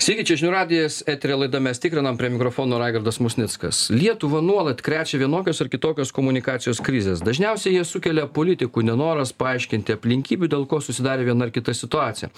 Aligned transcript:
Sveiki, 0.00 0.22
čia 0.24 0.38
žinių 0.40 0.50
radijas, 0.54 0.94
eterė 1.04 1.34
laida 1.42 1.58
mes 1.60 1.76
tikrinam 1.76 2.16
prie 2.16 2.30
mikrofono 2.32 2.78
Raigardas 2.80 3.18
Musnickas. 3.20 3.82
Lietuva 3.92 4.38
nuolat 4.40 4.78
krečia 4.80 5.18
vienokios 5.20 5.58
ar 5.60 5.68
kitokios 5.68 6.08
komunikacijos 6.16 6.78
krizės. 6.80 7.20
Dažniausiai 7.20 7.74
jie 7.74 7.82
sukelia 7.84 8.24
politikų 8.24 8.80
nenoras 8.88 9.34
paaiškinti 9.36 9.92
aplinkybių, 9.98 10.48
dėl 10.54 10.64
ko 10.70 10.78
susidarė 10.80 11.26
viena 11.28 11.44
ar 11.44 11.52
kita 11.52 11.74
situacija. 11.76 12.30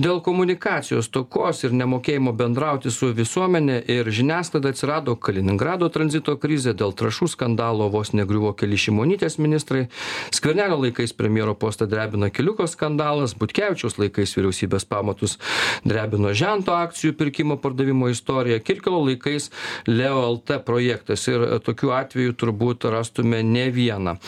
Dėl 0.00 0.22
komunikacijos 0.24 1.10
tokos 1.12 1.60
ir 1.68 1.74
nemokėjimo 1.76 2.32
bendrauti 2.38 2.88
su 2.88 3.10
visuomenė 3.12 3.76
ir 3.98 4.08
žiniasklaida 4.08 4.72
atsirado 4.72 5.18
Kaliningrado 5.20 5.90
tranzito 5.92 6.38
krizė, 6.40 6.72
dėl 6.72 6.96
trašų 6.96 7.28
skandalo 7.34 7.90
vos 7.92 8.14
negriuvo 8.16 8.54
keli 8.56 8.80
šimonytės 8.80 9.36
ministrai, 9.36 9.90
skvernelio 10.32 10.80
laikais 10.86 11.12
premjero 11.20 11.52
postą 11.52 11.84
drebino 11.84 12.32
keliuko 12.32 12.64
skandalas, 12.64 13.36
Butkevičiaus 13.36 14.00
laikais 14.00 14.32
vyriausybės 14.40 14.88
pamatus 14.88 15.36
drebino 15.84 16.32
žento 16.32 16.80
akcijų 16.80 17.09
akcijų 17.10 17.16
pirkimo 17.16 17.56
pardavimo 17.56 18.08
istorija. 18.08 18.58
Kirkilo 18.60 19.04
laikais 19.04 19.50
leo 19.86 20.32
lt 20.34 20.64
projektas 20.64 21.26
ir 21.28 21.60
tokių 21.64 21.92
atvejų 21.94 22.34
turbūt 22.36 22.86
rastume 22.90 23.42
ne 23.42 23.70
vieną. 23.70 24.18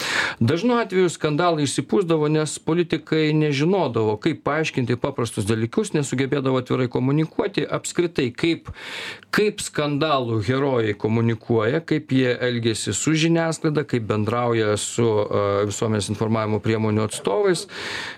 Dažnu 0.41 0.79
atveju 0.81 1.09
skandalai 1.09 1.65
išsipūsdavo 1.65 2.29
nes 2.29 2.59
politikai 2.59 3.33
nežinodavo 3.33 4.19
kaip 4.19 4.43
paaiškinti 4.45 4.97
paprastus 4.97 5.47
dalykus 5.47 5.93
nesugebėdavo 5.95 6.59
atvirai 6.59 6.89
komunikuoti 6.89 7.67
apskritai 7.67 8.33
kaip 8.33 8.71
kaip 9.33 9.61
skandalų 9.61 10.43
herojai 10.43 10.95
komunikuoja 10.95 11.81
kaip 11.81 12.13
jie 12.13 12.37
elgiasi 12.41 12.93
su 12.93 13.15
žiniasklaida 13.15 13.85
kaip 13.85 14.05
bendrauja 14.09 14.77
su 14.77 15.09
visuomenės 15.67 16.11
informavimo 16.13 16.61
priemonių 16.63 17.07
atstovais 17.07 17.67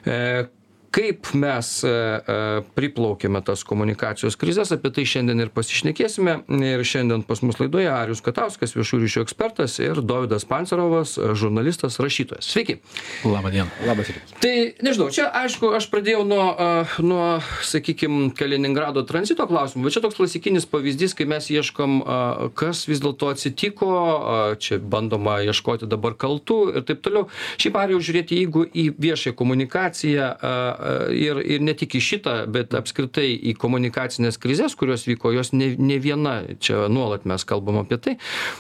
e, 0.05 0.47
kaip 0.95 1.33
mes 1.35 1.69
e, 1.83 1.91
e, 1.91 2.37
priplaukėme 2.77 3.41
tas 3.45 3.65
komunikacijos 3.67 4.37
krizes 4.39 4.71
apie 4.75 4.93
tai 4.95 5.05
šiandien 5.09 5.43
ir 5.43 5.51
pasišnekėsime. 5.55 6.37
Ir 6.55 6.83
šiandien 6.87 7.25
pas 7.27 7.43
mus 7.43 7.59
laidoje 7.59 7.89
arijus 7.91 8.23
katauskas 8.25 8.77
viešųjų 8.77 9.03
ryšių 9.03 9.25
ekspertas 9.25 9.81
ir 9.83 9.99
dovydas 10.07 10.47
pancerovas 10.47 11.17
žurnalistas 11.35 11.99
rašytojas. 12.03 12.47
Sveiki. 12.47 12.79
Laba 13.27 13.51
diena 13.51 13.67
labas 13.89 14.13
rytas. 14.13 14.37
Tai 14.45 14.55
nežinau 14.87 15.09
čia 15.15 15.27
aišku 15.43 15.73
aš 15.75 15.89
pradėjau 15.91 16.23
nuo 16.29 16.47
nuo 17.03 17.27
sakykim 17.67 18.31
kaliningrado 18.39 19.03
tranzito 19.09 19.49
klausimo 19.51 19.89
bet 19.89 19.97
čia 19.97 20.05
toks 20.05 20.19
klasikinis 20.21 20.69
pavyzdys 20.71 21.17
kai 21.19 21.27
mes 21.31 21.51
ieškom 21.51 21.99
kas 22.55 22.85
vis 22.91 23.03
dėlto 23.03 23.33
atsitiko 23.35 23.91
čia 24.63 24.79
bandoma 24.79 25.41
ieškoti 25.43 25.91
dabar 25.91 26.15
kaltų 26.15 26.61
ir 26.77 26.87
taip 26.87 27.03
toliau. 27.03 27.27
Šiaip 27.59 27.83
arijau 27.83 28.03
žiūrėti 28.05 28.39
jeigu 28.45 28.67
į 28.71 28.89
viešąją 29.01 29.35
komunikaciją 29.39 30.31
ir 31.15 31.41
ir 31.45 31.65
ne 31.65 31.75
tik 31.79 31.97
į 31.99 32.03
šitą 32.09 32.37
bet 32.55 32.75
apskritai 32.77 33.29
į 33.51 33.57
komunikacines 33.61 34.41
krizes 34.41 34.77
kurios 34.79 35.07
vyko 35.09 35.33
jos 35.35 35.53
ne 35.57 35.75
ne 35.79 36.01
viena 36.03 36.41
čia 36.61 36.89
nuolat 36.89 37.25
mes 37.29 37.45
kalbam 37.45 37.83
apie 37.85 37.99
tai. 37.99 38.19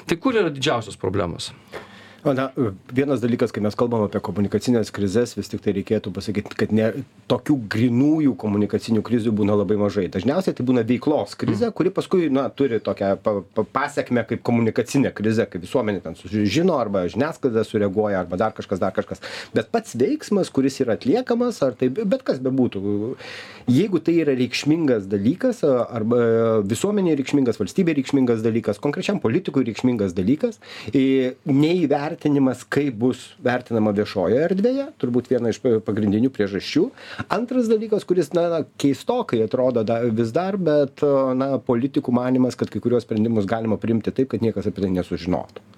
Tai 0.08 0.20
kur 0.20 0.36
yra 0.40 0.52
didžiausios 0.54 1.00
problemos 1.00 1.52
na 2.32 2.48
vienas 2.92 3.20
dalykas 3.20 3.52
kai 3.52 3.60
mes 3.60 3.76
kalbam 3.76 4.06
apie 4.06 4.20
komunikacines 4.24 4.92
krizes 4.94 5.34
vis 5.36 5.50
tiktai 5.52 5.74
reikėtų 5.76 6.12
pasakyt 6.14 6.54
kad 6.56 6.72
ne 6.72 6.90
tokių 7.28 7.56
grynųjų 7.74 8.32
komunikacinių 8.40 9.02
krizių 9.04 9.34
būna 9.36 9.56
labai 9.58 9.76
mažai. 9.80 10.06
Dažniausiai 10.12 10.56
tai 10.56 10.64
būna 10.64 10.84
veiklos 10.88 11.36
krizė 11.40 11.68
kuri 11.76 11.92
paskui 11.94 12.30
na 12.32 12.46
turi 12.48 12.80
tokią 12.84 13.14
pa 13.24 13.36
pa 13.44 13.66
pasekmę 13.76 14.24
kaip 14.30 14.44
komunikacinė 14.46 15.12
krizė 15.16 15.48
kai 15.50 15.60
visuomenė 15.60 16.00
ten 16.06 16.16
sužino 16.16 16.78
arba 16.80 17.04
žiniasklaida 17.12 17.66
sureaguoja 17.68 18.22
arba 18.24 18.40
dar 18.40 18.56
kažkas 18.56 18.80
dar 18.80 18.96
kažkas. 18.96 19.20
Bet 19.54 19.68
pats 19.74 19.96
veiksmas 20.00 20.52
kuris 20.54 20.80
yra 20.80 20.96
atliekamas 20.96 21.60
ar 21.66 21.76
tai 21.76 21.90
bet 21.92 22.24
kas 22.24 22.40
bebūtų 22.44 22.84
jeigu 23.68 24.00
tai 24.04 24.16
yra 24.22 24.34
reikšmingas 24.38 25.08
dalykas 25.10 25.62
arba 25.64 26.20
visuomenei 26.64 27.16
reikšmingas 27.20 27.60
valstybei 27.60 27.96
reikšmingas 28.00 28.42
dalykas 28.44 28.80
konkrečiam 28.82 29.20
politikui 29.20 29.64
reikšmingas 29.68 30.16
dalykas 30.16 30.60
neįver 30.94 32.13
vertinimas 32.14 32.64
kaip 32.64 32.94
bus 32.98 33.34
vertinama 33.42 33.92
viešojoje 33.96 34.40
erdvėje 34.48 34.86
turbūt 35.02 35.30
viena 35.32 35.50
iš 35.50 35.60
pagrindinių 35.84 36.30
priežasčių. 36.34 36.86
Antras 37.34 37.68
dalykas 37.70 38.06
kuris 38.06 38.32
na 38.36 38.62
keistokai 38.78 39.42
atrodo 39.44 39.84
da 39.84 40.00
vis 40.06 40.32
dar 40.34 40.56
bet 40.56 41.02
na 41.36 41.58
politikų 41.58 42.14
manymas 42.14 42.58
kad 42.58 42.70
kai 42.70 42.82
kuriuos 42.84 43.06
sprendimus 43.06 43.48
galima 43.50 43.78
priimti 43.80 44.14
taip 44.14 44.32
kad 44.32 44.44
niekas 44.44 44.70
apie 44.70 44.86
tai 44.86 44.94
nesužinotų 44.94 45.73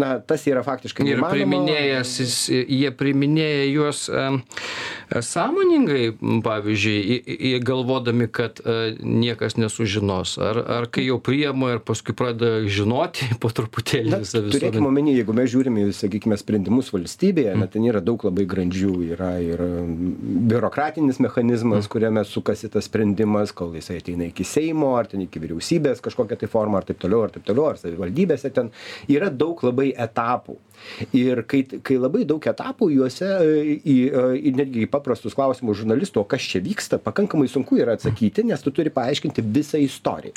na 0.00 0.14
tas 0.20 0.46
yra 0.50 0.64
faktiškai 0.66 1.08
ir 1.08 1.24
priiminėjęs 1.24 2.14
jis 2.22 2.36
jie 2.52 2.92
priiminėja 2.96 3.64
juos 3.70 4.04
sąmoningai 5.32 6.12
pavyzdžiui 6.44 7.58
galvodami 7.64 8.28
kad 8.32 8.60
e, 8.60 8.94
niekas 9.00 9.56
nesužinos 9.60 10.36
ar, 10.42 10.62
ar 10.80 10.90
kai 10.92 11.06
jau 11.08 11.18
priema 11.22 11.74
ir 11.76 11.82
paskui 11.84 12.16
pradeda 12.16 12.62
žinoti 12.68 13.32
po 13.42 13.52
truputėlį 13.52 14.12
Na, 14.12 14.22
visą 14.22 14.44
turėkime 14.46 14.82
visuomenę 14.82 14.88
omeny, 14.92 15.14
jeigu 15.16 15.34
mes 15.36 15.50
žiūrime, 15.52 15.84
sakykime, 15.96 16.36
sprendimus 16.40 16.90
valstybėje, 16.92 17.54
mm. 17.54 17.68
ten 17.72 17.86
yra 17.86 18.00
daug 18.04 18.22
labai 18.26 18.44
grandžių, 18.48 18.92
yra 19.14 19.32
ir 19.42 19.62
biurokratinis 20.50 21.20
mechanizmas, 21.22 21.86
mm. 21.86 21.90
kuriame 21.92 22.24
sukasi 22.28 22.70
tas 22.72 22.88
sprendimas, 22.88 23.52
kol 23.52 23.74
jisai 23.76 24.00
ateina 24.00 24.28
iki 24.28 24.46
Seimo, 24.46 24.94
ar 24.98 25.08
ten 25.10 25.24
iki 25.24 25.42
vyriausybės 25.42 26.02
kažkokią 26.04 26.38
tai 26.40 26.50
formą, 26.50 26.80
ar 26.80 26.88
taip 26.88 27.00
toliau, 27.02 27.24
ar 27.26 27.34
taip 27.34 27.46
toliau, 27.48 27.70
ar 27.72 27.80
savivaldybėse 27.80 28.52
ten 28.54 28.72
yra 29.10 29.30
daug 29.30 29.62
labai 29.64 29.81
etapų. 29.90 30.58
Ir 31.14 31.42
kai, 31.48 31.62
kai 31.84 31.96
labai 32.00 32.24
daug 32.28 32.42
etapų 32.48 32.88
juose, 32.92 33.28
į, 33.46 33.76
į, 33.86 33.96
į 34.48 34.52
netgi 34.58 34.84
į 34.84 34.90
paprastus 34.92 35.36
klausimus 35.36 35.78
žurnalistų, 35.80 36.22
o 36.22 36.28
kas 36.28 36.44
čia 36.52 36.62
vyksta, 36.64 36.98
pakankamai 37.02 37.48
sunku 37.50 37.78
yra 37.80 37.96
atsakyti, 37.96 38.44
nes 38.48 38.62
tu 38.64 38.72
turi 38.74 38.92
paaiškinti 38.94 39.44
visą 39.54 39.80
istoriją. 39.82 40.34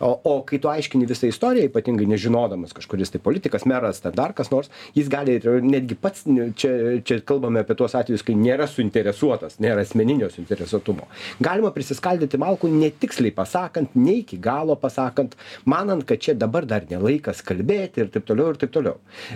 O, 0.00 0.12
o 0.12 0.34
kai 0.46 0.60
tu 0.62 0.70
aiškini 0.72 1.08
visą 1.08 1.30
istoriją, 1.30 1.70
ypatingai 1.70 2.08
nežinodamas 2.10 2.74
kažkuris 2.76 3.14
tai 3.14 3.22
politikas, 3.24 3.66
meras, 3.68 4.02
ar 4.06 4.16
dar 4.16 4.34
kas 4.36 4.52
nors, 4.52 4.70
jis 4.96 5.10
gali 5.12 5.38
ir 5.38 5.64
netgi 5.64 5.98
pats, 6.00 6.26
čia, 6.60 6.72
čia 7.06 7.20
kalbame 7.26 7.62
apie 7.64 7.76
tuos 7.78 7.96
atvejus, 7.98 8.24
kai 8.26 8.36
nėra 8.38 8.68
suinteresuotas, 8.70 9.58
nėra 9.62 9.84
asmeninio 9.86 10.30
suinteresuotumo. 10.34 11.08
Galima 11.44 11.72
prisiskaldyti 11.74 12.40
malkų 12.40 12.70
netiksliai 12.74 13.34
pasakant, 13.36 13.96
ne 13.98 14.20
iki 14.22 14.38
galo 14.42 14.76
pasakant, 14.80 15.36
manant, 15.68 16.04
kad 16.06 16.22
čia 16.22 16.36
dabar 16.36 16.68
dar 16.68 16.86
nelaikas 16.90 17.42
kalbėti 17.46 18.04
ir 18.04 18.12
taip 18.12 18.28
toliau 18.28 18.52
ir 18.52 18.60
taip 18.60 18.74
toliau. 18.76 18.85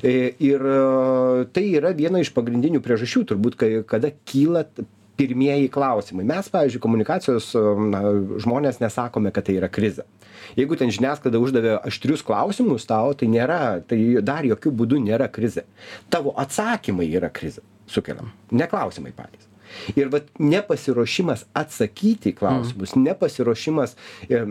Ir 0.03 0.39
ir 0.39 0.65
e, 0.71 0.79
tai 1.55 1.67
yra 1.81 1.93
viena 1.97 2.23
iš 2.23 2.33
pagrindinių 2.37 2.83
priežasčių 2.85 3.27
turbūt 3.33 3.59
kai 3.61 3.71
kada 3.89 4.13
kyla 4.29 4.67
pirmieji 5.21 5.69
klausimai. 5.73 6.25
Mes 6.25 6.49
pavyzdžiui 6.53 6.83
komunikacijos 6.83 7.51
e, 7.59 7.65
na 7.93 8.01
žmonės 8.41 8.81
nesakome 8.81 9.33
kad 9.35 9.49
tai 9.49 9.59
yra 9.61 9.69
krizė. 9.73 10.07
Jeigu 10.57 10.79
ten 10.81 10.93
žiniasklaida 10.95 11.41
uždavė 11.43 11.77
aštrius 11.91 12.25
klausimus 12.27 12.89
tau 12.89 13.13
tai 13.19 13.29
nėra 13.31 13.61
tai 13.87 14.01
dar 14.25 14.49
jokiu 14.49 14.73
būdu 14.77 15.01
nėra 15.05 15.29
krizė. 15.33 15.67
Tavo 16.13 16.33
atsakymai 16.41 17.11
yra 17.11 17.31
krizė. 17.33 17.65
Sukeliam. 17.91 18.33
Ne 18.55 18.69
klausimai 18.71 19.13
patys. 19.17 19.49
Ir 19.95 20.11
vat 20.11 20.27
nepasiruošimas 20.43 21.45
atsakyti 21.59 22.33
į 22.33 22.39
klausimus 22.41 22.97
nepasiruošimas 22.99 23.95
e, 24.27 24.43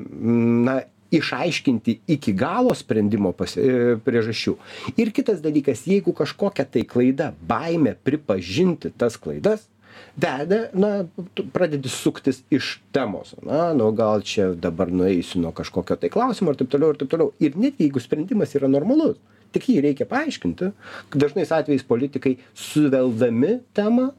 na 0.70 0.80
išaiškinti 1.12 2.00
iki 2.16 2.34
galo 2.34 2.76
sprendimo 2.76 3.32
pasi 3.34 3.62
e, 3.62 3.96
priežasčių. 4.06 4.56
Ir 5.02 5.12
kitas 5.16 5.42
dalykas 5.44 5.86
jeigu 5.90 6.14
kažkokia 6.16 6.68
tai 6.70 6.86
klaida 6.88 7.32
baimė 7.50 7.96
pripažinti 8.04 8.94
tas 8.98 9.18
klaidas 9.18 9.68
veda 10.20 10.68
na 10.74 11.06
tu 11.34 11.46
pradedi 11.54 11.90
suktis 11.90 12.44
iš 12.54 12.78
temos. 12.96 13.34
Na 13.44 13.74
nu 13.74 13.90
gal 13.96 14.22
čia 14.22 14.52
dabar 14.54 14.92
nueisiu 14.92 15.42
nuo 15.42 15.52
kažkokio 15.56 15.98
tai 16.00 16.12
klausimo 16.14 16.54
ir 16.54 16.62
taip 16.62 16.72
toliau 16.72 16.94
ir 16.94 17.02
taip 17.02 17.12
toliau. 17.12 17.34
Ir 17.40 17.58
net 17.58 17.82
jeigu 17.82 18.02
sprendimas 18.04 18.56
yra 18.56 18.72
normalus 18.72 19.18
tik 19.56 19.70
jį 19.72 19.82
reikia 19.88 20.08
paaiškinti 20.10 20.72
dažnais 21.16 21.52
atvejais 21.56 21.86
politikai 21.88 22.38
suveldami 22.54 23.60
temą 23.74 24.12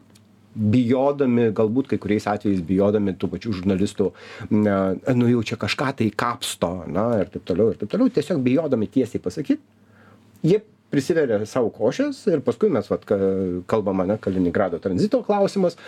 bijodami 0.55 1.51
galbūt 1.55 1.93
kai 1.93 1.99
kuriais 2.03 2.27
atvejais 2.31 2.63
bijodami 2.67 3.15
tų 3.19 3.29
pačių 3.35 3.53
žurnalistų 3.61 4.09
na 4.51 4.77
nu 5.15 5.29
jau 5.31 5.45
čia 5.47 5.59
kažką 5.61 5.93
tai 6.01 6.09
kapsto 6.11 6.73
na 6.91 7.07
ir 7.23 7.31
taip 7.31 7.47
toliau 7.47 7.71
ir 7.71 7.79
taip 7.79 7.93
toliau 7.93 8.11
tiesiog 8.11 8.43
bijodami 8.43 8.91
tiesiai 8.91 9.23
pasakyt 9.23 9.63
jie 10.43 10.59
prisiveria 10.91 11.39
sau 11.47 11.71
košės 11.71 12.25
ir 12.33 12.43
paskui 12.43 12.71
mes 12.75 12.91
vat 12.91 13.07
ka 13.07 13.19
kalbam 13.71 14.03
ane 14.03 14.19
kaliningrado 14.19 14.83
tranzito 14.83 15.23
klausimas 15.27 15.79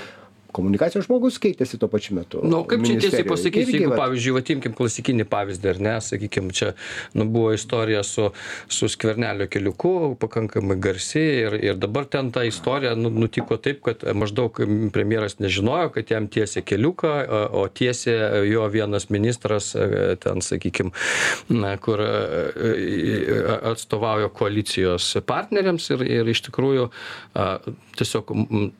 komunikacijos 0.52 1.08
žmogus 1.08 1.38
keitėsi 1.42 1.80
tuo 1.80 1.88
pačiu 1.92 2.16
metu. 2.18 2.42
Nu 2.46 2.62
kaip 2.68 2.84
čia 2.86 2.98
tiesiai 3.00 3.26
pasakysiu 3.28 3.78
jeigu 3.78 3.96
pavyzdžiui 3.98 4.36
vat 4.36 4.52
imkim 4.54 4.76
klasikinį 4.78 5.26
pavyzdį 5.32 5.72
ar 5.72 5.82
ne 5.88 5.96
sakykim 6.04 6.50
čia 6.54 6.72
nu 7.18 7.26
buvo 7.32 7.52
istorija 7.56 8.02
su 8.06 8.30
su 8.68 8.88
skvernelio 8.92 9.48
keliuku 9.52 9.92
pakankamai 10.20 10.78
garsi 10.82 11.24
ir 11.44 11.58
ir 11.60 11.80
dabar 11.80 12.04
ten 12.04 12.30
ta 12.32 12.44
istorija 12.44 12.94
nu 12.98 13.10
nutiko 13.10 13.56
taip 13.56 13.82
kad 13.86 14.04
maždaug 14.14 14.60
premjeras 14.92 15.38
nežinojo 15.38 15.92
kad 15.96 16.10
jam 16.10 16.28
tiesia 16.28 16.62
keliuką 16.62 17.14
o 17.52 17.66
tiesė 17.68 18.16
jo 18.48 18.66
vienas 18.72 19.08
ministras 19.10 19.74
e, 19.74 20.16
ten 20.20 20.42
sakykim 20.44 20.92
na 21.48 21.76
kur 21.76 22.00
e, 22.00 22.10
e, 22.56 23.42
atstovauja 23.72 24.28
koalicijos 24.28 25.16
partneriams 25.26 25.90
ir 25.94 26.04
ir 26.06 26.32
iš 26.32 26.44
tikrųjų 26.48 26.88
tiesiog 27.98 28.32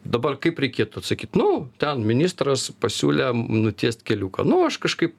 dabar 0.05 0.39
kaip 0.43 0.61
reikėtų 0.63 1.03
atsakyt 1.03 1.39
nu 1.39 1.62
ten 1.83 2.05
ministras 2.07 2.71
pasiūlė 2.83 3.31
nutiest 3.35 4.05
keliuką. 4.07 4.47
Nu 4.49 4.63
aš 4.67 4.79
kažkaip 4.83 5.17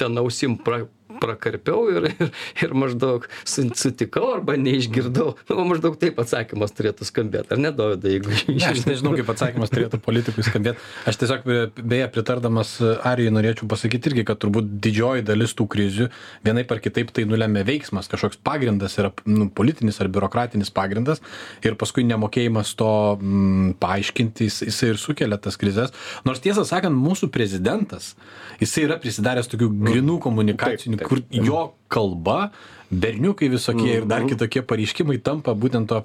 ten 0.00 0.18
ausim 0.20 0.56
pra 0.58 0.84
prakarpiau 1.22 1.86
ir 1.92 2.08
ir 2.12 2.32
ir 2.66 2.74
maždaug 2.76 3.26
su 3.44 3.66
sutikau 3.74 4.32
arba 4.34 4.56
neišgirdau 4.60 5.34
nu 5.48 5.58
va 5.60 5.68
maždaug 5.72 5.98
taip 6.00 6.18
atsakymas 6.22 6.74
turėtų 6.76 7.08
skambėt 7.08 7.52
ar 7.54 7.62
ne 7.62 7.72
dovydai 7.74 8.16
jeigu 8.16 8.34
Ne, 8.46 8.62
aš 8.70 8.84
nežinau, 8.86 9.12
kaip 9.16 9.28
atsakymas 9.32 9.70
turėtų 9.72 9.98
politikui 10.02 10.44
skambėti. 10.46 10.80
Aš 11.08 11.18
tiesiog, 11.20 11.44
be- 11.46 11.84
beje, 11.92 12.06
pritardamas 12.14 12.76
Arijai 13.06 13.32
norėčiau 13.34 13.68
pasakyti 13.70 14.10
irgi, 14.12 14.24
kad 14.28 14.40
turbūt 14.42 14.68
didžioji 14.84 15.24
dalis 15.26 15.54
tų 15.58 15.66
krizių 15.72 16.08
vienaip 16.46 16.70
ar 16.72 16.80
kitaip 16.84 17.10
tai 17.16 17.24
nulėmė 17.28 17.64
veiksmas, 17.66 18.08
kažkoks 18.12 18.38
pagrindas 18.46 18.96
yra 19.00 19.10
nu, 19.28 19.48
politinis 19.50 20.00
ar 20.02 20.10
biurokratinis 20.12 20.70
pagrindas 20.74 21.22
ir 21.66 21.76
paskui 21.80 22.04
nemokėjimas 22.08 22.74
to 22.78 22.90
mm, 23.18 23.76
paaiškinti, 23.82 24.48
jis, 24.48 24.60
jisai 24.70 24.92
ir 24.94 25.00
sukelia 25.02 25.40
tas 25.42 25.58
krizės. 25.60 25.94
Nors 26.28 26.42
tiesą 26.44 26.64
sakant, 26.68 26.96
mūsų 26.96 27.30
prezidentas, 27.34 28.14
jisai 28.62 28.86
yra 28.86 29.00
prisidaręs 29.02 29.50
tokių 29.52 29.70
grinų 29.88 30.20
komunikacinių, 30.24 30.96
Taip, 30.96 31.02
taip. 31.02 31.05
Kur 31.06 31.22
jo 31.30 31.60
kalba 31.88 32.50
berniukai 32.90 33.48
visokie 33.50 34.00
ir 34.00 34.04
dar 34.10 34.26
kitokie 34.26 34.62
pareiškimai 34.62 35.18
tampa 35.22 35.54
būtent 35.54 35.88
to 35.90 35.98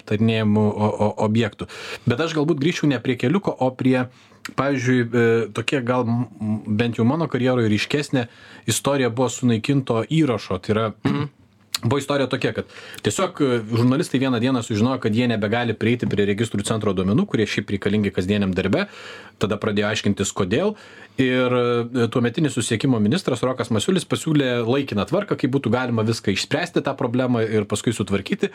o- 1.06 1.14
objektų. 1.26 1.68
Bet 2.06 2.22
aš 2.22 2.34
galbūt 2.38 2.62
grįžčiau 2.62 2.88
ne 2.90 2.98
prie 3.02 3.16
keliuko, 3.18 3.54
o 3.54 3.70
prie, 3.70 4.06
pavyzdžiui, 4.58 4.98
e, 5.02 5.26
tokie 5.54 5.82
gal 5.86 6.06
bent 6.66 6.98
jau 6.98 7.06
mano 7.06 7.28
karjeroje 7.30 7.70
ryškesnė 7.70 8.26
istorija 8.66 9.10
buvo 9.10 9.28
sunaikinto 9.30 10.02
įrašo. 10.10 10.58
Tai 10.62 10.74
yra 10.74 10.86
Buvo 11.82 11.98
istorija 11.98 12.28
tokia, 12.30 12.52
kad 12.52 12.64
tiesiog 13.02 13.40
e, 13.42 13.60
žurnalistai 13.76 14.20
vieną 14.20 14.38
dieną 14.40 14.62
sužinojo, 14.62 15.00
kad 15.02 15.14
jie 15.14 15.26
nebegali 15.28 15.74
prieiti 15.74 16.06
prie 16.06 16.26
registrų 16.28 16.62
centro 16.66 16.92
duomenų, 16.94 17.24
kurie 17.26 17.46
šiaip 17.50 17.72
reikalingi 17.74 18.12
kasdieniam 18.14 18.52
darbe. 18.54 18.84
Tada 19.42 19.58
pradėjo 19.58 19.88
aiškintis, 19.90 20.30
kodėl. 20.38 20.76
Ir 21.18 21.56
e, 21.58 22.06
tuometinis 22.14 22.54
susiekimo 22.54 23.02
ministras 23.02 23.42
Rokas 23.42 23.72
Masiulis 23.74 24.06
pasiūlė 24.06 24.60
laikiną 24.62 25.08
tvarką, 25.10 25.34
kaip 25.40 25.54
būtų 25.56 25.74
galima 25.74 26.06
viską 26.06 26.36
išspręsti 26.36 26.84
tą 26.86 26.94
problemą 26.98 27.42
ir 27.42 27.66
paskui 27.66 27.94
sutvarkyti. 27.96 28.52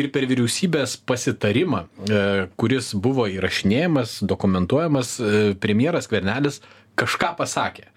Ir 0.00 0.08
per 0.14 0.24
vyriausybės 0.30 0.96
pasitarimą, 1.04 1.84
e, 1.84 2.22
kuris 2.56 2.94
buvo 2.96 3.28
įrašinėjamas, 3.28 4.22
dokumentuojamas, 4.24 5.18
premjeras 5.60 6.08
Kvernelis 6.08 6.62
kažką 6.96 7.34
pasakė 7.36 7.90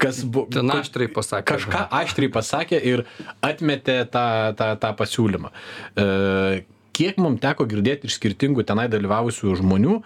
kas 0.00 0.22
buvo. 0.24 0.48
Ten 0.52 0.72
aštriai 0.74 1.10
pasakė. 1.12 1.46
Kažką 1.52 1.84
aštriai 2.00 2.32
pasakė 2.32 2.80
ir 2.92 3.04
atmetė 3.44 4.00
tą, 4.12 4.26
tą, 4.58 4.72
tą 4.80 4.92
pasiūlymą. 4.98 5.52
E, 5.52 6.08
kiek 6.96 7.20
mums 7.22 7.42
teko 7.44 7.68
girdėti 7.70 8.10
iš 8.10 8.18
skirtingų 8.18 8.64
tenai 8.68 8.88
dalyvavusių 8.92 9.54
žmonių, 9.60 10.00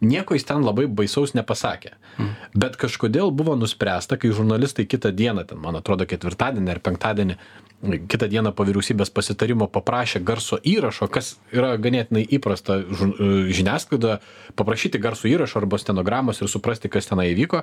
nieko 0.00 0.34
jis 0.36 0.46
ten 0.48 0.64
labai 0.64 0.86
baisaus 0.86 1.34
nepasakė. 1.36 1.94
Hmm. 2.16 2.36
Bet 2.56 2.76
kažkodėl 2.80 3.32
buvo 3.34 3.56
nuspręsta, 3.58 4.18
kai 4.20 4.32
žurnalistai 4.34 4.86
kitą 4.88 5.12
dieną, 5.16 5.46
ten 5.48 5.60
man 5.62 5.78
atrodo 5.78 6.06
ketvirtadienį 6.08 6.72
ar 6.72 6.80
penktadienį, 6.84 7.36
kitą 7.80 8.28
dieną 8.28 8.52
po 8.52 8.64
vyriausybės 8.68 9.08
pasitarimo 9.12 9.68
paprašė 9.72 10.20
garso 10.24 10.58
įrašo, 10.68 11.08
kas 11.12 11.32
yra 11.52 11.72
ganėtinai 11.80 12.26
įprasta 12.36 12.76
e, 12.80 13.28
žiniasklaidoje, 13.56 14.18
paprašyti 14.60 15.00
garso 15.00 15.30
įrašo 15.30 15.62
arba 15.62 15.80
stenogramos 15.80 16.42
ir 16.42 16.50
suprasti, 16.52 16.90
kas 16.92 17.08
tenai 17.08 17.30
įvyko. 17.32 17.62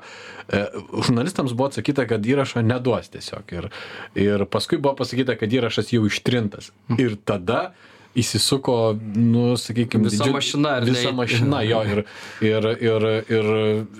E, 0.50 0.64
Žurnalistams 1.10 1.54
buvo 1.54 1.70
atsakyta, 1.70 2.08
kad 2.10 2.26
įrašo 2.26 2.66
neduos 2.66 3.12
tiesiog. 3.14 3.54
Ir, 3.60 3.70
ir 4.18 4.48
paskui 4.50 4.82
buvo 4.82 4.96
pasakyta, 5.04 5.38
kad 5.38 5.54
įrašas 5.54 5.94
jau 5.94 6.08
ištrintas. 6.10 6.72
Ir 6.98 7.20
tada 7.22 7.76
įsisuko, 8.18 8.76
nu, 9.16 9.54
sakykime, 9.60 10.10
Visa 10.10 10.26
mašina, 10.34 10.72
ar 10.80 10.86
ne? 10.88 10.92
Visa 10.96 11.12
mašina, 11.16 11.62
jo, 11.68 11.82
ir, 11.86 12.02
ir, 12.42 12.68
ir, 12.90 13.06
ir 13.38 13.50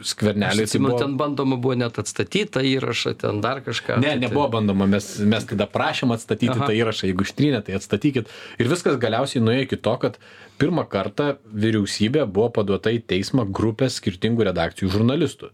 skverneliai. 0.10 0.66
tai 0.72 0.82
buvo- 0.82 0.98
ten 1.00 1.16
bandoma 1.20 1.58
buvo 1.62 1.76
net 1.78 2.00
atstatyti 2.02 2.48
tą 2.58 2.64
įrašą, 2.66 3.16
ten 3.22 3.42
dar 3.42 3.62
kažką. 3.62 4.00
Ne, 4.02 4.16
Tai- 4.16 4.20
nebuvo 4.26 4.48
bandoma, 4.58 4.88
mes, 4.90 5.20
mes 5.20 5.46
kada 5.46 5.68
prašėm 5.68 6.14
atstatyti 6.18 6.50
Aha. 6.56 6.68
tą 6.68 6.74
įrašą, 6.74 7.08
jeigu 7.12 7.24
ištrynė, 7.28 7.64
tai 7.66 7.78
atstatykit. 7.78 8.26
Ir 8.60 8.66
viskas 8.68 8.98
galiausiai 8.98 9.42
nuėjo 9.44 9.68
iki 9.70 9.78
to, 9.78 9.98
kad 9.98 10.18
pirmą 10.58 10.88
kartą 10.90 11.38
vyriausybė 11.54 12.26
buvo 12.26 12.50
paduota 12.50 12.90
į 12.90 13.04
teismą 13.06 13.46
grupės 13.52 14.00
skirtingų 14.02 14.50
redakcijų 14.52 14.90
žurnalistų. 14.90 15.52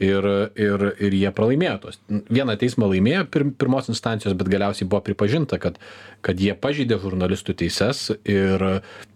Ir, 0.00 0.24
ir, 0.56 0.82
ir 0.96 1.12
jie 1.12 1.28
pralaimėjo 1.36 1.74
tos. 1.82 1.98
Vieną 2.08 2.54
teismą 2.56 2.86
laimėjo 2.88 3.26
pir, 3.28 3.42
pirmos 3.60 3.90
instancijos, 3.92 4.32
bet 4.32 4.48
galiausiai 4.48 4.88
buvo 4.88 5.02
pripažinta, 5.04 5.58
kad, 5.60 5.76
kad 6.24 6.40
jie 6.40 6.54
pažydė 6.56 6.96
žurnalistų 7.02 7.52
teises 7.60 8.06
ir 8.24 8.64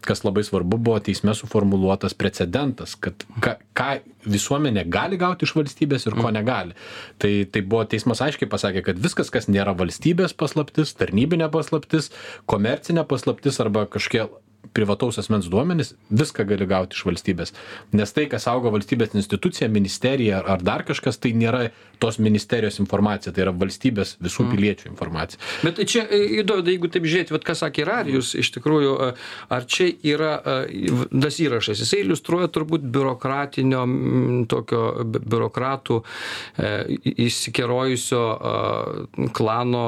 kas 0.04 0.20
labai 0.26 0.44
svarbu 0.44 0.76
buvo 0.76 0.98
teisme 1.00 1.32
suformuluotas 1.32 2.12
precedentas, 2.12 2.98
kad 3.00 3.24
ką, 3.40 3.56
ką 3.72 3.88
visuomenė 4.28 4.84
gali 4.92 5.16
gauti 5.20 5.48
iš 5.48 5.54
valstybės 5.56 6.04
ir 6.04 6.18
ko 6.20 6.28
negali. 6.36 6.76
Tai, 7.16 7.32
tai 7.48 7.64
buvo 7.64 7.86
teismas 7.88 8.20
aiškiai 8.24 8.50
pasakė, 8.52 8.84
kad 8.84 9.00
viskas, 9.00 9.32
kas 9.32 9.48
nėra 9.48 9.72
valstybės 9.78 10.36
paslaptis, 10.36 10.92
tarnybinė 11.00 11.48
paslaptis, 11.54 12.12
komercinė 12.50 13.08
paslaptis 13.08 13.60
arba 13.64 13.88
kažkokie 13.88 14.28
privataus 14.72 15.18
asmens 15.20 15.48
duomenys, 15.50 15.94
viską 16.10 16.46
gali 16.48 16.66
gauti 16.70 16.96
iš 16.96 17.04
valstybės. 17.08 17.54
Nes 17.96 18.14
tai, 18.14 18.26
kas 18.30 18.48
augo 18.50 18.72
valstybės 18.74 19.14
institucija, 19.18 19.68
ministerija 19.72 20.40
ar 20.40 20.62
dar 20.64 20.84
kažkas, 20.86 21.18
tai 21.20 21.34
nėra 21.36 21.68
tos 21.98 22.18
ministerijos 22.18 22.78
informacija, 22.82 23.32
tai 23.32 23.44
yra 23.46 23.52
valstybės 23.56 24.16
visų 24.22 24.48
piliečių 24.50 24.90
informacija. 24.90 25.40
Bet 25.64 25.80
čia 25.88 26.04
e, 26.08 26.20
įdomu, 26.40 26.64
jeigu 26.68 26.90
taip 26.92 27.06
žiūrėti, 27.08 27.34
vat, 27.34 27.46
ką 27.46 27.56
sakė 27.58 27.86
Rarijus, 27.88 28.34
iš 28.38 28.50
tikrųjų, 28.56 28.94
e, 29.06 29.10
ar 29.54 29.66
čia 29.70 29.88
yra 30.14 30.32
e, 30.38 30.56
tas 31.12 31.38
įrašas, 31.42 31.82
jisai 31.84 32.02
iliustruoja 32.04 32.50
turbūt 32.54 32.84
biurokratinio, 32.94 33.84
mm, 33.86 34.44
tokio 34.52 34.82
bi- 35.04 35.22
biurokratų 35.34 36.00
įsikerojusio 37.24 38.22
klano 39.36 39.84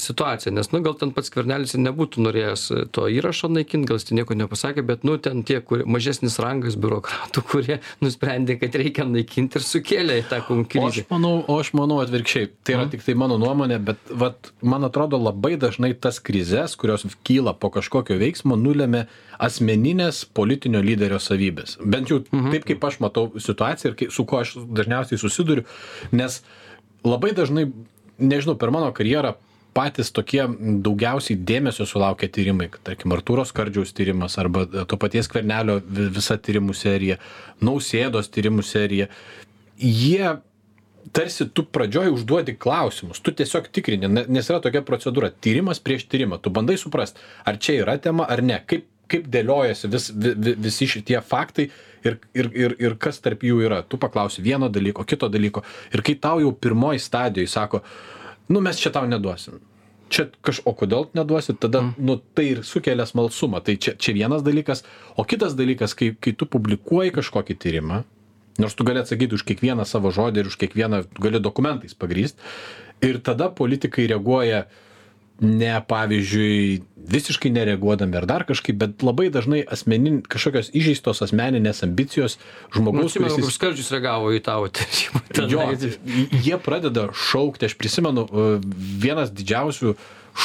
situaciją, 0.00 0.52
nes, 0.56 0.70
nu, 0.74 0.82
gal 0.84 0.96
ten 1.00 1.12
pats 1.16 1.32
kvernelis 1.32 1.76
nebūtų 1.78 2.24
norėjęs 2.26 2.66
to 2.94 3.06
įrašo 3.12 3.50
naikinti, 3.52 3.88
gal 3.88 4.00
jis 4.00 4.08
ten 4.10 4.19
nieko 4.20 4.36
nepasakė, 4.36 4.84
bet, 4.86 5.04
nu, 5.08 5.16
ten 5.22 5.42
tie, 5.46 5.58
kur, 5.64 5.82
mažesnis 5.88 6.38
rangas 6.42 6.76
biurokratų, 6.80 7.42
kurie 7.50 7.80
nusprendė, 8.04 8.58
kad 8.60 8.76
reikia 8.78 9.06
naikinti 9.08 9.58
ir 9.60 9.66
sukėlė 9.66 10.20
tą 10.30 10.40
O 10.40 10.44
aš 10.44 10.48
konkurenciją. 10.48 11.06
manau, 11.10 11.32
o 11.48 11.58
aš 11.60 11.72
manau 11.78 12.00
atvirkščiai. 12.04 12.50
Tai 12.66 12.76
yra 12.76 12.86
tik 12.92 13.04
tai 13.06 13.16
mano 13.18 13.38
nuomonė, 13.40 13.80
bet 13.90 14.14
vat, 14.22 14.52
man 14.62 14.86
atrodo 14.88 15.18
labai 15.20 15.56
dažnai 15.60 15.92
tas 15.98 16.20
krizės, 16.22 16.76
kurios 16.80 17.06
kyla 17.26 17.54
po 17.58 17.72
kažkokio 17.74 18.18
veiksmo, 18.20 18.58
nulėmė 18.60 19.06
asmeninės 19.40 20.24
politinio 20.36 20.82
lyderio 20.84 21.20
savybės. 21.22 21.78
Bent 21.80 22.12
jau 22.12 22.22
taip, 22.28 22.66
kaip 22.68 22.88
aš 22.88 23.00
matau 23.04 23.28
situaciją 23.40 23.92
ir 23.92 23.98
kai, 23.98 24.10
su 24.12 24.26
kuo 24.28 24.42
aš 24.44 24.56
dažniausiai 24.68 25.20
susiduriu, 25.20 25.64
nes 26.12 26.42
labai 27.06 27.32
dažnai, 27.36 27.70
nežinau, 28.20 28.58
per 28.60 28.72
mano 28.74 28.92
karjerą 28.96 29.36
patys 29.74 30.10
tokie 30.12 30.42
daugiausiai 30.84 31.38
dėmesio 31.46 31.86
sulaukia 31.86 32.28
tyrimai, 32.32 32.68
tarkim, 32.84 33.12
Artūros 33.14 33.52
Skardžiaus 33.52 33.92
tyrimas 33.96 34.36
arba 34.42 34.64
to 34.66 34.96
paties 35.00 35.28
Kvernelio 35.30 35.80
vi- 35.86 36.08
visa 36.16 36.36
tyrimų 36.38 36.74
serija, 36.74 37.18
Nausėdos 37.62 38.30
tyrimų 38.34 38.64
serija. 38.66 39.08
Jie 39.80 40.36
tarsi 41.16 41.46
tu 41.54 41.64
pradžioj 41.64 42.10
užduodi 42.12 42.54
klausimus, 42.60 43.22
tu 43.24 43.32
tiesiog 43.32 43.70
tikrini, 43.72 44.08
ne- 44.08 44.26
nes 44.28 44.50
yra 44.50 44.60
tokia 44.62 44.82
procedūra, 44.86 45.30
tyrimas 45.42 45.80
prieš 45.82 46.04
tyrimą, 46.10 46.40
tu 46.42 46.50
bandai 46.50 46.76
suprast, 46.78 47.16
ar 47.46 47.56
čia 47.58 47.80
yra 47.82 47.96
tema 47.98 48.26
ar 48.28 48.42
ne, 48.42 48.60
kaip, 48.66 48.84
kaip 49.10 49.26
dėliojasi 49.32 49.90
vis, 49.90 50.10
vi, 50.14 50.34
vi, 50.36 50.52
visi 50.54 50.86
šitie 50.86 51.18
faktai 51.26 51.70
ir, 52.04 52.18
ir, 52.34 52.50
ir, 52.54 52.76
ir 52.78 52.94
kas 53.00 53.18
tarp 53.18 53.42
jų 53.42 53.64
yra. 53.66 53.80
Tu 53.82 53.98
paklausi 53.98 54.42
vieno 54.44 54.68
dalyko, 54.70 55.02
kito 55.08 55.28
dalyko 55.28 55.64
ir 55.92 56.02
kai 56.06 56.14
tau 56.14 56.38
jau 56.40 56.52
pirmoji 56.52 57.02
stadijoje 57.02 57.50
sako, 57.50 57.82
nu 58.50 58.62
mes 58.64 58.80
čia 58.82 58.92
tau 58.94 59.06
neduosim. 59.08 59.60
Čia 60.10 60.26
kaž, 60.42 60.58
o 60.66 60.74
kodėl 60.74 61.06
neduosit, 61.14 61.60
tada, 61.62 61.84
mm. 61.84 62.02
nu, 62.02 62.18
tai 62.34 62.48
ir 62.56 62.64
sukelia 62.66 63.06
smalsumą. 63.06 63.62
Tai 63.62 63.76
čia, 63.78 63.94
čia 63.94 64.14
vienas 64.16 64.42
dalykas. 64.42 64.82
O 65.14 65.22
kitas 65.22 65.54
dalykas, 65.58 65.94
kai, 65.94 66.10
kai 66.18 66.34
tu 66.34 66.50
publikuoji 66.50 67.14
kažkokį 67.14 67.56
tyrimą, 67.62 68.02
nors 68.58 68.74
tu 68.74 68.86
gali 68.86 69.02
atsakyti 69.02 69.38
už 69.38 69.46
kiekvieną 69.46 69.86
savo 69.86 70.10
žodį 70.14 70.42
ir 70.42 70.50
už 70.50 70.58
kiekvieną 70.60 71.04
gali 71.22 71.38
dokumentais 71.42 71.94
pagryst. 71.94 72.42
Ir 73.06 73.22
tada 73.24 73.48
politikai 73.54 74.08
reaguoja 74.10 74.66
ne, 75.40 75.72
pavyzdžiui, 75.88 76.82
visiškai 77.10 77.50
nereaguodami 77.54 78.18
ar 78.20 78.26
dar 78.28 78.44
kažkaip, 78.48 78.76
bet 78.80 79.04
labai 79.04 79.30
dažnai 79.32 79.62
asmenin, 79.64 80.20
kažkokios 80.22 80.70
įžeistos 80.76 81.22
asmeninės 81.26 81.82
ambicijos 81.86 82.36
Nu, 82.38 82.80
žmogaus, 82.80 83.14
atsimenu, 83.14 83.32
kuris 83.34 83.48
kaip 83.48 83.56
skardžius 83.56 83.90
reagavo 83.96 84.32
į 84.36 84.42
tavo 84.46 84.68
tyrimą. 84.68 85.22
Jo, 85.50 85.66
jie 86.44 86.60
pradeda 86.62 87.08
šaukti, 87.16 87.70
aš 87.70 87.76
prisimenu, 87.80 88.26
e, 88.28 88.48
vienas 89.02 89.32
didžiausių 89.34 89.94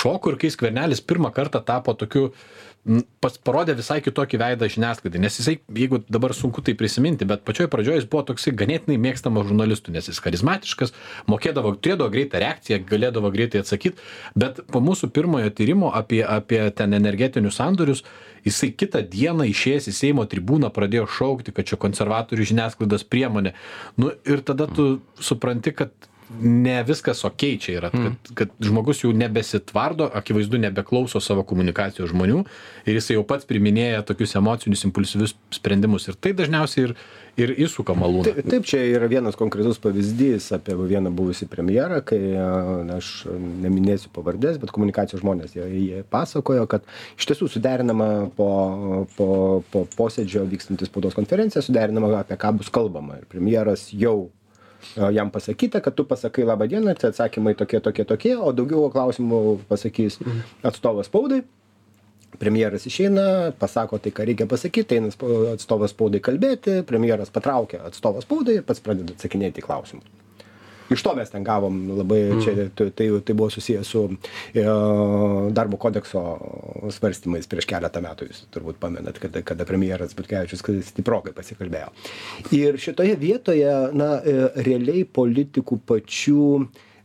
šokų 0.02 0.34
ir 0.34 0.40
kai 0.42 0.54
skvernelis 0.54 1.04
pirmą 1.06 1.32
kartą 1.36 1.62
tapo 1.66 1.94
tokiu, 1.98 2.30
m, 2.32 2.65
pas, 3.24 3.34
parodė 3.42 3.74
visai 3.78 3.98
kitokį 4.06 4.40
veidą 4.42 4.68
žiniasklaidai, 4.70 5.22
nes 5.24 5.40
jisai, 5.40 5.56
jeigu 5.74 6.02
dabar 6.12 6.36
sunku 6.38 6.62
tai 6.66 6.76
prisiminti, 6.78 7.26
bet 7.28 7.42
pačioj 7.48 7.68
pradžioje 7.74 8.04
jis 8.04 8.08
buvo 8.12 8.22
toksai 8.30 8.54
ganėtinai 8.58 9.00
mėgstamas 9.02 9.48
žurnalistų, 9.50 9.96
nes 9.96 10.10
jis 10.12 10.22
charizmatiškas, 10.22 10.94
mokėdavo, 11.32 11.74
turėdavo 11.80 12.12
greitą 12.14 12.42
reakciją, 12.44 12.80
galėdavo 12.90 13.32
greitai 13.34 13.64
atsakyti, 13.64 13.98
bet 14.38 14.62
po 14.70 14.84
mūsų 14.86 15.10
pirmojo 15.16 15.50
tyrimo 15.58 15.90
apie, 15.98 16.22
apie 16.22 16.62
ten 16.78 16.94
energetinius 16.98 17.58
sandorius, 17.58 18.06
jisai 18.46 18.70
kitą 18.78 19.02
dieną 19.10 19.50
išėjęs 19.50 19.90
į 19.90 19.96
Seimo 19.98 20.28
tribūną 20.30 20.70
pradėjo 20.74 21.10
šaukti, 21.18 21.56
kad 21.56 21.66
čia 21.66 21.82
konservatorių 21.82 22.46
žiniasklaidos 22.52 23.08
priemonė. 23.10 23.56
Nu, 23.98 24.14
ir 24.30 24.46
tada 24.46 24.70
tu 24.70 25.00
supranti, 25.18 25.74
kad 25.74 25.96
ne 26.42 26.80
viskas 26.88 27.22
okei 27.28 27.58
čia 27.62 27.76
yra 27.80 27.90
kad 27.94 28.32
kad 28.34 28.54
žmogus 28.60 29.04
jau 29.04 29.12
nebesitvardo 29.14 30.08
akivaizdu 30.14 30.58
nebeklauso 30.58 31.20
savo 31.22 31.44
komunikacijos 31.46 32.10
žmonių 32.14 32.40
ir 32.86 32.98
jisai 32.98 33.20
jau 33.20 33.26
pats 33.28 33.46
priiminėja 33.46 34.02
tokius 34.08 34.34
emocinius 34.40 34.86
impulsyvius 34.88 35.36
sprendimus 35.54 36.08
ir 36.10 36.18
tai 36.18 36.34
dažniausiai 36.34 36.88
ir 36.90 36.96
ir 37.36 37.52
įsuka 37.66 37.92
malūną 38.00 38.32
Tai- 38.32 38.44
Taip, 38.48 38.64
čia 38.64 38.80
yra 38.96 39.10
vienas 39.12 39.36
konkretus 39.36 39.78
pavyzdys 39.84 40.48
apie 40.56 40.72
vieną 40.80 41.12
buvusį 41.12 41.50
premjerą, 41.52 41.98
kai 42.08 42.20
na, 42.32 42.96
aš 43.02 43.26
neminėsiu 43.66 44.08
pavardės, 44.16 44.56
bet 44.62 44.72
komunikacijos 44.72 45.20
žmonės 45.20 45.52
jie, 45.58 45.66
jie 45.82 46.04
pasakojo, 46.10 46.64
kad 46.72 46.88
iš 47.20 47.28
tiesų 47.28 47.50
suderinama 47.52 48.08
po, 48.40 48.48
po, 49.18 49.28
po 49.74 49.84
posėdžio 49.98 50.46
vykstantis 50.48 50.88
spaudos 50.88 51.14
konferencija, 51.18 51.62
suderinama 51.66 52.14
apie 52.22 52.40
ką 52.40 52.54
bus 52.62 52.72
kalbama. 52.72 53.20
Ir 53.20 53.28
premjeras 53.28 53.90
jau 53.92 54.30
jam 55.16 55.32
pasakyta, 55.32 55.82
kad 55.82 55.96
tu 55.96 56.06
pasakai 56.08 56.46
labą 56.48 56.68
dieną, 56.72 56.96
tai 57.00 57.12
atsakymai 57.14 57.56
tokie, 57.56 57.82
tokie, 57.82 58.06
tokie, 58.06 58.34
o 58.38 58.52
daugiau 58.56 58.90
klausimų 58.94 59.42
pasakys 59.70 60.20
atstovas 60.64 61.12
spaudai. 61.12 61.44
Premjeras 62.36 62.84
išeina 62.90 63.54
pasako 63.60 64.02
tai 64.04 64.12
ką 64.12 64.26
reikia 64.28 64.48
pasakyt 64.52 64.92
eina 64.92 65.14
atstovas 65.54 65.94
spaudai 65.96 66.20
kalbėti 66.20 66.82
premjeras 66.84 67.32
patraukia 67.32 67.86
atstovą 67.88 68.24
spaudai 68.26 68.60
ir 68.60 68.66
pats 68.68 68.84
pradeda 68.84 69.16
atsakinėti 69.16 69.64
klausimus 69.64 70.25
iš 70.90 71.04
to 71.06 71.16
mes 71.18 71.32
ten 71.32 71.44
gavom 71.46 71.80
labai 71.98 72.22
čia 72.44 72.70
tai 72.76 72.90
tai 73.26 73.36
buvo 73.36 73.50
susiję 73.50 73.84
su 73.84 74.04
e, 74.54 74.66
darbo 75.58 75.78
kodekso 75.82 76.24
svarstymais 76.94 77.50
prieš 77.50 77.70
keletą 77.70 78.04
metų 78.06 78.30
jūs 78.30 78.44
turbūt 78.54 78.80
pamenat 78.82 79.20
kada 79.22 79.42
kada 79.46 79.68
premjeras 79.68 80.16
butkevičius 80.18 80.64
stiprokai 80.90 81.34
pasikalbėjo. 81.36 81.92
Ir 82.56 82.80
šitoje 82.82 83.16
vietoje 83.22 83.72
na 83.94 84.18
e, 84.22 84.36
realiai 84.66 85.06
politikų 85.06 85.80
pačių 85.88 86.46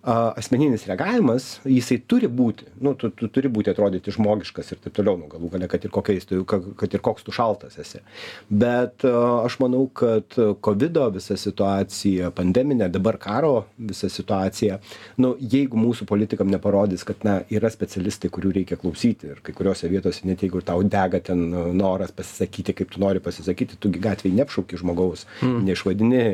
a, 0.02 0.33
asmeninis 0.37 0.87
reagavimas 0.88 1.47
jisai 1.69 1.99
turi 2.09 2.28
būti 2.28 2.69
nu 2.85 2.95
tu 2.99 3.11
tu 3.11 3.28
turi 3.28 3.50
būti 3.52 3.73
atrodyti 3.73 4.14
žmogiškas 4.14 4.73
ir 4.73 4.80
taip 4.85 4.95
toliau 4.97 5.19
nu 5.21 5.28
galų 5.33 5.50
gale 5.54 5.69
kad 5.69 5.85
ir 5.85 5.92
kokiais 5.92 6.28
tu 6.28 6.42
ka 6.49 6.61
kad 6.80 6.95
ir 6.95 7.02
koks 7.04 7.26
tu 7.26 7.35
šaltas 7.37 7.78
esi. 7.83 8.00
Bet 8.49 9.04
aš 9.04 9.59
manau 9.61 9.87
kad 9.95 10.37
kovido 10.61 11.09
visa 11.14 11.37
situacija 11.37 12.30
pandeminė 12.37 12.88
dabar 12.92 13.19
karo 13.21 13.66
visa 13.76 14.09
situacija 14.09 14.80
nu 15.21 15.35
jeigu 15.40 15.78
mūsų 15.80 16.09
politikam 16.09 16.50
neparodys 16.52 17.04
kad 17.04 17.25
na 17.28 17.40
yra 17.50 17.71
specialistai 17.73 18.33
kurių 18.33 18.54
reikia 18.61 18.80
klausyti 18.80 19.35
ir 19.35 19.45
kai 19.45 19.54
kuriose 19.57 19.90
vietose 19.92 20.26
net 20.28 20.42
jeigu 20.45 20.62
ir 20.62 20.69
tau 20.73 20.83
dega 20.83 21.21
ten 21.30 21.45
noras 21.76 22.12
pasisakyti 22.16 22.76
kaip 22.80 22.95
tu 22.95 23.04
nori 23.04 23.21
pasisakyti 23.21 23.76
tu 23.80 23.92
gi 23.92 24.02
gatvėj 24.09 24.37
neapšauki 24.40 24.80
žmogaus 24.80 25.26
neišvadini 25.42 26.25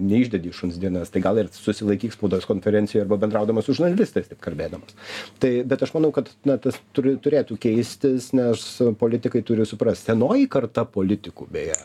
neišdedi 0.00 0.50
į 0.50 0.56
šuns 0.56 0.78
dienas. 0.80 1.10
Tai 1.12 1.22
gal 1.24 1.40
ir 1.40 1.50
susilaikyk 1.54 2.14
spaudos 2.14 2.46
konferencijoj 2.48 3.05
arba 3.06 3.20
bendraudamas 3.22 3.68
su 3.70 3.76
žurnalistais 3.78 4.28
taip 4.30 4.42
kalbėdamas 4.44 4.96
tai 5.42 5.60
bet 5.64 5.86
aš 5.86 5.94
manau 5.96 6.12
kad 6.14 6.30
na 6.48 6.58
tas 6.60 6.78
turi 6.96 7.16
turėtų 7.22 7.58
keistis 7.62 8.32
nes 8.36 8.66
politikai 9.00 9.44
turi 9.46 9.66
suprast 9.68 10.10
senoji 10.10 10.48
karta 10.52 10.84
politikų 10.84 11.48
beje 11.54 11.78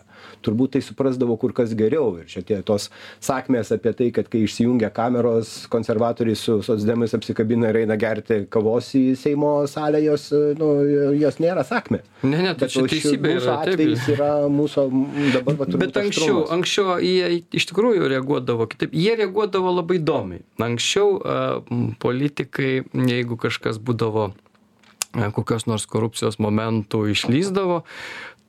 turbūt 0.46 0.76
tai 0.76 0.82
suprasdavo 0.86 1.36
kur 1.42 1.54
kas 1.58 1.72
geriau 1.78 2.12
ir 2.22 2.28
čia 2.30 2.44
tie 2.46 2.60
tos 2.66 2.90
sakmės 3.24 3.72
apie 3.74 3.94
tai 3.98 4.10
kad 4.14 4.30
kai 4.32 4.44
išsijungia 4.46 4.92
kameros 4.94 5.54
konservatoriai 5.74 6.38
su 6.38 6.60
socdemais 6.66 7.14
apsikabina 7.18 7.72
ir 7.72 7.82
eina 7.84 7.98
gerti 8.02 8.44
kavos 8.54 8.92
į 8.98 9.04
seimo 9.18 9.54
salę 9.70 10.02
jos 10.06 10.30
nu 10.60 10.72
jos 11.22 11.42
nėra 11.42 11.66
sakmės 11.68 12.06
Ne, 12.22 12.38
ne, 12.46 12.52
tai 12.54 12.68
čia 12.70 12.84
teisybė 12.86 13.32
mūsų 13.34 13.48
yra, 13.48 13.54
taip. 13.66 13.74
atvejis 13.74 14.04
yra 14.14 14.30
mūsų 14.54 14.84
dabar 15.34 15.58
turbūt 15.66 15.82
Bet 15.82 15.98
anksčiau, 16.04 16.44
aštrumas. 16.44 16.52
anksčiau 16.54 16.98
jie 17.02 17.30
iš 17.58 17.66
tikrųjų 17.72 18.10
reaguodavo 18.14 18.68
kitaip. 18.70 18.94
Jie 18.94 19.16
reaguodavo 19.18 19.74
labai 19.80 19.98
įdomiai. 19.98 20.44
Anksčiau 20.62 21.11
a, 21.20 21.42
m, 21.68 21.92
politikai, 22.02 22.84
jeigu 22.94 23.38
kažkas 23.42 23.82
būdavo 23.82 24.32
kokios 25.36 25.68
nors 25.68 25.86
korupcijos 25.90 26.40
momentų 26.40 27.06
išlyzdavo, 27.12 27.82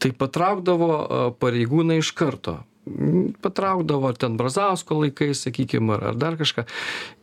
tai 0.03 0.13
patraukdavo 0.15 1.35
pareigūnai 1.43 2.01
iš 2.03 2.13
karto. 2.19 2.61
Patraukdavo 3.43 4.11
ar 4.11 4.19
ten 4.19 4.37
Brazausko 4.39 5.03
laikais, 5.05 5.45
sakykime, 5.47 5.97
ar, 5.97 6.13
ar 6.13 6.19
dar 6.19 6.39
kažką. 6.39 6.67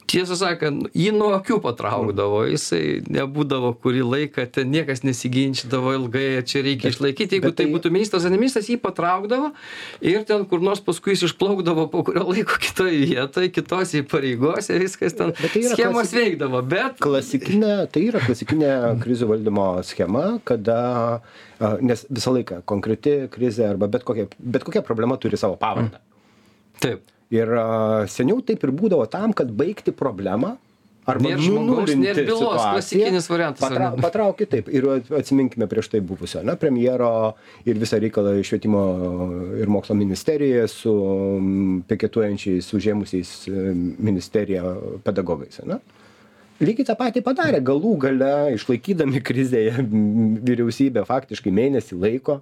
Tiesą 0.10 0.34
sakant, 0.40 0.88
jį 0.98 1.12
nuo 1.14 1.28
akių 1.36 1.60
patraukdavo, 1.62 2.40
jisai 2.50 3.02
nebūdavo 3.14 3.76
kurį 3.84 4.02
laiką, 4.08 4.46
ten 4.56 4.72
niekas 4.74 5.04
nesiginčydavo 5.06 5.92
ilgai, 6.00 6.42
čia 6.50 6.64
reikia 6.66 6.90
išlaikyti, 6.90 7.38
jeigu 7.38 7.52
tai 7.52 7.68
tai- 7.68 7.74
būtų 7.76 7.92
ministras 7.94 8.26
ar 8.26 8.34
ne 8.34 8.40
ministras, 8.42 8.70
jį 8.72 8.80
patraukdavo 8.82 9.52
ir 10.02 10.24
ten 10.26 10.46
kur 10.50 10.64
nors 10.66 10.82
paskui 10.82 11.14
jis 11.14 11.28
išplaukdavo 11.30 11.86
po 11.94 12.02
kurio 12.08 12.26
laiko 12.26 12.58
kitoje 12.58 13.04
vietoje, 13.06 13.52
kitose 13.54 14.02
pareigose, 14.10 14.80
viskas 14.82 15.14
ten 15.14 15.36
tai 15.38 15.62
schemos 15.70 16.16
veikdavo, 16.18 16.64
bet 16.66 16.98
klasikinė 17.06 17.76
tai 17.94 18.08
yra 18.10 18.24
klasikinė 18.26 18.74
krizių 19.04 19.30
valdymo 19.36 19.68
schema 19.86 20.26
kada 20.44 21.22
nes 21.86 22.06
visą 22.10 22.34
laiką 22.34 22.64
konkreti 22.66 23.28
krizė 23.30 23.70
arba 23.70 23.86
bet 23.92 24.04
kokia 24.08 24.26
bet 24.40 24.66
kokia 24.66 24.82
problema 24.82 25.18
turi 25.22 25.38
savo 25.38 25.60
pavardę. 25.60 26.00
Taip. 26.80 27.06
Ir 27.34 27.54
a, 27.58 27.68
seniau 28.10 28.42
taip 28.46 28.64
ir 28.66 28.74
būdavo 28.76 29.06
tam 29.12 29.36
kad 29.38 29.52
baigti 29.54 29.94
problemą 29.96 30.56
arba 31.10 31.32
Nėr 31.32 31.42
žmogaus, 31.42 31.68
nunulinti 31.70 32.04
nėr 32.04 32.20
bylos, 32.28 32.58
klasikinis 32.60 33.30
variantas, 33.32 33.64
ar 33.66 33.74
Patra, 33.74 33.88
ne? 33.96 34.04
patraukti 34.04 34.48
taip. 34.50 34.68
Ir 34.74 34.88
atsiminkime 35.18 35.66
prieš 35.72 35.90
tai 35.94 36.02
buvusio 36.06 36.44
na 36.46 36.54
premjero 36.60 37.12
ir 37.66 37.80
visą 37.82 37.98
reikalą 38.02 38.36
švietimo 38.46 38.84
ir 39.58 39.72
mokslo 39.72 39.98
ministerijoje 39.98 40.68
su 40.74 40.94
piketuojančiais 41.90 42.70
užėmusiais 42.78 43.34
e, 43.50 43.72
ministeriją 44.10 44.76
pedagogais 45.06 45.64
ane 45.66 45.80
lygiai 46.60 46.88
tą 46.90 46.96
patį 47.00 47.24
padarė. 47.26 47.62
Galų 47.66 47.96
gale 48.04 48.34
išlaikydami 48.58 49.22
krizėje 49.26 49.78
m, 49.84 50.40
vyriausybė 50.46 51.06
faktiškai 51.08 51.54
mėnesį 51.56 52.00
laiko 52.00 52.40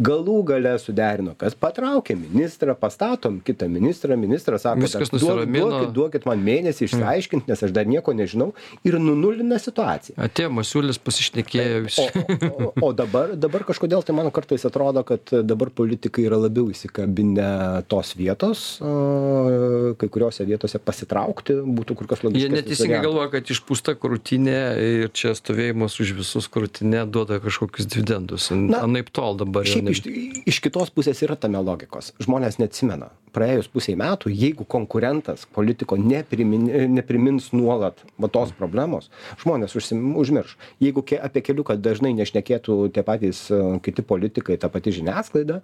galų 0.00 0.38
gale 0.48 0.72
suderino 0.80 1.34
kas 1.38 1.54
patraukė 1.58 2.16
ministrą 2.16 2.74
pastatom 2.78 3.40
kitą 3.44 3.68
ministrą 3.68 4.16
ministras 4.16 4.64
sako 4.64 4.80
Viskas 4.86 5.10
"Duok- 5.10 5.18
nusiramino." 5.18 5.68
duokit, 5.68 5.92
duokit 5.92 6.26
man 6.26 6.40
mėnesį 6.44 6.88
išsiaiškint 6.88 7.48
nes 7.50 7.62
aš 7.62 7.74
dar 7.76 7.86
nieko 7.86 8.14
nežinau 8.16 8.52
ir 8.84 8.98
nunulina 8.98 9.58
situaciją 9.60 10.16
Atėjo 10.22 10.50
Masiulis, 10.52 10.98
pasišnekėjo 11.02 11.82
visi. 11.84 12.06
O, 12.22 12.70
o, 12.70 12.72
o 12.88 12.92
dabar, 12.96 13.34
dabar 13.36 13.64
kažkodėl 13.68 14.04
tai 14.06 14.14
man 14.16 14.30
kartais 14.34 14.64
atrodo, 14.68 15.02
kad 15.06 15.32
dabar 15.44 15.70
politikai 15.74 16.24
yra 16.28 16.38
labiau 16.40 16.70
įsikabinę 16.72 17.84
tos 17.90 18.14
vietos, 18.18 18.62
a, 18.84 19.94
kai 19.98 20.08
kuriuose 20.12 20.46
vietose 20.48 20.80
pasitraukti 20.82 21.56
būtų 21.60 21.96
kur 21.98 22.08
kas 22.10 22.22
logiškiau. 22.24 22.48
Jie 22.48 22.54
neteisingai 22.54 23.02
galvoja, 23.04 23.30
kad 23.36 23.52
išpūsta 23.54 23.94
krūtinė 24.00 24.58
ir 25.04 25.12
čia 25.16 25.34
stovėjimas 25.38 25.98
už 26.02 26.14
visus 26.20 26.48
krūtinė 26.52 27.04
duoda 27.12 27.40
kažkokius 27.42 27.88
dividendus. 27.92 28.50
Na, 28.54 28.82
Anaip 28.86 29.10
tol 29.14 29.36
dabar 29.40 29.66
jau 29.68 29.81
Šiaip 29.88 30.06
iš, 30.06 30.42
iš 30.52 30.60
kitos 30.62 30.92
pusės 30.94 31.18
yra 31.24 31.34
tame 31.40 31.60
logikos. 31.64 32.12
Žmonės 32.22 32.60
neatsimena. 32.60 33.10
Praėjus 33.32 33.70
pusiai 33.72 33.96
metų, 33.98 34.30
jeigu 34.30 34.66
konkurentas 34.68 35.46
politiko 35.56 35.96
neprimin, 35.96 36.68
neprimins 36.92 37.48
nuolat 37.56 38.02
va 38.20 38.28
tos 38.32 38.52
problemos, 38.56 39.08
žmonės 39.40 39.74
užsim, 39.78 40.12
užmirš. 40.20 40.58
Jeigu 40.84 41.04
ke, 41.06 41.16
apie 41.16 41.42
keliuką 41.46 41.78
dažnai 41.80 42.12
nešnekėtų 42.18 42.76
tie 42.92 43.06
patys 43.06 43.46
kiti 43.82 44.04
politikai, 44.04 44.58
ta 44.60 44.68
pati 44.72 44.92
žiniasklaida, 44.98 45.62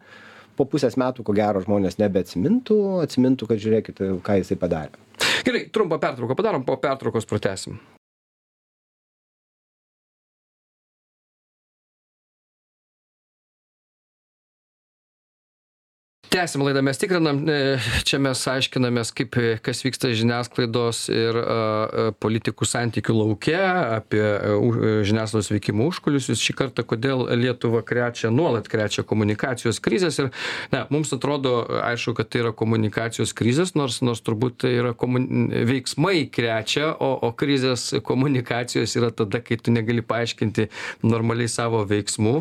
po 0.58 0.66
pusės 0.66 0.96
metų, 0.98 1.26
ko 1.26 1.36
gero, 1.36 1.62
žmonės 1.62 2.00
nebeatsimintų, 2.00 2.80
atsimintų, 3.04 3.52
kad 3.52 3.62
žiūrėkit, 3.62 4.02
ką 4.24 4.40
jisai 4.40 4.58
padarė. 4.58 4.98
Gerai, 5.46 5.68
trumpą 5.72 6.00
pertrauką 6.02 6.34
padarom, 6.38 6.66
po 6.66 6.80
pertraukos 6.82 7.28
pratesim. 7.28 7.78
Tęsiam 16.30 16.62
laidą 16.62 16.82
mes 16.82 16.98
tikrinam 16.98 17.38
e, 17.48 17.78
čia 18.04 18.18
mes 18.20 18.40
aiškinamės 18.50 19.10
kaip 19.16 19.36
e, 19.40 19.52
kas 19.64 19.80
vyksta 19.84 20.10
žiniasklaidos 20.16 21.06
ir 21.12 21.36
a, 21.40 22.08
politikų 22.20 22.66
santykių 22.68 23.14
lauke 23.16 23.56
apie 23.56 24.20
e, 24.20 24.50
e, 24.52 24.90
žiniasklaidos 25.08 25.48
veikimo 25.54 25.86
užkulisius 25.88 26.42
šį 26.42 26.56
kartą 26.58 26.84
kodėl 26.88 27.24
lietuvą 27.38 27.80
krečia 27.86 28.32
nuolat 28.34 28.68
krečia 28.68 29.04
komunikacijos 29.08 29.80
krizės. 29.84 30.18
Ir 30.20 30.30
na 30.74 30.84
mums 30.92 31.12
atrodo 31.16 31.62
aišku 31.86 32.14
kad 32.18 32.28
tai 32.32 32.42
yra 32.44 32.52
komunikacijos 32.56 33.32
krizės 33.36 33.72
nors 33.78 34.00
nors 34.04 34.20
turbūt 34.24 34.60
tai 34.64 34.74
yra 34.82 34.92
komun 34.98 35.48
veiksmai 35.70 36.26
krečia 36.34 36.92
o 36.92 37.10
o 37.28 37.32
krizės 37.32 37.88
komunikacijos 38.04 38.96
yra 39.00 39.10
tada 39.14 39.40
kai 39.44 39.56
tu 39.56 39.72
negali 39.74 40.04
paaiškinti 40.04 40.68
normaliai 41.08 41.48
savo 41.48 41.80
veiksmų. 41.88 42.36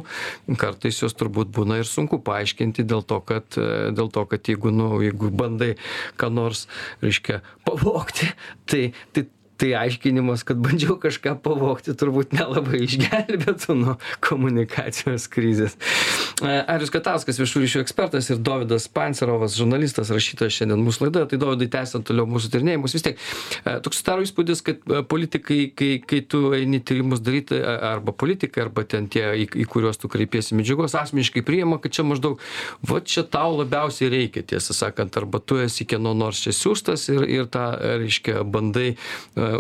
Kartais 0.60 1.00
juos 1.02 1.16
turbūt 1.18 1.56
būna 1.56 1.80
ir 1.82 1.88
sunku 1.88 2.20
paaiškinti 2.24 2.86
dėl 2.88 3.06
to 3.08 3.22
kad 3.28 3.58
e, 3.58 3.77
dėl 3.98 4.12
to 4.14 4.26
kad 4.30 4.50
jeigu 4.50 4.72
nu 4.74 4.90
jeigu 5.04 5.30
bandai 5.42 5.74
ką 6.20 6.30
nors 6.34 6.66
reiškia 7.04 7.42
pavogti 7.68 8.32
tai 8.70 8.84
tai 9.14 9.28
tai 9.58 9.74
aiškinimas 9.78 10.46
kad 10.48 10.60
bandžiau 10.64 10.98
kažką 11.02 11.38
pavogti 11.44 11.96
turbūt 11.98 12.36
nelabai 12.38 12.84
išgelbėtų 12.86 13.76
nuo 13.78 13.98
komunikacijos 14.24 15.28
krizės. 15.32 15.78
E, 16.42 16.52
arijus 16.70 16.94
katauskas 16.94 17.40
viešųjų 17.42 17.66
ryšių 17.66 17.84
ekspertas 17.84 18.30
ir 18.32 18.42
dovydas 18.44 18.88
pancerovas 18.94 19.58
žurnalistas 19.58 20.12
rašytojas 20.14 20.56
šiandien 20.60 20.84
mūsų 20.86 21.08
laidoje. 21.08 21.32
Tai 21.32 21.42
dovydai 21.42 21.70
tęsiant 21.78 22.08
toliau 22.08 22.28
mūsų 22.30 22.52
tyrinėjimus 22.54 22.98
vis 22.98 23.06
tiek 23.08 23.18
e, 23.20 23.78
toks 23.84 23.98
susidaro 23.98 24.26
įspūdis 24.26 24.64
kad 24.66 24.84
e, 24.86 25.02
politikai 25.10 25.60
kai 25.78 25.92
kai 26.06 26.22
tu 26.30 26.52
eini 26.58 26.80
tyrimus 26.86 27.24
daryti 27.24 27.58
arba 27.58 28.14
politikai 28.14 28.66
arba 28.68 28.86
ten 28.88 29.10
tie 29.12 29.26
į, 29.44 29.48
į 29.64 29.68
kuriuos 29.72 30.00
tu 30.02 30.10
kreipiesi 30.12 30.58
medžiagos 30.58 30.96
asmeniškai 30.98 31.44
priima 31.48 31.80
kad 31.82 31.96
čia 31.98 32.06
maždaug 32.08 32.42
va 32.88 33.02
čia 33.02 33.26
tau 33.26 33.58
labiausiai 33.58 34.12
reikia 34.14 34.46
tiesą 34.54 34.76
sakant 34.78 35.18
arba 35.20 35.42
tu 35.42 35.60
esi 35.62 35.88
kieno 35.90 36.14
nors 36.18 36.42
čia 36.46 36.54
siųstas 36.56 37.08
ir 37.14 37.26
ir 37.28 37.50
tą 37.52 37.66
reiškia 38.04 38.46
bandai 38.48 38.96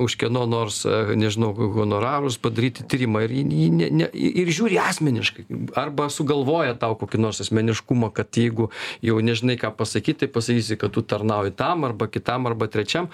už 0.01 0.17
kieno 0.19 0.45
nors, 0.49 0.81
nežinau, 0.87 1.53
honorarus 1.55 2.37
padaryti 2.41 2.85
tyrimą 2.87 3.23
ir, 3.25 3.35
ne, 3.47 3.89
ne, 3.91 4.09
ir 4.13 4.51
žiūri 4.51 4.79
asmeniškai. 4.81 5.47
Arba 5.77 6.09
sugalvoja 6.13 6.77
tau 6.79 6.97
kokį 6.99 7.21
nors 7.21 7.41
asmeniškumą, 7.43 8.11
kad 8.15 8.31
jeigu 8.37 8.69
jau 9.05 9.19
nežinai 9.23 9.57
ką 9.61 9.73
pasakyti, 9.77 10.25
tai 10.25 10.31
pasakysi, 10.33 10.79
kad 10.79 10.95
tu 10.95 11.03
tarnauji 11.05 11.55
tam 11.57 11.87
arba 11.87 12.09
kitam 12.11 12.49
arba 12.49 12.69
trečiam. 12.71 13.11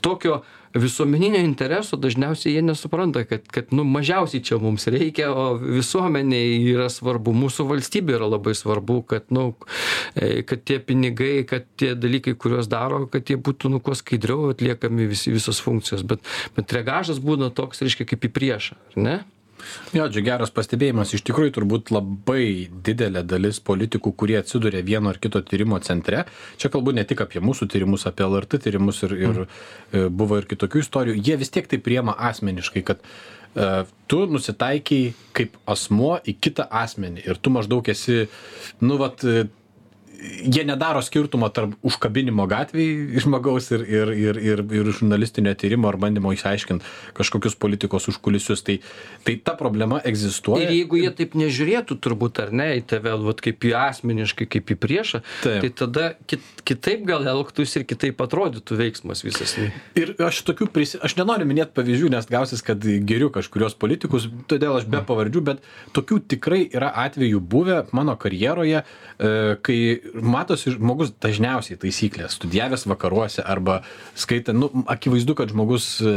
Tokio 0.00 0.40
visuomeninio 0.74 1.40
intereso 1.42 1.96
dažniausiai 1.96 2.54
jie 2.54 2.62
nesupranta 2.62 3.24
kad 3.24 3.46
kad 3.50 3.72
nu 3.74 3.84
mažiausiai 3.84 4.42
čia 4.42 4.58
mums 4.58 4.86
reikia 4.86 5.32
o 5.32 5.54
visuomenei 5.58 6.60
yra 6.70 6.88
svarbu 6.92 7.34
mūsų 7.34 7.66
valstybei 7.72 8.14
yra 8.14 8.28
labai 8.30 8.54
svarbu 8.54 9.00
kad 9.10 9.26
nu 9.34 9.48
e, 10.14 10.42
kad 10.46 10.62
tie 10.64 10.78
pinigai 10.78 11.42
kad 11.48 11.66
tie 11.76 11.94
dalykai 11.98 12.36
kuriuos 12.38 12.70
daro 12.70 13.06
kad 13.10 13.26
jie 13.30 13.38
būtų 13.40 13.72
nu 13.74 13.82
kuo 13.82 13.96
skaidriau 13.98 14.52
atliekami 14.54 15.10
visi 15.10 15.34
visos 15.34 15.58
funkcijos. 15.64 16.06
Bet 16.06 16.22
bet 16.56 16.72
reagažas 16.72 17.18
būna 17.18 17.50
toks 17.50 17.82
reiškia 17.82 18.06
kaip 18.12 18.30
į 18.30 18.34
priešą 18.38 18.78
ar 18.78 19.02
ne 19.02 19.18
Jo, 19.96 20.06
čia 20.12 20.22
geras 20.26 20.52
pastebėjimas. 20.54 21.14
Iš 21.16 21.24
tikrųjų, 21.28 21.54
turbūt 21.58 21.92
labai 21.94 22.68
didelė 22.86 23.24
dalis 23.26 23.60
politikų, 23.64 24.14
kurie 24.18 24.38
atsiduria 24.40 24.84
vieno 24.86 25.12
ar 25.12 25.18
kito 25.22 25.42
tyrimo 25.46 25.80
centre, 25.84 26.24
čia 26.60 26.70
kalbu 26.72 26.94
ne 26.96 27.04
tik 27.08 27.24
apie 27.24 27.42
mūsų 27.44 27.70
tyrimus, 27.72 28.06
apie 28.10 28.26
LRT 28.28 28.62
tyrimus 28.66 29.02
ir, 29.06 29.16
ir 29.18 29.42
mm. 29.42 30.08
buvo 30.14 30.40
ir 30.40 30.48
kitokių 30.50 30.84
istorijų, 30.84 31.20
jie 31.26 31.38
vis 31.40 31.52
tiek 31.54 31.68
tai 31.70 31.80
priema 31.82 32.16
asmeniškai, 32.30 32.84
kad 32.86 33.02
uh, 33.02 33.84
tu 34.10 34.24
nusitaikiai 34.30 35.14
kaip 35.36 35.56
asmuo 35.70 36.18
į 36.28 36.36
kitą 36.42 36.66
asmenį 36.82 37.24
ir 37.26 37.40
tu 37.42 37.52
maždaug 37.54 37.88
esi, 37.90 38.26
nu, 38.82 38.98
vat, 39.00 39.24
jie 40.22 40.64
nedaro 40.64 41.02
skirtumo 41.02 41.48
tarp 41.54 41.74
užkabinimo 41.86 42.44
gatvėj 42.50 43.20
žmogaus 43.24 43.70
ir 43.74 43.84
ir 43.88 44.12
ir 44.14 44.40
ir 44.40 44.62
ir 44.80 44.90
žurnalistinio 44.92 45.54
tyrimo 45.58 45.88
ar 45.88 45.98
bandymo 46.00 46.32
išsiaiškint 46.34 46.84
kažkokius 47.16 47.56
politikos 47.60 48.08
užkulisius. 48.12 48.62
Tai 48.66 48.78
tai 49.24 49.36
ta 49.44 49.54
problema 49.58 50.00
egzistuoja. 50.04 50.68
Ir 50.68 50.76
jeigu 50.80 51.00
jie 51.00 51.10
taip 51.16 51.36
nežiūrėtų 51.38 51.98
turbūt 52.04 52.42
ar 52.44 52.52
ne 52.52 52.68
į 52.80 52.84
tave 52.92 53.14
vat 53.24 53.42
kaip 53.44 53.64
į 53.64 53.74
asmeniškai 53.80 54.48
kaip 54.50 54.74
į 54.74 54.78
priešą 54.80 55.22
tai 55.42 55.72
tada 55.76 56.12
kit 56.30 56.44
kitaip 56.68 57.06
gal 57.08 57.26
elgtųsi 57.26 57.80
ir 57.80 57.86
kitaip 57.88 58.20
atrodytų 58.20 58.78
veiksmas 58.78 59.24
visas. 59.24 59.56
Ir 59.98 60.14
aš 60.22 60.42
tokių 60.48 60.70
prisi 60.72 61.00
aš 61.02 61.16
nenoriu 61.18 61.48
minėt 61.48 61.74
pavyzdžių 61.76 62.12
nes 62.16 62.28
gausis 62.30 62.64
kad 62.66 62.84
giriu 62.84 63.30
kažkuriuos 63.34 63.76
politikus 63.80 64.28
todėl 64.50 64.76
aš 64.78 64.88
be 64.90 65.00
pavardžių 65.06 65.44
bet 65.50 65.64
tokių 65.96 66.20
tikrai 66.34 66.62
yra 66.68 66.92
atvejų 67.06 67.40
buvę 67.40 67.80
mano 67.96 68.16
karjeroje 68.20 68.82
e, 68.82 69.32
kai 69.64 69.80
matosi 70.14 70.74
žmogus 70.74 71.12
dažniausiai 71.22 71.78
taisyklės 71.80 72.36
studijavęs 72.38 72.86
vakaruose 72.90 73.42
arba 73.42 73.80
skaitant 74.18 74.58
nu 74.60 74.84
akivaizdu 74.90 75.36
kad 75.38 75.52
žmogus 75.52 75.88
e, 76.00 76.14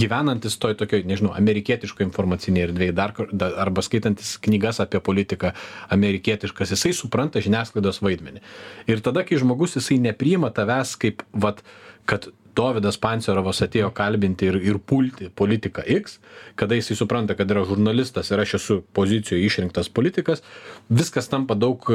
gyvenantis 0.00 0.58
toj 0.62 0.76
tokioj 0.80 1.04
nežinau 1.08 1.34
amerikietiškoj 1.38 2.06
informacinėj 2.08 2.68
erdvėj 2.68 2.92
dar 2.98 3.14
da 3.32 3.52
arba 3.64 3.84
skaitantis 3.84 4.36
knygas 4.42 4.82
apie 4.84 5.00
politiką 5.04 5.54
amerikietiškas 5.94 6.74
jisai 6.76 6.94
supranta 6.96 7.42
žiniasklaidos 7.44 8.02
vaidmenį. 8.04 8.44
Ir 8.90 9.02
tada 9.04 9.26
kai 9.26 9.40
žmogus 9.40 9.78
jisai 9.78 10.00
nepriima 10.02 10.52
tavęs 10.54 10.96
kaip 11.00 11.26
vat 11.32 11.64
kad 12.06 12.30
dovydas 12.56 12.98
pancerovas 13.00 13.62
atėjo 13.64 13.90
kalbinti 13.96 14.48
ir 14.50 14.58
ir 14.60 14.78
pulti 14.78 15.30
politiką 15.40 15.84
x 15.96 16.18
kada 16.58 16.76
jisai 16.76 16.96
supranta 16.98 17.36
kad 17.38 17.50
yra 17.50 17.64
žurnalistas 17.68 18.30
ir 18.30 18.42
aš 18.42 18.56
esu 18.60 18.80
pozicijoj 18.96 19.46
išrinktas 19.46 19.88
politikas 19.88 20.44
viskas 20.90 21.30
tampa 21.32 21.56
daug 21.56 21.88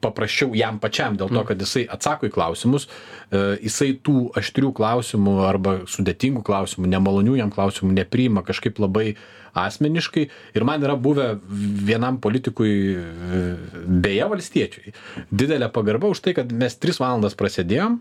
paprasčiau 0.00 0.54
jam 0.56 0.78
pačiam 0.82 1.16
dėl 1.18 1.30
to 1.30 1.40
mm. 1.40 1.48
kad 1.50 1.62
jisai 1.62 1.84
atsako 1.90 2.28
į 2.28 2.34
klausimus 2.34 2.88
e, 2.88 3.58
jisai 3.66 3.92
tų 4.04 4.30
aštrių 4.38 4.72
klausimų 4.78 5.36
arba 5.48 5.76
sudėtingų 5.90 6.44
klausimų 6.46 6.90
nemalonių 6.94 7.38
jam 7.40 7.52
klausimų 7.54 7.94
nepriima 8.00 8.44
kažkaip 8.46 8.80
labai 8.82 9.14
asmeniškai 9.58 10.28
ir 10.56 10.64
man 10.64 10.84
yra 10.84 10.96
buvę 10.96 11.34
vienam 11.88 12.20
politikui 12.22 12.72
e, 12.96 13.42
beje 14.04 14.30
valstiečiui 14.32 14.94
didelė 15.30 15.68
pagarba 15.72 16.12
už 16.12 16.24
tai 16.24 16.36
kad 16.38 16.52
mes 16.56 16.78
tris 16.80 17.00
valandas 17.02 17.36
prasėdėjom 17.38 18.00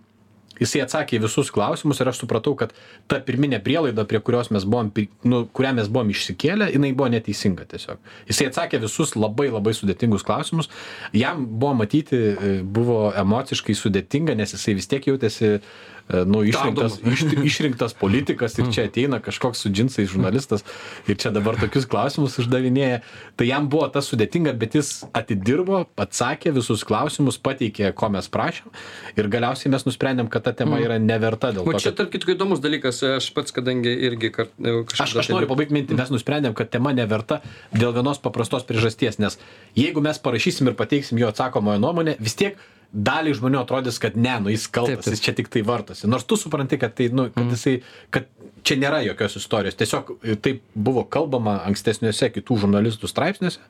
jisai 0.62 0.84
atsakė 0.86 1.18
į 1.18 1.24
visus 1.26 1.52
klausimus 1.54 2.02
ir 2.02 2.12
aš 2.12 2.22
supratau 2.24 2.54
kad 2.60 2.76
ta 3.12 3.20
pirminė 3.26 3.62
prielaida 3.66 4.06
prie 4.10 4.22
kurios 4.24 4.52
mes 4.54 4.66
buvom 4.68 4.92
nu 5.28 5.44
kurią 5.58 5.74
mes 5.80 5.90
buvom 5.92 6.12
išsikėlę 6.14 6.72
jinai 6.72 6.94
buvo 6.96 7.10
neteisinga 7.14 7.68
tiesiog. 7.74 8.02
Jisai 8.30 8.50
atsakė 8.52 8.82
visus 8.86 9.16
labai 9.18 9.50
labai 9.52 9.74
sudėtingus 9.78 10.26
klausimus. 10.28 10.70
Jam 11.18 11.46
buvo 11.48 11.74
matyti 11.84 12.20
e, 12.32 12.54
buvo 12.64 13.10
emociškai 13.18 13.76
sudėtinga 13.78 14.38
nes 14.38 14.56
jisai 14.56 14.78
vis 14.78 14.90
tiek 14.92 15.10
jautėsi 15.12 15.58
E, 16.01 16.01
nu, 16.28 16.44
išrinktas, 16.48 16.98
iš, 17.08 17.24
išrinktas 17.44 17.94
politikas 17.98 18.58
ir 18.60 18.70
čia 18.74 18.86
ateina 18.90 19.22
kažkoks 19.24 19.64
su 19.64 19.72
džinsais 19.72 20.10
žurnalistas 20.12 20.66
ir 21.08 21.20
čia 21.22 21.32
dabar 21.34 21.58
tokius 21.60 21.88
klausimus 21.90 22.38
uždavinėja. 22.42 23.02
Tai 23.40 23.48
jam 23.48 23.70
buvo 23.72 23.88
tas 23.94 24.10
sudėtinga, 24.12 24.54
bet 24.60 24.76
jis 24.78 24.92
atidirbo, 25.18 25.84
atsakė 26.02 26.54
visus 26.56 26.84
klausimus, 26.88 27.40
pateikė, 27.42 27.92
ko 27.98 28.12
mes 28.14 28.28
prašėm 28.32 28.72
ir 29.20 29.30
galiausiai 29.32 29.72
mes 29.74 29.88
nusprendėm, 29.88 30.30
kad 30.32 30.46
ta 30.48 30.56
tema 30.58 30.78
mm. 30.78 30.86
yra 30.88 31.00
neverta 31.02 31.54
dėl 31.56 31.66
to. 31.66 31.78
O 31.78 31.84
čia, 31.84 31.94
tarp 31.96 32.12
kitko, 32.14 32.36
įdomus 32.36 32.64
dalykas, 32.64 33.02
aš 33.18 33.32
pats, 33.36 33.56
kadangi 33.56 33.94
irgi 34.10 34.32
e, 34.32 34.34
kažkaip... 34.36 35.06
Aš, 35.06 35.16
aš 35.24 35.32
noriu 35.34 35.50
pabaigti 35.52 35.78
mintį, 35.78 35.98
mes 36.00 36.14
nusprendėm, 36.14 36.58
kad 36.58 36.72
tema 36.74 36.94
neverta 36.98 37.42
dėl 37.76 37.96
vienos 37.96 38.22
paprastos 38.24 38.68
priežasties, 38.68 39.20
nes 39.22 39.40
jeigu 39.78 40.04
mes 40.04 40.20
parašysim 40.22 40.72
ir 40.72 40.78
pateiksim 40.80 41.20
jo 41.22 41.32
atsakomojo 41.32 41.82
nuomonę, 41.82 42.18
vis 42.22 42.38
tiek 42.40 42.60
daliai 42.92 43.36
žmonių 43.38 43.62
atrodys 43.62 44.00
kad 44.04 44.18
ne 44.20 44.34
nu 44.44 44.52
jis 44.52 44.68
kaltas 44.72 45.08
jis 45.08 45.24
čia 45.24 45.34
tiktai 45.38 45.64
vartosi. 45.68 46.10
Nors 46.12 46.28
tu 46.28 46.38
supranti 46.40 46.80
kad 46.82 46.96
tai 46.98 47.10
nu 47.14 47.30
kad 47.30 47.44
mhm. 47.44 47.56
jisai 47.56 47.78
kad 48.12 48.28
čia 48.68 48.78
nėra 48.82 49.02
jokios 49.06 49.38
istorijos. 49.40 49.78
Tiesiog 49.80 50.14
taip 50.44 50.62
buvo 50.76 51.06
kalbama 51.08 51.62
ankstesniuose 51.70 52.32
kitų 52.36 52.60
žurnalistų 52.66 53.10
straipsniuose 53.10 53.64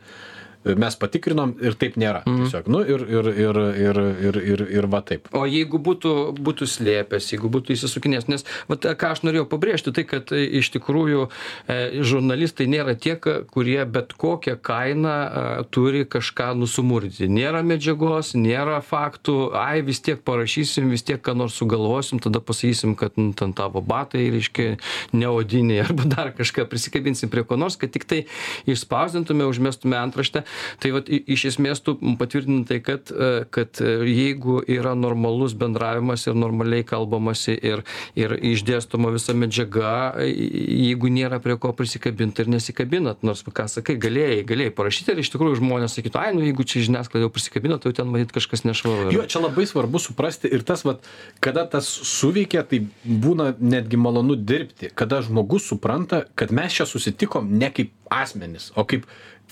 mes 0.64 0.96
patikrinom 1.00 1.56
ir 1.64 1.76
taip 1.80 1.98
nėra 2.00 2.22
mhm. 2.26 2.46
tiesiog. 2.46 2.70
Nu 2.72 2.82
ir 2.86 3.04
ir 3.06 3.30
ir 3.32 3.60
ir 3.82 4.00
ir 4.30 4.40
ir 4.54 4.64
ir 4.80 4.88
va 4.92 5.02
taip. 5.06 5.30
O 5.36 5.46
jeigu 5.50 5.80
būtų 5.82 6.14
būtų 6.38 6.68
slėpęs 6.70 7.32
jeigu 7.34 7.50
būtų 7.52 7.76
išsisukinėjęs 7.76 8.30
nes 8.32 8.46
vat 8.70 8.86
ką 9.00 9.14
aš 9.16 9.24
norėjau 9.26 9.48
pabrėžti 9.52 9.94
tai 9.96 10.06
kad 10.10 10.32
e, 10.36 10.44
iš 10.62 10.72
tikrųjų 10.76 11.28
e, 11.28 12.04
žurnalistai 12.06 12.68
nėra 12.72 12.96
tie 12.96 13.18
kurie 13.18 13.80
bet 13.86 14.14
kokia 14.20 14.56
kaina 14.56 15.16
e, 15.16 15.46
turi 15.74 16.04
kažką 16.06 16.52
nusumurdyti 16.60 17.30
nėra 17.32 17.64
medžiagos 17.66 18.34
nėra 18.38 18.80
faktų. 18.86 19.52
Ai 19.58 19.82
vis 19.86 20.02
tiek 20.04 20.22
parašysim 20.26 20.92
vis 20.94 21.06
tiek 21.08 21.22
ką 21.22 21.36
nors 21.38 21.58
sugalvosim 21.58 22.22
tada 22.24 22.42
pasakysim 22.44 22.96
kad 23.00 23.18
nu 23.18 23.34
ten 23.38 23.56
tavo 23.58 23.82
batai 23.82 24.28
reiškia 24.34 24.78
neodiniai 25.18 25.82
arba 25.88 26.08
dar 26.10 26.34
kažką 26.38 26.68
prisikabinsim 26.70 27.32
prie 27.34 27.46
ko 27.48 27.58
nors 27.60 27.80
kad 27.82 27.94
tiktai 27.94 28.24
išspausdintume 28.70 29.48
užmestume 29.50 29.98
antraštę 29.98 30.46
tai 30.82 30.92
vat 30.96 31.10
iš 31.10 31.46
esmės 31.54 31.84
tu 31.86 31.96
patvirtini 32.20 32.66
tai 32.70 32.80
kad 32.84 33.12
e, 33.12 33.32
kad 33.54 33.82
e, 33.82 33.94
jeigu 34.10 34.60
yra 34.68 34.94
normalus 34.98 35.56
bendravimas 35.58 36.28
ir 36.28 36.38
normaliai 36.38 36.86
kalbamasi 36.88 37.56
ir 37.56 37.84
ir 38.16 38.36
išdėstoma 38.54 39.12
visa 39.14 39.36
medžiaga 39.38 39.94
jeigu 40.26 41.12
nėra 41.14 41.42
prie 41.44 41.58
ko 41.62 41.74
prisikabint 41.78 42.40
ir 42.42 42.52
nesikabinat 42.52 43.26
nors 43.28 43.44
ką 43.52 43.68
sakai 43.72 43.98
galėjai 44.02 44.42
galėjai 44.48 44.76
parašyti 44.76 45.14
ir 45.14 45.24
iš 45.24 45.34
tikrųjų 45.34 45.60
žmonės 45.62 45.98
sakytų 45.98 46.22
ai 46.22 46.34
nu 46.38 46.46
jeigu 46.46 46.66
čia 46.68 46.84
žiniasklaida 46.88 47.28
jau 47.28 47.34
prisikabino 47.34 47.80
tai 47.82 47.92
jau 47.92 48.00
ten 48.02 48.12
matyt 48.12 48.34
kažkas 48.36 48.66
nešvaru 48.68 49.14
jo 49.16 49.26
čia 49.28 49.44
labai 49.44 49.68
svarbu 49.70 50.02
suprasti 50.02 50.52
ir 50.52 50.66
tas 50.68 50.86
vat 50.88 51.06
kada 51.44 51.66
tas 51.70 51.88
suveikia 51.88 52.64
tai 52.68 52.84
būna 53.06 53.52
netgi 53.60 54.00
malonu 54.00 54.38
dirbti 54.40 54.92
kada 54.96 55.22
žmogus 55.26 55.68
supranta 55.72 56.24
kad 56.36 56.54
mes 56.56 56.80
čia 56.80 56.88
susitikom 56.90 57.50
ne 57.62 57.72
kaip 57.74 57.94
asmenys 58.12 58.72
o 58.76 58.86
kaip 58.88 59.08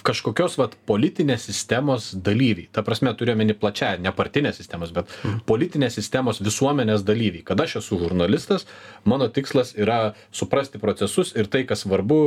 kažkokios 0.05 0.55
vat 0.59 0.75
politinės 0.87 1.45
sistemos 1.49 2.09
dalyviai. 2.23 2.69
Ta 2.73 2.83
prasme 2.85 3.11
turiu 3.17 3.33
omeny 3.35 3.55
plačiąja 3.57 3.99
ne 4.01 4.11
partinės 4.15 4.59
sistemos 4.59 4.93
bet 4.95 5.09
mhm. 5.09 5.41
politinės 5.49 5.97
sistemos 5.99 6.41
visuomenės 6.43 7.03
dalyviai. 7.07 7.43
Kad 7.47 7.61
aš 7.63 7.79
esu 7.81 7.99
žurnalistas 8.03 8.67
mano 9.09 9.29
tikslas 9.33 9.73
yra 9.77 10.13
suprasti 10.31 10.81
procesus 10.81 11.33
ir 11.35 11.49
tai 11.51 11.65
kas 11.69 11.83
svarbu 11.85 12.19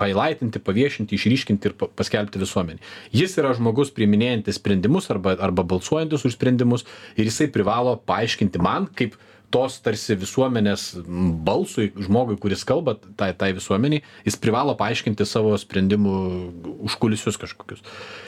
hailaitinti 0.00 0.62
paviešinti 0.64 1.16
išryškinti 1.18 1.70
ir 1.70 1.76
paskelbti 1.84 2.42
visuomenei. 2.42 2.82
Jis 3.14 3.38
yra 3.40 3.54
žmogus 3.56 3.92
priiminėjantis 3.94 4.60
sprendimus 4.60 5.10
arba 5.14 5.36
arba 5.44 5.64
balsuojantis 5.74 6.26
už 6.28 6.36
sprendimus 6.36 6.86
ir 7.16 7.28
jisai 7.28 7.48
privalo 7.52 7.96
paaiškinti 8.08 8.60
man 8.62 8.90
kaip 8.92 9.16
tos 9.54 9.78
tarsi 9.84 10.16
visuomenės 10.18 10.86
balsui 11.46 11.90
žmogui 11.94 12.36
kuris 12.42 12.64
kalba 12.66 12.96
tai 13.18 13.30
tai 13.38 13.52
visuomenei 13.54 14.02
jis 14.26 14.38
privalo 14.42 14.74
paaiškinti 14.78 15.26
savo 15.28 15.54
sprendimų 15.60 16.14
užkulisius 16.88 17.38
kažkokius. 17.40 17.84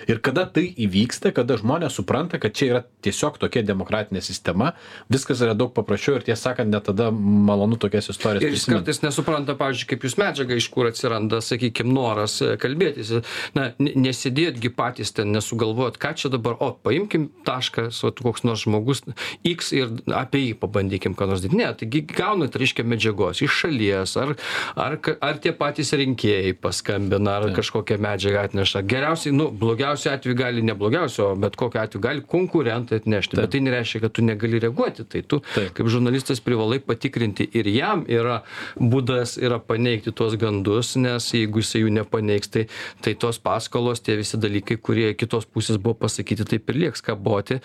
Ir 0.06 0.20
kada 0.22 0.46
tai 0.46 0.68
įvyksta 0.86 1.32
kada 1.36 1.58
žmonės 1.58 1.98
supranta 1.98 2.38
kad 2.42 2.54
čia 2.56 2.70
yra 2.70 2.82
tiesiog 3.04 3.40
tokia 3.42 3.64
demokratinė 3.66 4.22
sistema 4.22 4.72
viskas 5.12 5.42
yra 5.42 5.56
daug 5.58 5.72
paprasčiau 5.76 6.20
ir 6.20 6.26
tiesą 6.28 6.52
sakant 6.52 6.70
net 6.70 6.86
tada 6.86 7.10
malonu 7.10 7.78
tokias 7.80 8.10
istorijas 8.12 8.44
ir 8.44 8.54
jis 8.54 8.62
prisimint. 8.62 8.84
kartais 8.84 9.02
nesupranta 9.02 9.56
pavyzdžiui 9.58 9.90
kaip 9.92 10.06
jūs 10.06 10.16
medžiagą 10.20 10.60
iš 10.60 10.70
kur 10.74 10.90
atsiranda 10.90 11.40
sakykim 11.42 11.90
noras 11.90 12.38
e, 12.44 12.54
kalbėtis. 12.60 13.12
Na 13.56 13.70
ne 13.82 13.96
nesėdėjot 14.06 14.60
gi 14.62 14.70
patys 14.78 15.12
ten 15.16 15.34
nesugalvojot 15.34 15.98
ką 16.02 16.14
čia 16.20 16.30
dabar 16.32 16.58
o 16.62 16.70
paimkim 16.86 17.30
vat 17.46 18.22
koks 18.22 18.44
nors 18.46 18.62
žmogus 18.62 19.02
iks 19.46 19.72
ir 19.76 19.90
apie 20.14 20.42
jį 20.44 20.54
pabandykim 20.62 21.15
ką 21.18 21.28
nors 21.30 21.44
daryt. 21.44 21.56
Ne 21.58 21.70
taigi 21.80 22.02
gaunat 22.10 22.56
reiškia 22.56 22.86
medžiagos 22.86 23.42
iš 23.44 23.60
šalies 23.62 24.16
ar 24.20 24.34
ar 24.76 24.98
ar 25.20 25.40
tie 25.42 25.52
patys 25.56 25.92
rinkėjai 25.96 26.54
paskambina 26.60 27.38
ar 27.40 27.48
kažkokią 27.56 27.98
medžiagą 28.06 28.46
atneša. 28.50 28.84
Geriausiai 28.90 29.34
nu 29.36 29.48
blogiausiu 29.50 30.12
atveju 30.12 30.38
gali 30.38 30.64
ne 30.66 30.76
blogiausiu 30.78 31.24
o 31.26 31.30
bet 31.40 31.56
kokiu 31.56 31.82
atveju 31.82 32.02
gali 32.02 32.24
konkurentai 32.36 33.00
atnešti. 33.02 33.40
Bet 33.40 33.54
tai 33.54 33.62
nereiškia 33.66 34.04
kad 34.04 34.16
tu 34.16 34.24
negali 34.24 34.60
reaguoti. 34.62 35.04
Tai 35.04 35.22
tu 35.22 35.40
kaip 35.56 35.92
žurnalistas 35.92 36.40
privalai 36.44 36.80
patikrinti 36.80 37.48
ir 37.58 37.68
jam 37.72 38.04
yra 38.08 38.40
būdas 38.76 39.36
yra 39.40 39.58
paneigti 39.62 40.12
tuos 40.12 40.36
gandus 40.40 40.94
nes 41.00 41.30
jeigu 41.34 41.62
jisai 41.62 41.84
jų 41.84 41.92
nepaneigs 42.00 42.52
tai 42.52 42.66
tai 43.04 43.14
tos 43.14 43.38
paskolos 43.42 44.02
tie 44.04 44.16
visi 44.18 44.38
dalykai 44.40 44.78
kurie 44.82 45.12
kitos 45.18 45.46
pusės 45.46 45.78
buvo 45.82 45.96
pasakyti 46.06 46.46
taip 46.48 46.70
ir 46.70 46.80
lieks 46.84 47.04
kaboti. 47.04 47.60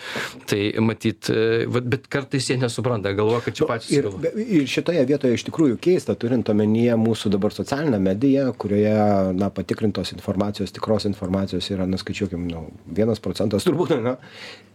Tai 0.48 0.60
matyt 0.84 1.30
e, 1.32 1.64
vat 1.72 1.88
bet 1.88 2.08
kartais 2.12 2.48
jie 2.50 2.58
nesupranta. 2.60 3.14
Galvoja 3.16 3.31
kad 3.40 3.56
čia 3.56 3.68
patys 3.68 3.90
Ir, 3.94 4.08
ir 4.42 4.66
šitoje 4.70 5.04
vietoje 5.08 5.38
iš 5.38 5.46
tikrųjų 5.48 5.78
keista, 5.82 6.16
turint 6.18 6.50
omenyje 6.52 6.96
mūsų 7.00 7.32
dabar 7.32 7.54
socialinę 7.54 8.00
mediją, 8.02 8.50
kurioje 8.58 8.96
na, 9.38 9.48
patikrintos 9.54 10.12
informacijos, 10.16 10.74
tikros 10.74 11.08
informacijos 11.08 11.70
yra, 11.72 11.86
nuskaičiuokim, 11.88 12.44
nu, 12.50 12.66
vienas 12.86 13.22
procentas 13.22 13.66
turbūt, 13.68 13.96
na, 14.02 14.18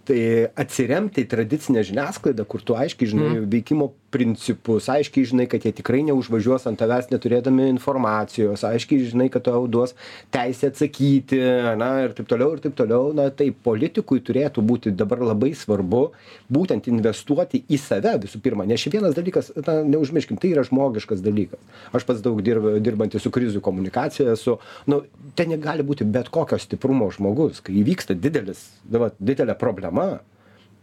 tai 0.07 0.19
atsiremti 0.59 1.23
į 1.25 1.29
tradicinę 1.31 1.83
žiniasklaidą, 1.87 2.45
kur 2.49 2.63
tu 2.65 2.77
aiškiai 2.79 3.11
žinai 3.11 3.29
mm. 3.33 3.47
veikimo 3.51 3.91
principus, 4.13 4.87
aiškiai 4.91 5.27
žinai, 5.27 5.45
kad 5.51 5.65
jie 5.65 5.73
tikrai 5.75 5.99
neužvažiuos 6.07 6.67
ant 6.69 6.79
tavęs 6.79 7.09
neturėdami 7.11 7.67
informacijos, 7.73 8.63
aiškiai 8.67 9.09
žinai, 9.11 9.27
kad 9.33 9.43
tau 9.49 9.65
duos 9.71 9.93
teisę 10.33 10.71
atsakyti, 10.71 11.39
na 11.79 11.89
ir 12.05 12.15
taip 12.15 12.29
toliau, 12.31 12.53
ir 12.55 12.63
taip 12.63 12.77
toliau, 12.77 13.11
na 13.15 13.27
tai 13.35 13.49
politikui 13.51 14.21
turėtų 14.23 14.63
būti 14.63 14.93
dabar 14.95 15.25
labai 15.33 15.51
svarbu 15.57 16.05
būtent 16.53 16.87
investuoti 16.91 17.65
į 17.67 17.79
save 17.83 18.15
visų 18.23 18.39
pirma, 18.43 18.67
nes 18.67 18.79
šį 18.79 18.93
vienas 18.95 19.17
dalykas, 19.17 19.51
na, 19.67 19.81
neužmirškim, 19.87 20.39
tai 20.39 20.53
yra 20.53 20.63
žmogiškas 20.67 21.23
dalykas. 21.25 21.59
Aš 21.91 22.07
pats 22.07 22.23
daug 22.23 22.39
dirb, 22.45 22.69
dirbantis 22.83 23.25
su 23.25 23.31
krizių 23.33 23.61
komunikacija, 23.65 24.37
su, 24.39 24.55
nu, 24.87 25.01
ten 25.35 25.51
negali 25.51 25.83
būti 25.87 26.07
bet 26.07 26.31
kokio 26.31 26.59
stiprumo 26.61 27.09
žmogus, 27.11 27.59
kai 27.65 27.75
įvyksta 27.81 28.15
didelis, 28.15 28.63
na, 28.87 29.03
va, 29.03 29.11
didelė 29.19 29.57
problema, 29.59 29.96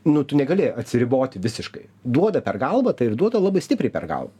nu, 0.04 0.20
tu 0.28 0.36
negali 0.36 0.66
atsiriboti 0.68 1.38
visiškai. 1.40 1.86
Duoda 2.04 2.42
per 2.44 2.58
galvą, 2.60 2.92
tai 2.96 3.06
ir 3.08 3.14
duoda 3.16 3.40
labai 3.40 3.62
stipriai 3.64 3.92
per 3.94 4.04
galvą. 4.10 4.32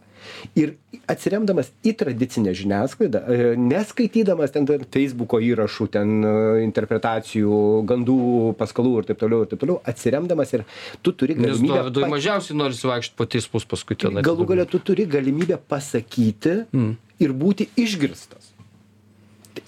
Ir 0.56 0.70
atsiremdamas 1.12 1.68
į 1.84 1.92
tradicinę 2.00 2.52
žiniasklaidą, 2.56 3.20
e, 3.28 3.48
neskaitydamas 3.60 4.52
ten 4.54 4.64
ten 4.68 4.84
Facebooko 4.94 5.36
įrašų, 5.44 5.86
ten 5.96 6.12
e, 6.24 6.30
interpretacijų, 6.64 7.58
gandų, 7.90 8.16
paskalų 8.60 8.92
ir 9.02 9.08
taip 9.10 9.20
toliau, 9.20 9.42
ir 9.44 9.50
taip 9.52 9.60
toliau, 9.64 9.76
atsiremdamas 9.92 10.54
ir 10.56 10.64
tu 11.04 11.12
turi 11.12 11.36
nes 11.36 11.50
galimybę... 11.58 11.76
dovydui 11.82 12.06
pa- 12.06 12.12
mažiausiai 12.14 12.56
norisi 12.56 12.88
vaikščiot 12.88 13.16
po 13.20 13.26
teismus 13.36 13.68
paskui 13.68 13.96
tenai 14.00 14.24
Galų 14.24 14.46
galia 14.52 14.64
tu 14.68 14.80
turi 14.80 15.04
galimybę 15.16 15.58
pasakyti 15.68 16.56
Mm. 16.72 16.96
ir 17.20 17.32
būti 17.44 17.68
išgirstas. 17.76 18.53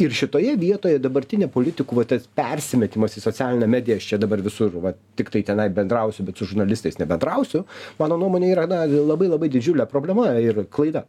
Ir 0.03 0.14
šitoje 0.16 0.57
vietoje 0.59 0.99
dabartinė 0.99 1.46
politikų 1.53 2.01
va, 2.01 2.05
tas 2.11 2.27
persimetimas 2.38 3.14
į 3.16 3.22
socialinę 3.22 3.68
mediją, 3.70 4.01
aš 4.01 4.09
čia 4.11 4.18
dabar 4.18 4.42
visur, 4.42 4.75
va, 4.83 4.92
tik 5.18 5.31
tai 5.35 5.44
tenai 5.46 5.68
bendrausiu, 5.75 6.27
bet 6.27 6.40
su 6.40 6.49
žurnalistais 6.51 6.99
nebendrausiu, 6.99 7.62
mano 8.01 8.18
nuomonė 8.20 8.51
yra 8.57 8.66
na, 8.70 8.83
labai 8.87 9.31
labai 9.31 9.53
didžiulė 9.53 9.87
problema 9.90 10.33
ir 10.42 10.64
klaida. 10.70 11.07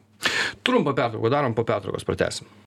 trumpą 0.64 0.94
pertrauką 0.94 1.34
darom 1.34 1.58
po 1.58 1.66
pertraukos 1.66 2.06
pratęsim 2.06 2.67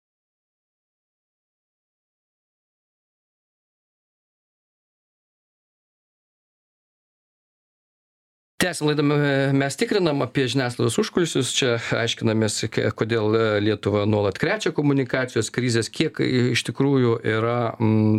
tęsiam 8.61 8.89
laidą 8.89 9.03
me- 9.03 9.53
mes 9.53 9.77
tikrinam 9.77 10.23
apie 10.23 10.45
žiniasklaidos 10.49 10.99
užkulisius. 11.01 11.53
Čia 11.57 11.79
aiškinamės 11.97 12.59
kodėl 12.99 13.33
e, 13.33 13.45
lietuvą 13.65 14.05
nuolat 14.09 14.37
krečia 14.41 14.73
komunikacijos 14.77 15.49
krizės 15.55 15.89
kiek 15.89 16.21
iš 16.21 16.61
tikrųjų 16.69 17.15
yra 17.25 17.73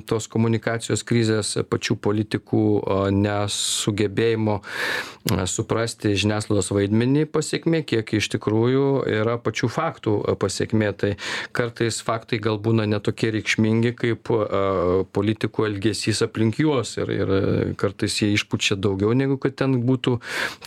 tos 0.09 0.25
komunikacijos 0.31 1.03
krizės 1.05 1.53
pačių 1.69 1.97
politikų 2.01 2.63
nesugebėjimo 3.13 4.55
a, 4.61 5.45
suprasti 5.45 6.15
žiniasklaidos 6.17 6.71
vaidmenį 6.73 7.27
pasekmė 7.29 7.83
kiek 7.85 8.13
iš 8.17 8.31
tikrųjų 8.33 8.87
yra 9.21 9.37
pačių 9.37 9.69
faktų 9.69 10.15
a, 10.25 10.35
pasekmė 10.41 10.89
tai 10.97 11.11
kartais 11.53 12.01
faktai 12.01 12.41
gal 12.41 12.57
būna 12.57 12.87
ne 12.89 12.97
tokie 13.03 13.29
reikšmingi 13.37 13.93
kaip 13.93 14.33
politikų 15.13 15.69
elgesys 15.69 16.25
aplink 16.25 16.57
juos 16.63 16.97
ir 16.97 17.13
ir 17.13 17.35
kartais 17.77 18.17
jie 18.23 18.33
išpučia 18.33 18.79
daugiau 18.81 19.13
negu 19.13 19.37
kad 19.41 19.59
ten 19.61 19.77
būtų 19.85 20.17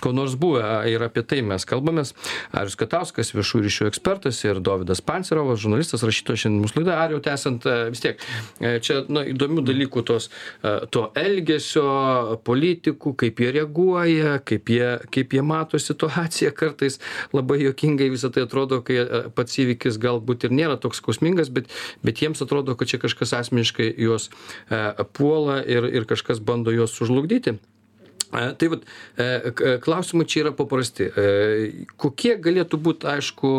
ko 0.03 0.13
nors 0.17 0.37
buvę 0.41 0.65
ir 0.91 1.03
apie 1.07 1.25
tai 1.27 1.43
mes 1.47 1.67
kalbamės. 1.69 2.15
Arius 2.55 2.77
Katauskas 2.81 3.35
viešųjų 3.35 3.67
ryšių 3.69 3.89
ekspertas 3.91 4.41
ir 4.45 4.61
Dovydas 4.65 5.03
Pancerovas 5.05 5.63
žurnalistas 5.63 6.05
rašytojas 6.07 6.45
šiandien 6.45 6.65
mūsų 6.65 6.83
laida 6.83 6.99
Ariau 7.03 7.23
tęsiant 7.25 7.67
e, 7.67 7.77
vis 7.95 8.05
tiek 8.05 8.23
e, 8.61 8.77
čia 8.85 9.03
na 9.13 9.25
įdomių 9.31 9.65
dalykų 9.67 10.05
tos 10.09 10.29
e, 10.29 10.75
to 10.95 11.07
elgesio 11.19 12.39
politikų 12.47 13.15
kaip 13.25 13.43
jie 13.43 13.53
reaguoja 13.59 14.39
kaip 14.47 14.73
jie 14.73 14.91
kaip 15.15 15.37
jie 15.37 15.45
mato 15.47 15.81
situaciją 15.81 16.55
kartais. 16.61 17.01
Labai 17.35 17.61
juokingai 17.65 18.11
visa 18.13 18.31
tai 18.33 18.47
atrodo 18.47 18.81
kai 18.85 19.01
pats 19.35 19.59
įvykis 19.63 19.99
galbūt 20.03 20.49
ir 20.49 20.55
nėra 20.55 20.79
toks 20.81 21.03
skausmingas 21.03 21.51
bet 21.55 21.71
bet 22.05 22.23
jiems 22.23 22.43
atrodo 22.45 22.77
kad 22.79 22.91
čia 22.91 23.01
kažkas 23.03 23.35
asmeniškai 23.41 23.91
juos 24.07 24.31
e, 24.71 24.81
puola 25.17 25.61
ir 25.63 25.89
ir 25.93 26.09
kažkas 26.11 26.43
bando 26.45 26.75
juos 26.75 26.97
sužlugdyti 26.97 27.59
Tai 28.35 28.69
vat, 28.69 28.83
e, 29.17 29.51
k- 29.55 29.79
klausimai 29.79 30.27
čia 30.27 30.41
yra 30.45 30.53
paprasti. 30.57 31.07
E, 31.07 31.87
Kokie 32.01 32.35
galėtų 32.43 32.81
būti, 32.83 33.07
aišku, 33.07 33.51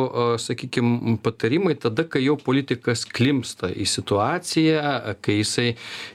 sakykime, 0.41 1.15
patarimai 1.23 1.77
tada, 1.79 2.03
kai 2.03 2.25
jau 2.25 2.35
politikas 2.35 3.05
klimsta 3.07 3.69
į 3.71 3.85
situaciją, 3.87 5.15
kai 5.23 5.37
jisai 5.39 5.67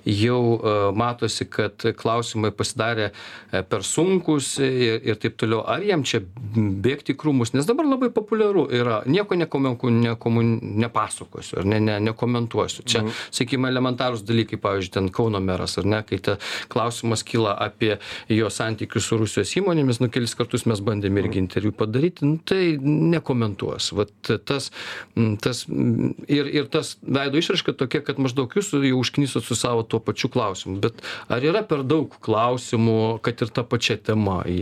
jau 0.04 0.42
e, 0.58 0.74
matosi, 0.92 1.46
kad 1.48 1.86
klausimai 1.96 2.52
pasidarė 2.52 3.08
e, 3.08 3.62
per 3.64 3.86
sunkus 3.86 4.52
ir, 4.60 5.00
ir 5.08 5.16
taip 5.22 5.38
toliau. 5.40 5.62
Ar 5.64 5.80
jam 5.86 6.04
čia 6.04 6.20
bėgti 6.20 7.16
krūmus? 7.16 7.54
Nes 7.56 7.68
dabar 7.68 7.88
labai 7.88 8.10
populiaru 8.12 8.66
yra, 8.76 9.00
nieko 9.08 9.38
nekomenku, 9.40 9.88
nekomun, 10.04 10.52
nepasakosiu 10.84 11.62
ar 11.62 11.70
ne, 11.72 11.80
ne, 11.80 11.96
nekomentuosiu. 12.10 12.84
Čia, 12.84 13.06
mhm. 13.06 13.24
sakykime, 13.40 13.72
elementarūs 13.72 14.26
dalykai, 14.28 14.60
pavyzdžiui, 14.60 14.94
ten 14.98 15.10
Kauno 15.14 15.40
meras, 15.40 15.78
ar 15.80 15.88
ne, 15.88 16.04
kai 16.04 16.20
ta 16.20 16.36
klausimas 16.68 17.24
kyla 17.26 17.56
apie 17.64 17.96
jo 18.28 18.49
santykius 18.54 19.08
su 19.08 19.18
Rusijos 19.20 19.54
įmonėmis, 19.60 20.00
nu 20.02 20.10
kelis 20.12 20.36
kartus 20.38 20.66
mes 20.70 20.82
bandėme 20.84 21.22
irgi 21.24 21.40
interviu 21.42 21.72
padaryti, 21.76 22.26
nu, 22.26 22.38
tai 22.44 22.76
nekomentuos. 22.80 23.90
Vat 23.96 24.32
tas, 24.48 24.70
mm, 25.16 25.36
tas 25.44 25.64
mm, 25.68 26.12
ir, 26.28 26.50
ir 26.60 26.70
tas 26.72 26.96
veido 27.02 27.40
išraiška 27.40 27.76
tokia, 27.80 28.02
kad 28.06 28.20
maždaug 28.22 28.52
jūs 28.56 28.72
jau 28.76 29.00
užknysot 29.00 29.46
su 29.46 29.58
savo 29.58 29.86
tuo 29.86 30.02
pačiu 30.04 30.30
klausimu. 30.32 30.78
Bet 30.82 31.04
ar 31.32 31.44
yra 31.46 31.64
per 31.66 31.84
daug 31.86 32.14
klausimų, 32.24 33.20
kad 33.24 33.42
ir 33.44 33.54
ta 33.54 33.66
pačia 33.66 33.98
tema? 34.00 34.42
Į, 34.48 34.60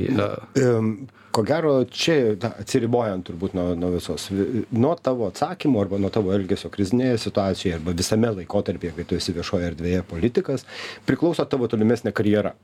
Em, 0.59 0.93
Ko 1.39 1.45
gero, 1.47 1.73
čia 1.87 2.33
atsiribojant 2.35 3.29
turbūt 3.29 3.53
nuo, 3.55 3.69
nuo 3.79 3.93
visos, 3.93 4.25
vi- 4.35 4.65
nuo 4.75 4.97
tavo 4.99 5.29
atsakymų 5.31 5.85
arba 5.85 6.01
nuo 6.03 6.09
tavo 6.11 6.33
elgesio 6.35 6.67
krizinėje 6.67 7.21
situacijoje 7.29 7.77
arba 7.77 7.93
visame 7.95 8.33
laikotarpyje, 8.41 8.91
kai 8.97 9.05
tu 9.07 9.15
esi 9.15 9.35
viešoje 9.37 9.69
erdvėje 9.69 10.03
politikas, 10.11 10.67
priklauso 11.07 11.47
tavo 11.47 11.69
tolimesnė 11.71 12.11
karjera. 12.11 12.57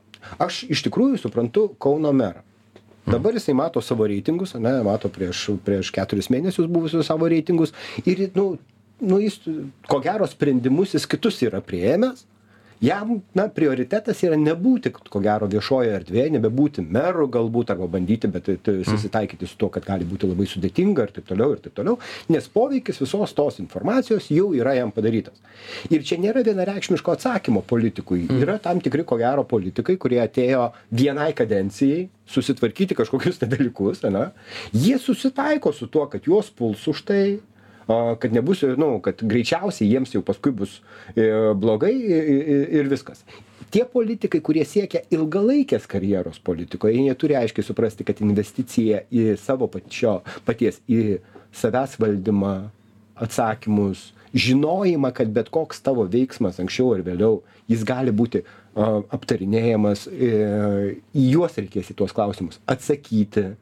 Aš 0.42 0.64
iš 0.74 0.82
tikrųjų 0.88 1.22
suprantu 1.22 1.68
Kauno 1.78 2.10
merą. 2.10 2.42
Dabar 3.06 3.38
jisai 3.38 3.54
mato 3.54 3.78
savo 3.80 4.08
reitingus, 4.10 4.56
ne, 4.58 4.82
mato 4.82 5.08
prieš, 5.08 5.44
prieš 5.62 5.92
keturis 5.94 6.26
mėnesius 6.34 6.66
buvusius 6.66 7.06
savo 7.06 7.30
reitingus 7.30 7.70
ir, 8.04 8.26
nu, 8.34 8.56
nu, 8.98 9.20
jis, 9.22 9.38
ko 9.86 10.00
gero, 10.02 10.26
sprendimus 10.26 10.96
jis 10.98 11.06
kitus 11.06 11.38
yra 11.46 11.62
prieėmęs, 11.62 12.26
jam 12.84 13.16
na 13.34 13.46
prioritetas 13.48 14.22
yra 14.26 14.36
nebūti 14.40 14.92
ko 14.94 15.22
gero 15.24 15.48
viešojoje 15.50 15.94
erdvėje 16.00 16.34
nebebūti 16.36 16.84
meru 16.96 17.26
galbūt 17.32 17.72
arba 17.74 17.88
bandyti 17.96 18.30
bet 18.32 18.50
tai 18.66 18.78
susitaikyti 18.86 19.48
su 19.48 19.58
tuo 19.60 19.70
kad 19.74 19.86
gali 19.86 20.06
būti 20.08 20.28
labai 20.30 20.46
sudėtinga 20.50 21.06
ir 21.08 21.14
taip 21.16 21.28
toliau 21.30 21.56
ir 21.56 21.62
taip 21.64 21.76
toliau 21.78 21.98
nes 22.32 22.48
poveikis 22.58 23.00
visos 23.02 23.34
tos 23.36 23.60
informacijos 23.62 24.28
jau 24.32 24.50
yra 24.56 24.74
jam 24.78 24.92
padarytas. 24.94 25.38
Ir 25.92 26.04
čia 26.06 26.18
nėra 26.20 26.44
vienareikšmiško 26.46 27.14
atsakymo 27.14 27.64
politikui. 27.66 28.24
Yra 28.40 28.58
tam 28.62 28.82
tikri 28.84 29.04
ko 29.08 29.18
gero 29.20 29.44
politikai 29.48 29.96
kurie 30.00 30.20
atėjo 30.24 30.68
vienai 30.92 31.32
kadencijai 31.36 32.08
susitvarkyti 32.30 32.96
kažkokius 32.98 33.40
dalykus 33.54 34.04
ane? 34.08 34.28
Jie 34.72 34.98
susitaiko 35.00 35.72
su 35.72 35.88
tuo 35.92 36.06
kad 36.10 36.26
juos 36.28 36.50
puls 36.50 36.86
už 36.90 37.04
tai 37.08 37.24
kad 37.86 38.32
nebus, 38.32 38.62
nu, 38.80 38.98
kad 39.04 39.20
greičiausiai 39.20 39.90
jiems 39.90 40.14
jau 40.14 40.22
paskui 40.24 40.54
bus 40.56 40.78
e, 41.16 41.26
blogai 41.58 41.92
ir 41.94 42.88
viskas. 42.90 43.24
Tie 43.74 43.82
politikai, 43.90 44.38
kurie 44.44 44.62
siekia 44.68 45.02
ilgalaikės 45.12 45.88
karjeros 45.90 46.38
politikoje, 46.44 47.00
jie 47.02 47.14
turi 47.18 47.36
aiškiai 47.40 47.66
suprasti, 47.66 48.06
kad 48.06 48.20
investicija 48.22 49.02
į 49.10 49.34
savo 49.40 49.66
pačio, 49.72 50.20
paties, 50.46 50.78
į 50.86 51.18
savęs 51.54 51.96
valdymą, 51.98 52.54
atsakymus, 53.24 54.12
žinojimą, 54.34 55.10
kad 55.14 55.30
bet 55.34 55.50
koks 55.54 55.82
tavo 55.84 56.06
veiksmas 56.10 56.58
anksčiau 56.62 56.94
ar 56.96 57.04
vėliau, 57.06 57.42
jis 57.70 57.84
gali 57.86 58.14
būti 58.14 58.42
aptarinėjamas, 58.74 60.08
e, 60.10 60.30
į 61.14 61.26
juos 61.36 61.54
reikės 61.60 61.92
į 61.92 61.98
tuos 62.00 62.14
klausimus 62.14 62.58
atsakyti, 62.70 63.52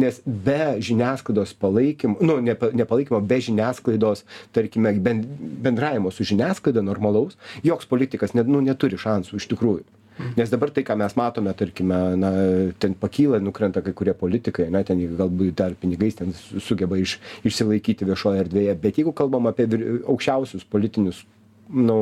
nes 0.00 0.20
be 0.24 0.76
žiniasklaidos 0.82 1.54
palaikymo, 1.62 2.18
nu, 2.20 2.38
ne, 2.44 2.56
ne 2.72 2.86
palaikymo, 2.88 3.20
be 3.26 3.40
žiniasklaidos, 3.44 4.24
tarkime, 4.56 4.94
bendravimo 5.02 6.12
su 6.14 6.26
žiniasklaida 6.28 6.84
normalaus, 6.84 7.38
joks 7.66 7.88
politikas 7.90 8.36
net, 8.38 8.50
nu, 8.50 8.62
neturi 8.64 9.00
šansų 9.00 9.40
iš 9.40 9.50
tikrųjų. 9.54 9.88
Nes 10.36 10.50
dabar 10.52 10.70
tai, 10.70 10.84
ką 10.86 10.94
mes 11.00 11.14
matome, 11.16 11.52
tarkime, 11.56 11.98
na, 12.20 12.30
ten 12.78 12.94
pakyla, 12.98 13.40
nukrenta 13.42 13.80
kai 13.82 13.94
kurie 13.96 14.12
politikai, 14.16 14.68
na, 14.70 14.82
ten 14.86 15.00
galbūt 15.18 15.56
dar 15.58 15.74
pinigais 15.78 16.18
ten 16.18 16.34
sugeba 16.36 16.98
iš, 17.00 17.16
išsilaikyti 17.48 18.06
viešoje 18.06 18.44
erdvėje, 18.44 18.76
bet 18.82 19.00
jeigu 19.00 19.14
kalbam 19.16 19.48
apie 19.50 19.66
aukščiausius 19.72 20.68
politinius, 20.68 21.24
na, 21.72 21.86
nu, 21.88 21.98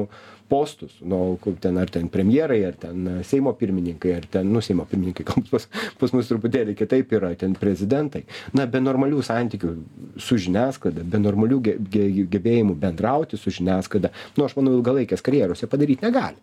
postus 0.51 0.97
nu 1.01 1.39
ten 1.63 1.79
ar 1.79 1.89
ten 1.89 2.09
premjerai 2.11 2.61
ar 2.67 2.75
ten 2.75 3.07
e, 3.07 3.15
seimo 3.27 3.53
pirmininkai 3.55 4.15
ar 4.17 4.27
ten 4.31 4.51
nu 4.53 4.61
seimo 4.61 4.85
pirmininkai 4.91 5.25
gal 5.31 5.45
pas 5.51 5.69
pas 6.01 6.15
mus 6.17 6.29
truputėlį 6.31 6.75
kitaip 6.79 7.15
yra 7.17 7.33
ten 7.39 7.55
prezidentai. 7.59 8.25
Na 8.57 8.67
be 8.67 8.83
normalių 8.83 9.23
santykių 9.27 9.73
su 10.19 10.39
žiniasklaida 10.45 11.07
be 11.07 11.23
normalių 11.23 11.61
ge 11.69 11.77
ge 11.95 12.27
gebėjimų 12.35 12.77
bendrauti 12.83 13.39
su 13.41 13.55
žiniasklaida 13.55 14.13
nu 14.37 14.47
aš 14.47 14.59
manau 14.59 14.77
ilgalaikės 14.79 15.25
karjeros 15.25 15.63
jie 15.63 15.71
padaryt 15.71 16.05
negali. 16.07 16.39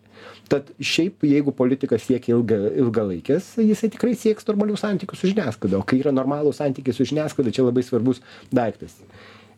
Tad 0.48 0.72
šiaip 0.80 1.24
jeigu 1.28 1.52
politikas 1.54 2.06
siekia 2.08 2.36
ilga 2.36 2.58
ilgalaikės 2.82 3.56
jisai 3.60 3.92
tikrai 3.94 4.14
sieks 4.16 4.48
normalių 4.48 4.78
santykių 4.80 5.18
su 5.18 5.32
žiniasklaida. 5.34 5.80
O 5.80 5.86
kai 5.86 6.00
yra 6.02 6.14
normalūs 6.16 6.62
santykiai 6.62 6.96
su 6.96 7.06
žiniasklaida 7.08 7.52
čia 7.54 7.66
labai 7.68 7.84
svarbus 7.84 8.22
daiktas. 8.54 8.96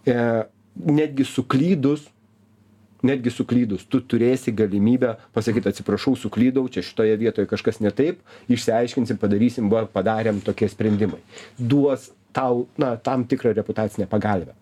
E 0.07 0.17
netgi 0.81 1.27
suklydus 1.27 2.09
netgi 3.07 3.33
suklydus. 3.35 3.87
Tu 3.91 4.01
turėsi 4.01 4.55
galimybę 4.57 5.17
pasakyt 5.37 5.71
atsiprašau 5.73 6.17
suklydau 6.19 6.69
čia 6.73 6.85
šitoje 6.87 7.19
vietoje 7.21 7.51
kažkas 7.51 7.83
ne 7.85 7.93
taip. 7.95 8.23
Išsiaiškinsim 8.53 9.21
padarysim 9.21 9.71
va 9.73 9.87
padarėm 9.91 10.43
tokie 10.45 10.69
sprendimai. 10.71 11.21
Duos 11.59 12.11
tau 12.37 12.67
na 12.79 12.97
tam 12.97 13.27
tikrą 13.29 13.55
reputacinę 13.57 14.07
pagalvę 14.11 14.55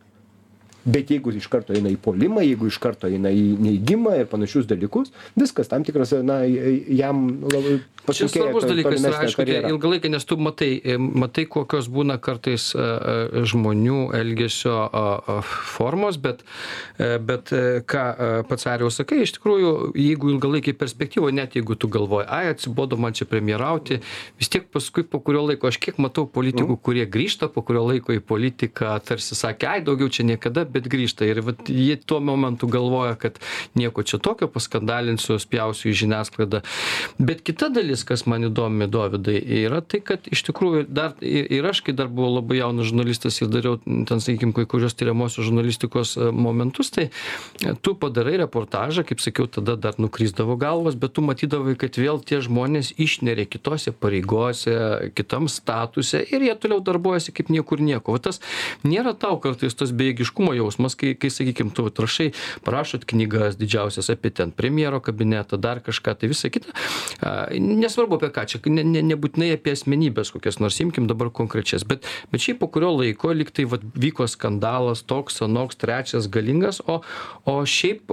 bet 0.89 1.11
jeigu 1.11 1.33
iš 1.37 1.49
karto 1.53 1.75
eina 1.77 1.91
į 1.93 1.99
puolimą 2.03 2.43
jeigu 2.45 2.69
iš 2.71 2.79
karto 2.83 3.11
eina 3.11 3.31
į 3.35 3.45
neigimą 3.61 4.15
ir 4.21 4.29
panašius 4.31 4.69
dalykus 4.71 5.13
viskas 5.37 5.71
tam 5.71 5.85
tikras 5.85 6.15
na 6.25 6.41
jam 6.47 7.27
labai 7.45 7.79
Čia 8.15 8.29
svarbus 8.31 8.67
dalykas 8.69 9.03
yra, 9.03 9.21
aišku, 9.27 9.45
tie 9.49 9.59
ilgalaikiai, 9.69 10.13
nes 10.15 10.25
tu 10.29 10.39
matai, 10.41 10.71
e, 10.81 10.97
matai, 10.99 11.45
kokios 11.51 11.89
būna 11.93 12.19
kartais 12.23 12.71
e, 12.75 12.81
e, 12.81 13.45
žmonių 13.49 13.99
elgesio 14.19 14.77
formos, 15.45 16.19
bet, 16.23 16.43
bet 16.99 17.53
ką 17.89 18.05
pats 18.49 18.69
Ariau 18.71 18.91
sakai, 18.93 19.23
iš 19.25 19.35
tikrųjų, 19.39 19.73
jeigu 19.99 20.33
ilgalaikiai 20.35 20.77
perspektyvoje, 20.79 21.37
net 21.37 21.57
jeigu 21.59 21.77
tu 21.79 21.91
galvoji, 21.93 22.29
ai, 22.33 22.53
atsibodo 22.53 22.99
man 23.01 23.17
čia 23.17 23.29
premjerauti, 23.29 24.01
vis 24.41 24.53
tiek 24.53 24.69
paskui 24.73 25.05
po 25.07 25.21
kurio 25.25 25.45
laiko, 25.49 25.71
aš 25.71 25.81
kiek 25.83 26.01
matau 26.03 26.27
politikų, 26.31 26.77
mm. 26.77 26.83
kurie 26.85 27.07
grįžta 27.09 27.51
po 27.53 27.65
kurio 27.67 27.85
laiko 27.89 28.15
į 28.17 28.23
politiką, 28.25 28.95
tarsi 29.07 29.39
sakė, 29.39 29.71
ai, 29.73 29.85
daugiau 29.87 30.11
čia 30.13 30.27
niekada, 30.29 30.65
bet 30.69 30.89
grįžta. 30.91 31.27
Ir 31.29 31.43
vat, 31.47 31.69
jie 31.69 31.97
tuo 32.01 32.21
momentu 32.25 32.69
galvoja, 32.71 33.17
kad 33.21 33.39
nieko 33.79 34.05
čia 34.07 34.21
tokio, 34.23 34.49
paskandalinsiu, 34.53 35.39
spjausiu 35.43 35.93
į 35.93 35.97
žiniasklaidą. 36.05 36.63
Bet 37.19 37.43
kita 37.47 37.71
dalis, 37.75 37.98
kas 38.07 38.25
man 38.31 38.47
įdomi, 38.47 38.87
Dovydai, 38.89 39.41
yra 39.65 39.81
tai, 39.83 40.01
kad 40.05 40.29
iš 40.31 40.45
tikrųjų 40.47 40.85
dar 40.89 41.17
ir 41.25 41.67
aš, 41.67 41.83
kai 41.87 41.95
dar 41.97 42.11
buvau 42.13 42.39
labai 42.39 42.61
jaunas 42.61 42.91
žurnalistas 42.91 43.41
ir 43.43 43.51
dariau 43.51 43.81
ten, 43.83 44.23
sakykime, 44.23 44.55
kai 44.57 44.69
kurios 44.71 44.95
tyriamosios 44.99 45.49
žurnalistikos 45.49 46.15
e, 46.17 46.31
momentus, 46.31 46.93
tai 46.95 47.09
e, 47.09 47.75
tu 47.83 47.97
padarai 47.99 48.39
reportažą, 48.45 49.03
kaip 49.09 49.23
sakiau, 49.25 49.49
tada 49.51 49.75
dar 49.75 49.99
nukryzdavo 49.99 50.55
galvas, 50.61 50.95
bet 50.95 51.17
tu 51.19 51.27
matydavai, 51.27 51.75
kad 51.81 51.99
vėl 51.99 52.23
tie 52.23 52.39
žmonės 52.45 52.95
išnerė 53.01 53.49
kitose 53.51 53.91
pareigose, 53.91 55.11
kitam 55.19 55.51
statuse 55.51 56.23
ir 56.23 56.47
jie 56.47 56.55
toliau 56.55 56.79
darbuojasi 56.85 57.35
kaip 57.35 57.51
niekur 57.51 57.83
nieko. 57.83 58.15
O 58.15 58.23
tas 58.23 58.39
nėra 58.87 59.17
tau 59.19 59.41
kartais 59.43 59.75
tas 59.75 59.91
bejėgiškumo 59.91 60.55
jau 60.55 60.69
jausmas, 60.69 60.97
kai, 60.99 61.15
kai 61.19 61.31
sakykim, 61.33 61.73
tu 61.75 61.89
rašai, 61.89 62.33
parašot 62.67 63.07
knygas 63.09 63.57
didžiausias 63.59 64.11
apie 64.13 64.31
ten 64.35 64.53
premjero 64.53 65.01
kabinetą, 65.01 65.59
dar 65.61 65.81
kažką, 65.85 66.15
tai 66.19 66.31
visą 66.31 66.51
kitą. 66.53 66.73
Nesvarbu 67.89 68.19
apie 68.19 68.29
ką, 68.35 68.45
čia 68.53 68.61
ne, 68.69 68.83
ne, 68.85 69.01
nebūtinai 69.15 69.55
apie 69.57 69.73
asmenybės 69.73 70.33
kokias 70.35 70.59
nors 70.61 70.77
imkim 70.85 71.07
dabar 71.09 71.31
konkrečias, 71.33 71.87
bet, 71.89 72.05
bet 72.33 72.45
šiaip 72.45 72.61
po 72.61 72.69
kurio 72.73 72.91
laiko 72.93 73.33
liktai 73.33 73.65
vat, 73.71 73.85
vyko 73.97 74.27
skandalas 74.29 75.01
toks, 75.09 75.41
anoks, 75.47 75.79
trečias 75.81 76.29
galingas, 76.29 76.83
o, 76.85 77.01
o 77.49 77.55
šiaip 77.65 78.13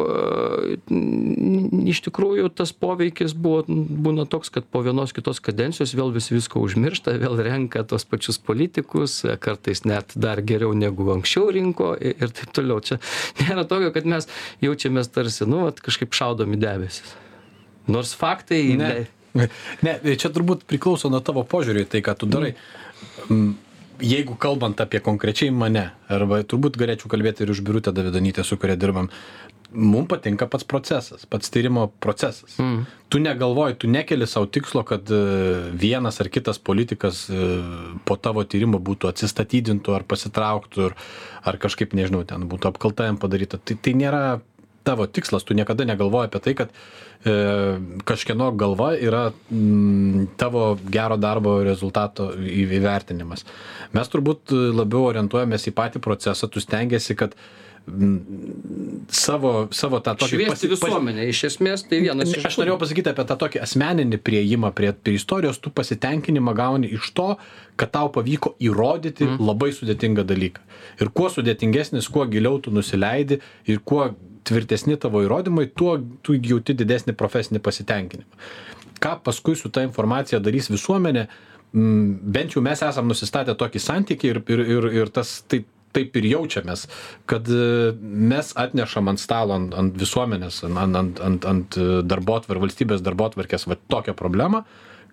iš 1.91 2.01
tikrųjų 2.07 2.51
tas 2.55 2.71
poveikis 2.71 3.35
buvo, 3.35 3.65
būna 3.67 4.23
toks, 4.31 4.53
kad 4.55 4.67
po 4.71 4.79
vienos 4.85 5.11
kitos 5.15 5.41
kadencijos 5.43 5.95
vėl 5.97 6.13
vis 6.15 6.31
viską 6.31 6.61
užmiršta, 6.63 7.17
vėl 7.19 7.35
renka 7.43 7.83
tos 7.83 8.07
pačius 8.07 8.39
politikus, 8.39 9.19
kartais 9.43 9.83
net 9.83 10.15
dar 10.15 10.39
geriau 10.45 10.71
negu 10.77 11.09
anksčiau 11.17 11.51
rinko 11.51 11.93
ir 11.99 12.31
taip 12.31 12.55
toliau. 12.55 12.79
Čia 12.85 13.01
nėra 13.43 13.67
tokio, 13.67 13.91
kad 13.95 14.07
mes 14.07 14.29
jaučiamės 14.63 15.11
tarsi, 15.11 15.43
nu, 15.49 15.65
vat, 15.67 15.83
kažkaip 15.83 16.15
šaudom 16.15 16.55
į 16.55 16.61
debesis. 16.63 17.15
Nors 17.91 18.15
faktai. 18.17 18.63
Ne. 18.79 18.93
Ne, 19.35 19.99
čia 20.15 20.31
turbūt 20.31 20.65
priklauso 20.69 21.11
nuo 21.11 21.21
tavo 21.23 21.43
požiūrį, 21.47 21.85
tai 21.91 22.03
ką 22.05 22.15
tu 22.19 22.29
darai. 22.31 22.55
Mm. 23.27 23.53
Jeigu 24.03 24.35
kalbant 24.35 24.79
apie 24.83 24.99
konkrečiai 24.99 25.53
mane, 25.55 25.85
arba 26.11 26.41
turbūt 26.43 26.75
galėčiau 26.79 27.07
kalbėti 27.11 27.45
ir 27.45 27.51
už 27.53 27.61
Birutę 27.63 27.93
Davidonytę, 27.95 28.43
su 28.43 28.57
kuria 28.59 28.75
dirbam, 28.75 29.07
mum 29.75 30.07
patinka 30.07 30.47
pats 30.51 30.67
procesas, 30.67 31.25
pats 31.25 31.51
tyrimo 31.51 31.87
procesas. 32.03 32.57
Mm. 32.59 32.83
Tu 33.09 33.19
negalvoji, 33.23 33.77
tu 33.79 33.87
nekeli 33.91 34.27
savo 34.27 34.49
tikslo, 34.51 34.83
kad 34.87 35.11
e, 35.11 35.19
vienas 35.71 36.19
ar 36.21 36.29
kitas 36.29 36.59
politikas 36.59 37.25
e, 37.29 37.39
po 38.07 38.17
tavo 38.19 38.43
tyrimo 38.43 38.79
būtų 38.83 39.11
atsistatydintų 39.11 39.95
ar 39.95 40.07
pasitrauktų 40.07 40.89
ar, 40.89 40.97
ar 41.51 41.59
kažkaip, 41.61 41.95
nežinau, 41.95 42.25
ten 42.27 42.47
būtų 42.51 42.71
apkalta 42.71 43.07
jam 43.07 43.19
padaryta. 43.21 43.59
Tai, 43.59 43.79
tai 43.79 43.95
nėra 43.99 44.23
tavo 44.85 45.07
tikslas, 45.09 45.45
tu 45.47 45.57
niekada 45.57 45.87
negalvoji 45.89 46.29
apie 46.29 46.41
tai, 46.45 46.55
kad 46.61 46.71
e, 46.71 47.35
kažkieno 48.07 48.51
galva 48.59 48.93
yra 48.95 49.27
m, 49.31 49.59
mm, 49.59 50.31
tavo 50.39 50.71
gero 50.85 51.17
darbo 51.17 51.57
rezultato 51.65 52.31
įvertinimas. 52.37 53.45
Mes 53.97 54.13
turbūt 54.13 54.55
labiau 54.75 55.09
orientuojamės 55.11 55.69
į 55.71 55.75
patį 55.77 56.03
procesą, 56.05 56.51
tu 56.51 56.63
stengiasi, 56.63 57.17
kad 57.17 57.33
e, 57.33 57.65
savo, 59.09 59.67
savo 59.71 59.99
tą 60.01 60.15
tokį... 60.17 60.39
Šviesti 60.39 60.69
visuomenę, 60.71 61.27
iš 61.29 61.43
esmės 61.51 61.85
tai 61.85 61.99
vienas 62.01 62.31
iš... 62.33 62.47
Aš 62.49 62.57
norėjau 62.61 62.79
pasakyti 62.81 63.11
apie 63.11 63.25
tą 63.29 63.37
tokį 63.43 63.61
asmeninį 63.61 64.19
prieimą 64.25 64.71
prie, 64.75 64.89
prie 64.97 65.19
istorijos, 65.19 65.59
tu 65.61 65.69
pasitenkinimą 65.75 66.55
gauni 66.57 66.89
iš 66.97 67.11
to, 67.17 67.27
kad 67.79 67.93
tau 67.93 68.09
pavyko 68.13 68.55
įrodyti 68.63 69.27
mm. 69.27 69.43
labai 69.51 69.69
sudėtingą 69.75 70.25
dalyką. 70.25 70.65
Ir 71.03 71.11
kuo 71.13 71.29
sudėtingesnis, 71.29 72.09
kuo 72.09 72.25
giliau 72.31 72.57
tu 72.63 72.73
nusileidi 72.73 73.39
ir 73.69 73.83
kuo 73.85 74.09
tvirtesni 74.45 74.97
tavo 75.01 75.23
įrodymai, 75.25 75.67
tuo 75.77 75.97
tu 76.25 76.37
jauti 76.37 76.75
didesnį 76.77 77.15
profesinį 77.17 77.61
pasitenkinimą. 77.65 78.47
Ką 79.03 79.17
paskui 79.25 79.57
su 79.59 79.69
ta 79.73 79.83
informacija 79.83 80.39
darys 80.39 80.69
visuomenė, 80.71 81.25
bent 81.75 82.55
jau 82.55 82.63
mes 82.63 82.81
esam 82.87 83.09
nusistatę 83.11 83.55
tokį 83.59 83.81
santykį 83.83 84.31
ir, 84.31 84.41
ir, 84.55 84.63
ir, 84.77 84.89
ir 85.01 85.11
tas, 85.13 85.37
tai, 85.51 85.65
taip 85.95 86.15
ir 86.19 86.27
jaučiamės, 86.27 86.87
kad 87.29 87.47
e, 87.51 87.91
mes 88.01 88.51
atnešam 88.59 89.11
ant 89.11 89.21
stalo, 89.21 89.55
ant, 89.59 89.75
ant 89.75 89.95
visuomenės, 89.99 90.63
ant, 90.67 90.99
ant, 91.01 91.21
ant, 91.23 91.47
ant 91.51 91.79
darbotvar, 92.07 92.59
valstybės 92.63 93.03
darbotvarkės 93.03 93.67
va 93.71 93.79
tokią 93.91 94.15
problemą, 94.19 94.65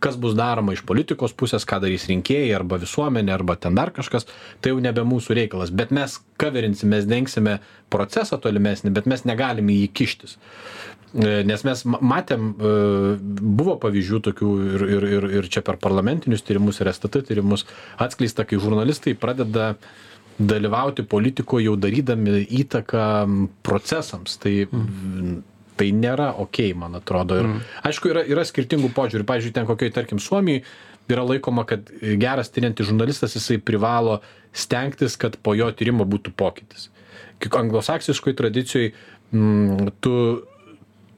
kas 0.03 0.19
bus 0.21 0.35
daroma 0.39 0.75
iš 0.75 0.83
politikos 0.89 1.35
pusės 1.39 1.67
ką 1.69 1.79
darys 1.85 2.09
rinkėjai 2.11 2.51
arba 2.57 2.81
visuomenė 2.83 3.35
arba 3.35 3.57
ten 3.61 3.79
dar 3.79 3.93
kažkas 3.95 4.27
tai 4.61 4.75
jau 4.75 4.83
nebe 4.83 5.05
mūsų 5.07 5.39
reikalas. 5.39 5.71
Bet 5.71 5.95
mes 5.95 6.19
kaverinsim 6.43 6.91
mes 6.93 7.07
dengsime 7.09 7.61
procesą 7.93 8.41
tolimesnį 8.43 8.93
bet 8.97 9.07
mes 9.11 9.27
negalim 9.29 9.71
į 9.71 9.83
jį 9.85 9.93
kištis. 10.01 10.39
E, 11.13 11.43
nes 11.45 11.65
mes 11.69 11.85
ma- 11.85 12.01
matėm, 12.15 12.53
e, 12.57 12.77
buvo 13.61 13.77
pavyzdžių 13.81 14.23
tokių 14.29 14.53
ir, 14.69 14.87
ir, 14.97 15.09
ir, 15.19 15.29
ir 15.41 15.51
čia 15.53 15.61
per 15.65 15.77
parlamentinius 15.83 16.45
tyrimus 16.47 16.81
ir 16.81 16.89
STT 16.93 17.27
tyrimus 17.29 17.67
atskleista, 18.01 18.47
kai 18.49 18.61
žurnalistai 18.63 19.15
pradeda 19.15 19.75
dalyvauti 20.41 21.05
politikoje 21.05 21.69
jau 21.69 21.77
darydami 21.77 22.41
įtaką 22.63 23.05
procesams. 23.63 24.39
Tai, 24.41 24.55
tai 25.83 25.91
nėra 25.99 26.31
ok, 26.39 26.63
man 26.79 26.95
atrodo. 27.01 27.41
Ir, 27.43 27.51
aišku, 27.91 28.13
yra, 28.15 28.23
yra 28.31 28.47
skirtingų 28.47 28.93
požiūrių. 28.95 29.27
Pavyzdžiui, 29.27 29.55
ten 29.57 29.67
kokioj, 29.67 29.91
tarkim, 29.97 30.23
Suomijai 30.23 30.63
yra 31.11 31.25
laikoma, 31.27 31.67
kad 31.67 31.91
geras 32.23 32.53
tyriantis 32.55 32.87
žurnalistas 32.89 33.35
jisai 33.35 33.59
privalo 33.59 34.21
stengtis, 34.55 35.19
kad 35.19 35.35
po 35.43 35.57
jo 35.59 35.67
tyrimo 35.75 36.07
būtų 36.09 36.37
pokytis. 36.39 36.87
Kaip 37.43 37.59
anglosaksiškoj 37.59 38.39
tradicijoj 38.39 38.93
mm, 39.35 39.93
tu 40.05 40.15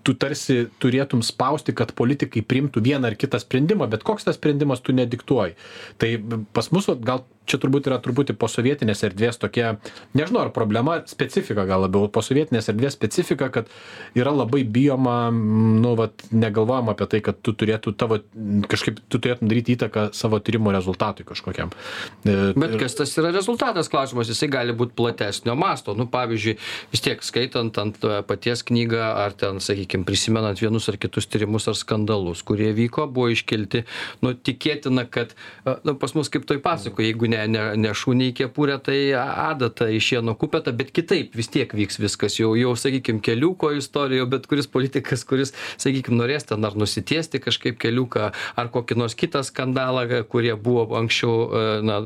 tu 0.05 0.13
tarsi 0.21 0.67
turėtum 0.83 1.23
spausti, 1.25 1.73
kad 1.73 1.95
politikai 1.97 2.43
primtų 2.45 2.83
vieną 2.85 3.09
ar 3.09 3.15
kitą 3.17 3.41
sprendimą, 3.41 3.89
bet 3.89 4.05
koks 4.05 4.27
tas 4.27 4.37
sprendimas 4.37 4.83
tu 4.85 4.93
nediktuoji. 4.93 5.57
Tai 5.97 6.11
pas 6.53 6.69
mus 6.77 6.91
gal 7.01 7.23
čia 7.49 7.61
turbūt 7.61 7.89
yra 7.91 7.99
truputį 8.03 8.37
posovietinės 8.41 9.05
erdvės 9.07 9.39
tokia, 9.41 9.75
nežinau, 10.17 10.45
ar 10.47 10.53
problema, 10.55 10.99
specifika 11.11 11.67
gal 11.69 11.85
labiau, 11.85 12.09
posovietinės 12.13 12.71
erdvės 12.73 12.97
specifika, 12.97 13.51
kad 13.53 13.71
yra 14.17 14.33
labai 14.35 14.63
bijoma, 14.65 15.29
mm, 15.31 15.75
nu, 15.85 15.95
vat, 15.99 16.25
negalvojama 16.33 16.95
apie 16.95 17.09
tai, 17.13 17.21
kad 17.25 17.41
tu 17.45 17.55
turėtų 17.57 17.95
tavo, 18.01 18.21
kažkaip 18.71 19.03
tu 19.13 19.21
turėtum 19.21 19.51
daryti 19.51 19.77
įtaką 19.77 20.09
savo 20.17 20.41
tyrimo 20.45 20.73
rezultatui 20.75 21.27
kažkokiam. 21.29 21.73
E, 22.25 22.55
Bet 22.57 22.77
kas 22.81 22.97
tas 22.99 23.13
yra 23.21 23.33
rezultatas 23.35 23.91
klausimas, 23.93 24.31
jisai 24.33 24.49
gali 24.53 24.77
būti 24.77 24.97
platesnio 24.97 25.57
masto. 25.59 25.95
Nu, 25.99 26.07
pavyzdžiui, 26.11 26.57
vis 26.93 27.05
tiek 27.05 27.23
skaitant 27.25 27.77
ant 27.83 28.01
e, 28.05 28.21
paties 28.27 28.65
knygą 28.67 29.03
ar 29.25 29.37
ten, 29.39 29.61
sakykime, 29.65 30.07
prisimenant 30.09 30.61
vienus 30.61 30.89
ar 30.93 30.99
kitus 31.01 31.29
tyrimus 31.31 31.69
ar 31.71 31.77
skandalus, 31.79 32.45
kurie 32.47 32.73
vyko, 32.77 33.07
buvo 33.11 33.31
iškelti, 33.35 33.85
nu, 34.25 34.35
tikėtina, 34.35 35.07
kad, 35.11 35.37
e, 35.67 35.77
nu, 35.85 35.97
pas 36.01 36.17
mus 36.17 36.33
kaip 36.33 36.49
toj 36.49 36.63
pasako, 36.65 37.05
jeigu 37.05 37.29
ne, 37.31 37.34
ne, 37.51 37.65
ne 37.81 37.93
šūniai 37.97 38.35
kepurė, 38.37 38.79
tai 38.85 38.99
adata 39.17 39.89
iš 39.93 40.11
šieno 40.13 40.35
kupeta, 40.39 40.73
bet 40.77 40.93
kitaip 40.95 41.35
vis 41.39 41.49
tiek 41.53 41.73
vyks 41.75 41.99
viskas. 42.03 42.39
Jau, 42.41 42.53
jau 42.59 42.75
sakykime, 42.79 43.23
keliuko 43.25 43.73
istorijoje, 43.79 44.29
bet 44.33 44.49
kuris 44.51 44.69
politikas, 44.71 45.25
kuris, 45.29 45.55
sakykime, 45.81 46.19
norės 46.21 46.47
ten 46.49 46.65
ar 46.65 46.77
nusitiesti 46.79 47.41
kažkaip 47.43 47.79
keliuką, 47.83 48.31
ar 48.61 48.71
kokį 48.75 48.99
nors 49.01 49.17
kitą 49.19 49.43
skandalą, 49.47 50.07
kurie 50.31 50.55
buvo 50.57 50.87
anksčiau, 50.99 51.35
e, 51.49 51.65
na, 51.87 51.99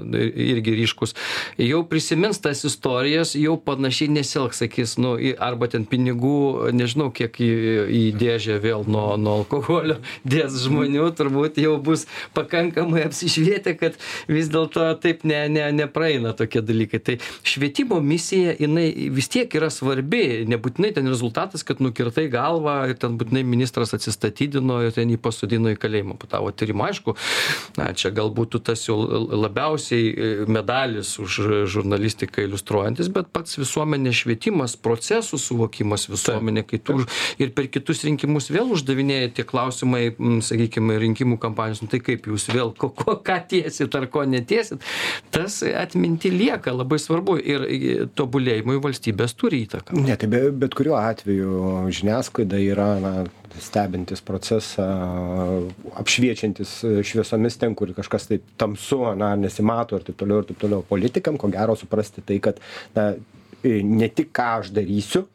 irgi 0.48 0.76
ryškus, 0.82 1.14
jau 1.60 1.82
prisimins 1.88 2.40
tas 2.44 2.64
istorijas, 2.68 3.34
jau 3.38 3.56
panašiai 3.60 4.10
nesielgs, 4.18 4.62
sakys, 4.62 4.96
nu, 5.02 5.16
į- 5.18 5.36
arba 5.38 5.68
ten 5.72 5.84
pinigų, 5.88 6.70
nežinau, 6.76 7.10
kiek 7.14 7.38
į, 7.42 7.50
į 7.88 8.02
dėžę 8.18 8.58
vėl 8.62 8.86
nuo, 8.88 9.16
nuo 9.20 9.38
alkoholio 9.42 9.98
dės 10.24 10.56
žmonių, 10.64 11.08
turbūt 11.18 11.58
jau 11.62 11.76
bus 11.82 12.06
pakankamai 12.36 13.04
apsišvietę, 13.08 13.74
kad 13.78 13.98
vis 14.28 14.50
dėlto 14.52 14.86
taip 15.02 15.17
ne, 15.28 15.40
ne, 15.52 15.64
nepraeina 15.74 16.34
tokie 16.36 16.62
dalykai. 16.64 17.00
Tai 17.04 17.16
švietimo 17.46 18.00
misija, 18.04 18.54
jinai 18.60 18.86
vis 19.14 19.30
tiek 19.32 19.52
yra 19.58 19.70
svarbi, 19.72 20.44
nebūtinai 20.48 20.92
ten 20.96 21.08
rezultatas, 21.10 21.64
kad 21.66 21.82
nukirtai 21.84 22.28
galvą 22.32 22.76
ir 22.92 22.98
ten 23.00 23.18
būtinai 23.20 23.44
ministras 23.46 23.94
atsistatydino 23.96 24.80
ir 24.86 24.94
ten 24.96 25.10
jį 25.12 25.20
pasodino 25.22 25.72
į 25.74 25.78
kalėjimą 25.80 26.18
po 26.20 26.30
tavo 26.30 26.52
tyrimo. 26.52 26.86
Aišku, 26.88 27.16
na, 27.78 27.90
čia 27.98 28.12
galbūt 28.14 28.58
tas 28.64 28.84
jau 28.86 28.98
labiausiai 29.28 30.08
e, 30.10 30.30
medalis 30.50 31.14
už 31.22 31.40
žurnalistiką 31.70 32.44
iliustruojantis, 32.46 33.10
bet 33.12 33.30
pats 33.34 33.58
visuomenės 33.60 34.22
švietimas, 34.22 34.76
procesų 34.80 35.40
suvokimas 35.40 36.08
visuomenė, 36.10 36.64
kai 36.68 36.80
tu 36.82 36.98
ir 37.42 37.52
per 37.56 37.68
kitus 37.72 38.04
rinkimus 38.06 38.50
vėl 38.52 38.72
uždavinėja 38.74 39.32
tie 39.36 39.46
klausimai, 39.48 40.10
sakykime, 40.44 40.98
rinkimų 41.02 41.38
kampanijos, 41.42 41.82
nu, 41.84 41.90
tai 41.92 42.00
kaip 42.04 42.28
jūs 42.30 42.48
vėl, 42.52 42.72
ko, 42.78 42.90
ko, 42.94 43.18
ką 43.24 43.38
tiesit 43.50 43.94
ar 43.98 44.08
ko 44.12 44.24
netiesit, 44.28 44.84
tas 45.34 45.60
atminti 45.62 46.30
lieka 46.32 46.72
labai 46.74 46.98
svarbu 47.02 47.38
ir 47.40 47.66
tobulėjimui 48.18 48.78
valstybės 48.84 49.36
turi 49.38 49.62
įtaką. 49.66 49.96
Ne, 49.98 50.16
tai 50.20 50.30
be, 50.30 50.42
bet 50.64 50.76
kuriuo 50.78 50.98
atveju 51.00 51.88
žiniasklaida 51.94 52.60
yra 52.62 52.88
na, 53.02 53.12
stebintis 53.62 54.22
procesą, 54.24 54.86
apšviečiantis 55.98 56.74
šviesomis 57.06 57.58
ten, 57.60 57.74
kur 57.78 57.92
kažkas 57.96 58.28
taip 58.30 58.44
tamsu, 58.60 59.00
na, 59.18 59.32
nesimato 59.40 59.98
ir 59.98 60.06
taip 60.06 60.18
toliau 60.20 60.42
ir 60.42 60.50
taip 60.50 60.60
toliau. 60.62 60.84
Politikam, 60.86 61.38
ko 61.40 61.50
gero, 61.52 61.76
suprasti 61.78 62.24
tai, 62.26 62.38
kad 62.44 62.60
na, 62.96 63.10
ne 63.64 64.08
tik 64.14 64.30
ką 64.36 64.48
aš 64.60 64.72
darysiu, 64.76 65.26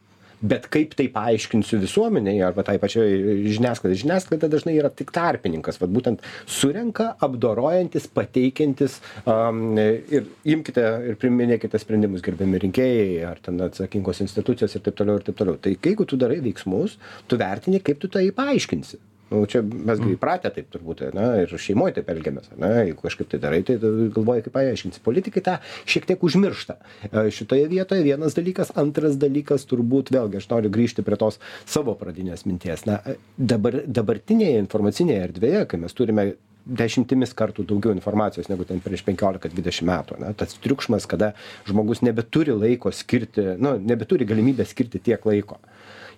bet 0.44 0.68
kaip 0.74 0.96
tai 1.00 1.08
paaiškinsiu 1.14 1.80
visuomeniai 1.84 2.42
arba 2.46 2.66
tai 2.68 2.76
pačiai 2.82 3.48
žiniasklaidai. 3.56 4.00
Žiniasklaida 4.04 4.50
dažnai 4.52 4.76
yra 4.80 4.92
tik 4.92 5.14
tarpininkas, 5.16 5.80
vad 5.82 5.94
būtent 5.96 6.26
surenka, 6.50 7.14
apdorojantis, 7.24 8.10
pateikiantis 8.12 9.00
um, 9.24 9.78
ir 9.80 10.28
imkite 10.56 10.84
ir 11.12 11.18
priminėkite 11.22 11.80
sprendimus, 11.82 12.26
gerbiami 12.26 12.62
rinkėjai 12.68 13.24
ar 13.30 13.42
ten 13.44 13.62
atsakingos 13.64 14.22
institucijos 14.26 14.76
ir 14.76 14.86
taip 14.86 15.00
toliau 15.00 15.22
ir 15.22 15.28
taip 15.30 15.40
toliau. 15.40 15.60
Tai 15.64 15.76
jeigu 15.78 16.08
tu 16.10 16.20
darai 16.20 16.42
veiksmus, 16.44 17.00
tu 17.28 17.40
vertini, 17.40 17.82
kaip 17.84 18.04
tu 18.04 18.12
tai 18.12 18.28
paaiškinsi. 18.36 19.02
Nu, 19.32 19.40
čia 19.50 19.64
mes 19.64 19.98
gi 19.98 20.14
įpratę 20.14 20.52
taip 20.54 20.68
turbūt, 20.74 21.06
na, 21.16 21.30
ir 21.42 21.54
šeimoje 21.58 21.96
taip 21.98 22.12
elgiamės, 22.14 22.52
na, 22.60 22.70
jeigu 22.84 23.02
kažkaip 23.02 23.32
tai 23.32 23.40
darai, 23.42 23.62
tai 23.66 23.80
galvoji, 23.82 24.44
kaip 24.46 24.54
paaiškinsi. 24.54 25.02
Politikai 25.06 25.42
tą 25.46 25.56
šiek 25.90 26.06
tiek 26.12 26.26
užmiršta. 26.28 26.76
E, 27.10 27.26
Šitoje 27.34 27.66
vietoje 27.72 28.06
vienas 28.06 28.38
dalykas, 28.38 28.74
antras 28.78 29.18
dalykas 29.22 29.66
turbūt 29.70 30.14
vėlgi, 30.14 30.42
aš 30.42 30.50
noriu 30.52 30.74
grįžti 30.74 31.06
prie 31.08 31.18
tos 31.18 31.40
savo 31.66 31.96
pradinės 31.98 32.46
minties. 32.46 32.86
Na, 32.90 33.00
dabar, 33.38 33.82
dabartinėje 33.88 34.62
informacinėje 34.68 35.30
erdvėje, 35.32 35.66
kai 35.72 35.82
mes 35.82 35.98
turime 35.98 36.34
dešimtimis 36.64 37.34
kartų 37.36 37.66
daugiau 37.68 37.92
informacijos 37.96 38.48
negu 38.52 38.68
ten 38.68 38.80
prieš 38.84 39.04
15-20 39.08 39.88
metų. 39.90 40.20
Na, 40.22 40.32
tas 40.38 40.56
triukšmas, 40.64 41.08
kada 41.10 41.34
žmogus 41.68 42.04
nebeturi 42.06 42.56
laiko 42.56 42.94
skirti, 42.94 43.56
nu, 43.60 43.76
nebeturi 43.82 44.28
galimybę 44.30 44.66
skirti 44.70 45.02
tiek 45.04 45.26
laiko. 45.28 45.60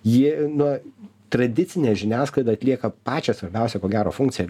Jie, 0.06 0.36
nu, 0.52 0.76
tradicinė 1.32 1.96
žiniasklaida 1.98 2.54
atlieka 2.56 2.92
pačią 3.06 3.34
svarbiausią, 3.36 3.80
ko 3.82 3.90
gero, 3.92 4.14
funkciją. 4.14 4.48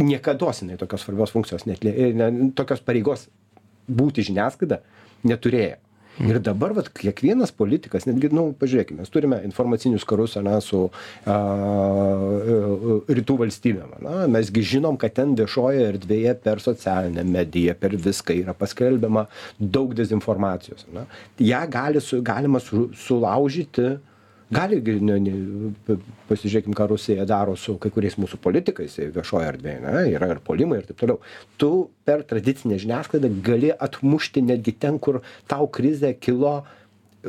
Niekada 0.00 0.50
jinai 0.58 0.76
tokios 0.80 1.04
svarbios 1.06 1.30
funkcijos, 1.34 1.68
netlė, 1.70 1.94
ne, 2.18 2.30
tokios 2.58 2.82
pareigos 2.82 3.28
būti 3.86 4.24
žiniasklaida 4.26 4.80
neturėjo. 5.24 5.78
Ir 6.22 6.38
dabar 6.38 6.70
vat, 6.76 6.88
kiekvienas 6.94 7.50
politikas, 7.50 8.04
netgi, 8.06 8.28
na, 8.30 8.38
nu, 8.38 8.52
pažiūrėkime, 8.58 9.02
mes 9.02 9.10
turime 9.10 9.40
informacinius 9.42 10.04
karus 10.06 10.36
ne, 10.38 10.52
su 10.62 10.84
a, 11.26 11.38
rytų 13.10 13.36
valstybėm. 13.40 13.96
Na, 14.04 14.28
mesgi 14.30 14.62
žinom, 14.74 14.98
kad 15.00 15.16
ten 15.16 15.34
viešoje 15.38 15.88
erdvėje 15.88 16.36
per 16.44 16.62
socialinę 16.62 17.26
mediją, 17.26 17.74
per 17.80 17.96
viską 17.98 18.36
yra 18.44 18.54
paskelbiama 18.54 19.26
daug 19.58 19.96
dezinformacijos. 19.98 20.86
Na. 20.94 21.08
Ja 21.42 21.64
gali 21.66 22.02
su, 22.04 22.22
galima 22.22 22.62
su, 22.62 22.86
sulaužyti 22.94 23.96
gali 24.54 24.80
gi 24.84 24.98
ne 25.04 25.18
ne 25.22 25.34
pa 25.86 25.96
pasižiūrėkim 26.30 26.76
ką 26.76 26.88
rusija 26.92 27.26
daro 27.28 27.56
su 27.60 27.76
kai 27.82 27.92
kuriais 27.94 28.16
mūsų 28.20 28.40
politikais 28.44 28.96
viešojoj 29.16 29.48
erdvėj 29.50 29.80
ane 29.80 30.06
yra 30.12 30.30
ir 30.34 30.40
puolimai 30.44 30.80
ir 30.80 30.88
taip 30.88 31.00
toliau. 31.02 31.20
Tu 31.60 31.70
per 32.06 32.24
tradicinę 32.30 32.78
žiniasklaidą 32.82 33.32
gali 33.44 33.74
atmušti 33.88 34.44
netgi 34.46 34.76
ten 34.86 34.98
kur 35.02 35.22
tau 35.50 35.68
krizė 35.68 36.14
kilo 36.20 36.62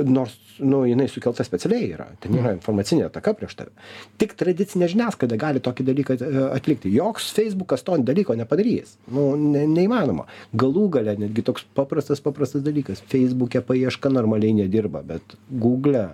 nors 0.03 0.35
nu 0.59 0.83
jinai 0.87 1.07
sukelta 1.07 1.43
specialiai 1.43 1.87
yra. 1.95 2.07
Ten 2.19 2.35
yra 2.39 2.51
informacinė 2.55 3.07
ataka 3.07 3.33
prieš 3.37 3.55
tave. 3.59 3.71
Tik 4.19 4.35
tradicinė 4.39 4.89
žiniasklaida 4.91 5.37
gali 5.39 5.61
tokį 5.63 5.85
dalyką 5.87 6.17
e, 6.19 6.43
atlikti. 6.55 6.91
Joks 6.95 7.29
feisbukas 7.35 7.83
to 7.87 7.97
dalyko 8.03 8.35
nepadarys. 8.37 8.95
Nu 9.11 9.33
ne 9.39 9.65
neįmanoma. 9.71 10.27
Galų 10.55 10.87
gale 10.97 11.15
netgi 11.21 11.45
toks 11.47 11.67
paprastas 11.77 12.23
paprastas 12.23 12.63
dalykas. 12.65 13.03
Feisbuke 13.11 13.63
paieška 13.65 14.11
normaliai 14.13 14.55
nedirba 14.63 15.03
bet 15.05 15.37
gugle 15.49 16.09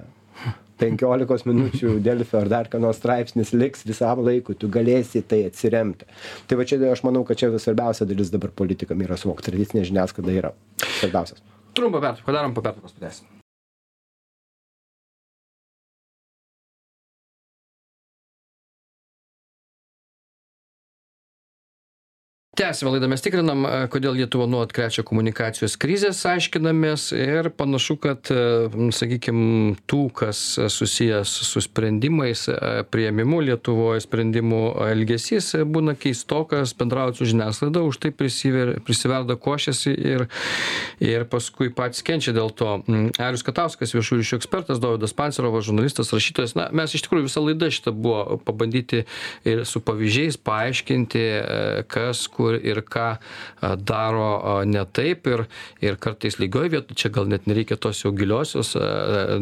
penkiolikos 0.81 1.45
minučių 1.49 1.99
delfi 2.03 2.37
ar 2.41 2.51
dar 2.51 2.71
ką 2.71 2.81
nors 2.83 2.99
straipsnis 3.01 3.53
liks 3.55 3.85
visam 3.87 4.23
laikui 4.25 4.57
tu 4.57 4.69
galėsi 4.71 5.21
į 5.21 5.27
tai 5.33 5.43
atsiremti 5.51 6.09
tai 6.49 6.59
va 6.59 6.67
čia 6.67 6.81
aš 6.91 7.05
manau 7.07 7.23
kad 7.27 7.39
čia 7.41 7.53
svarbiausia 7.55 8.09
dalis 8.09 8.33
dabar 8.33 8.53
politikam 8.63 9.01
yra 9.05 9.19
suvokt 9.21 9.47
tradicinė 9.47 9.87
žiniasklaida 9.87 10.37
yra 10.41 10.55
svarbiausias 10.99 11.45
Trumpą 11.73 12.01
pertrauką 12.03 12.27
padarom, 12.27 12.53
po 12.55 12.63
pertraukos 12.65 12.97
pradėsim. 12.97 13.40
Tęsiame 22.55 22.91
laidą 22.91 23.07
mes 23.07 23.21
tikrinam 23.23 23.61
e, 23.63 23.69
kodėl 23.87 24.17
lietuvą 24.19 24.43
nuolat 24.51 24.73
krečia 24.75 25.05
komunikacijos 25.07 25.77
krizės 25.79 26.17
aiškinamės 26.27 27.05
ir 27.15 27.47
panašu 27.55 27.95
kad 28.03 28.27
e, 28.27 28.41
sakykim 28.91 29.37
tų 29.87 30.01
kas 30.19 30.41
susijęs 30.75 31.31
su 31.47 31.63
sprendimais 31.63 32.41
e, 32.51 32.57
priėmimu 32.91 33.39
lietuvoj 33.47 34.01
sprendimų 34.03 34.59
elgesys 34.83 35.53
būna 35.63 35.95
keistokas 35.95 36.73
bendraujant 36.75 37.21
su 37.21 37.29
žiniasklaida 37.31 37.85
už 37.87 38.01
tai 38.03 38.11
prisiver 38.11 38.73
prisiverda 38.83 39.39
košės 39.39 39.85
ir 39.93 40.27
ir 40.99 41.23
paskui 41.31 41.71
patys 41.71 42.03
kenčia 42.03 42.35
dėl 42.35 42.51
to. 42.51 42.81
Arijus 43.15 43.45
katauskas 43.47 43.95
viešųjų 43.95 44.25
ryšių 44.25 44.41
ekspertas 44.41 44.83
dovydas 44.83 45.15
pancerovas 45.15 45.69
žurnalistas 45.69 46.11
rašytojas. 46.11 46.57
Na 46.59 46.67
mes 46.75 46.99
iš 46.99 47.07
tikrųjų 47.07 47.29
visa 47.29 47.45
laida 47.47 47.71
šita 47.71 47.95
buvo 47.95 48.41
pabandyti 48.43 49.05
ir 49.47 49.63
su 49.65 49.79
pavyzdžiais 49.87 50.35
paaiškinti 50.43 51.25
kas 51.91 52.27
kur 52.41 52.57
ir 52.57 52.81
ką 52.81 53.07
daro 53.85 54.61
ne 54.65 54.85
taip. 54.89 55.29
Ir 55.29 55.45
ir 55.81 55.97
kartais 56.01 56.39
lygioj 56.41 56.71
vietoj 56.73 56.97
čia 56.97 57.11
gal 57.13 57.29
net 57.29 57.47
nereikia 57.49 57.77
tos 57.81 58.01
jau 58.03 58.11
giliosios 58.15 58.73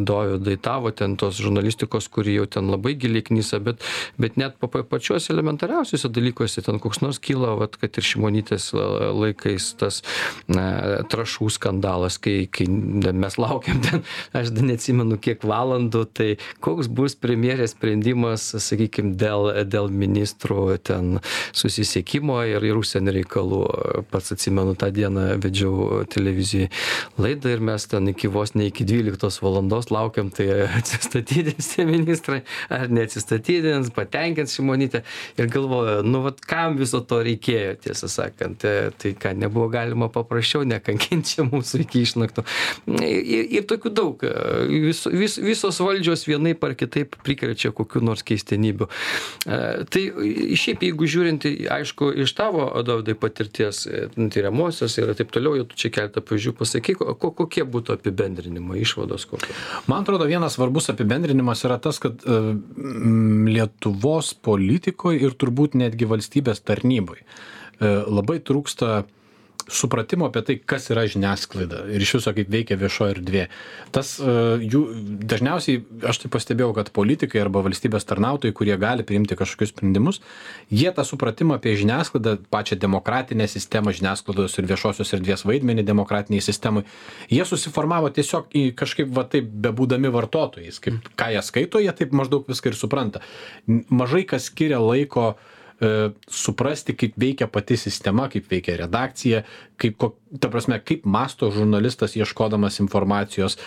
dovydai 0.08 0.58
tavo 0.62 0.92
ten 0.92 1.16
tos 1.20 1.40
žurnalistikos 1.40 2.10
kuri 2.12 2.36
jau 2.38 2.48
ten 2.58 2.70
labai 2.72 2.96
giliai 3.00 3.24
knisa 3.26 3.60
bet 3.64 3.84
bet 4.20 4.38
net 4.42 4.58
pa 4.60 4.68
pačiuose 4.68 5.32
elementariausiuose 5.34 6.12
dalykuose 6.16 6.64
ten 6.66 6.80
koks 6.84 7.02
nors 7.04 7.20
kyla 7.24 7.56
vat 7.60 7.78
kad 7.82 8.00
ir 8.00 8.08
šimonytės 8.10 8.70
laikais 9.20 9.72
tas 9.80 10.02
na 10.52 10.66
trąšų 11.12 11.50
skandalas 11.56 12.20
kai 12.22 12.48
kai 12.52 12.68
mes 12.70 13.40
laukėm 13.42 13.82
ten 13.86 14.04
aš 14.38 14.54
neatsimenu 14.60 15.20
kiek 15.22 15.46
valandų 15.48 16.06
tai 16.20 16.30
koks 16.66 16.92
bus 16.92 17.18
premjerės 17.20 17.76
sprendimas 17.78 18.50
sakykim 18.70 19.16
dėl 19.20 19.52
dėl 19.70 19.92
ministrų 19.94 20.80
ten 20.92 21.20
susisiekimo 21.54 22.42
ir 22.50 22.66
ir 22.70 22.80
užsienio 22.90 23.14
reikalų. 23.14 23.62
Pats 24.10 24.34
atsimenu 24.34 24.76
tą 24.80 24.90
dieną 24.94 25.38
vedžiau 25.44 26.04
televizijoj 26.10 26.70
laidą 27.22 27.54
ir 27.54 27.62
mes 27.62 27.86
ten 27.90 28.10
iki 28.10 28.30
vos 28.32 28.56
ne 28.56 28.70
iki 28.70 28.86
dvyliktos 28.88 29.40
valandos 29.44 29.92
laukėm 29.94 30.32
tai 30.34 30.48
atsistatydins 30.80 31.74
tie 31.76 31.86
ministrai 31.86 32.42
ar 32.70 32.90
neatsistatydins 32.90 33.92
patenkins 33.96 34.56
šimonytę. 34.58 35.04
Ir 35.38 35.50
galvoju 35.52 36.04
nu 36.08 36.24
vat 36.26 36.42
kam 36.42 36.78
viso 36.80 37.02
to 37.02 37.22
reikėjo 37.26 37.78
tiesą 37.86 38.10
sakant. 38.10 38.66
Tai 39.00 39.14
ką 39.22 39.36
nebuvo 39.38 39.70
galima 39.72 40.10
paprasčiau 40.10 40.66
nekankint 40.68 41.30
čia 41.30 41.46
mūsų 41.48 41.84
iki 41.86 42.04
išnaktų 42.08 42.46
ir 43.06 43.46
ir 43.60 43.68
tokių 43.70 43.94
daug. 43.94 44.26
Vis 44.70 45.06
vis 45.06 45.38
visos 45.42 45.80
valdžios 45.84 46.26
vienaip 46.28 46.64
ar 46.66 46.76
kitaip 46.80 47.18
prikrečia 47.26 47.72
kokių 47.76 48.02
nors 48.10 48.26
keistenybių. 48.26 48.90
Tai 49.46 50.04
šiaip 50.60 50.86
jeigu 50.88 51.10
žiūrint 51.10 51.46
aišku 51.70 52.12
iš 52.24 52.34
tavo 52.38 52.68
dovydai 52.86 53.16
patirties 53.20 53.84
tiriamosios 54.34 54.98
ir 55.00 55.12
taip 55.18 55.32
toliau 55.36 55.58
jau 55.60 55.68
tu 55.70 55.80
čia 55.80 55.92
keletą 55.96 56.24
pavyzdžių 56.26 56.54
pasakyk 56.60 57.04
ko 57.22 57.32
kokie 57.42 57.66
būtų 57.76 57.98
apibendrinimai 57.98 58.82
išvados 58.84 59.28
kokios 59.30 59.64
man 59.92 60.04
atrodo 60.06 60.28
vienas 60.30 60.58
svarbus 60.58 60.90
apibendrinimas 60.94 61.64
yra 61.68 61.80
tas 61.84 62.02
kad 62.04 62.24
lietuvos 63.50 64.34
politikoj 64.50 65.20
ir 65.20 65.38
turbūt 65.40 65.78
netgi 65.80 66.10
valstybės 66.10 66.64
tarnyboj 66.68 67.24
labai 68.10 68.40
trūksta 68.44 69.04
supratimo 69.70 70.28
apie 70.30 70.44
tai 70.46 70.58
kas 70.60 70.90
yra 70.94 71.06
žiniasklaida 71.10 71.86
ir 71.94 72.04
iš 72.04 72.16
viso 72.20 72.34
kaip 72.36 72.50
veikia 72.52 72.78
viešoji 72.80 73.16
erdvė. 73.18 73.46
Tas 73.96 74.16
jų 74.20 74.84
dažniausiai 75.30 75.84
aš 76.10 76.24
tai 76.24 76.32
pastebėjau 76.34 76.74
kad 76.78 76.92
politikai 76.96 77.42
arba 77.44 77.64
valstybės 77.66 78.08
tarnautojai 78.10 78.56
kurie 78.56 78.78
gali 78.82 79.06
priimti 79.08 79.38
kažkokius 79.40 79.74
sprendimus 79.74 80.22
jie 80.70 80.90
tą 80.96 81.06
supratimą 81.08 81.58
apie 81.60 81.76
žiniasklaidą 81.80 82.38
pačią 82.54 82.80
demokratinę 82.82 83.48
sistemą 83.50 83.94
žiniasklaidos 83.96 84.58
ir 84.60 84.70
viešosios 84.70 85.14
erdvės 85.18 85.46
vaidmenį 85.48 85.86
demokratinėj 85.88 86.46
sistemoj 86.46 86.86
jie 87.30 87.46
susiformavo 87.46 88.12
tiesiog 88.14 88.50
į 88.56 88.66
kažkaip 88.80 89.14
va 89.16 89.26
taip 89.30 89.48
bebūdami 89.66 90.12
vartotojais. 90.14 90.82
Kaip 90.84 91.10
ką 91.20 91.32
jie 91.34 91.46
skaito 91.46 91.82
jie 91.84 91.94
taip 91.96 92.14
maždaug 92.16 92.48
viską 92.50 92.74
ir 92.74 92.78
supranta. 92.78 93.24
Mažai 93.68 94.26
kas 94.30 94.50
skiria 94.50 94.82
laiko 94.82 95.34
suprasti 96.28 96.94
kaip 96.94 97.14
veikia 97.20 97.48
pati 97.48 97.78
sistema 97.78 98.28
kaip 98.30 98.50
veikia 98.52 98.76
redakcija 98.82 99.44
kaip 99.80 100.04
ta 100.40 100.50
prasme 100.52 100.80
kaip 100.84 101.06
mąsto 101.06 101.52
žurnalistas 101.56 102.18
ieškodamas 102.20 102.80
informacijos 102.84 103.58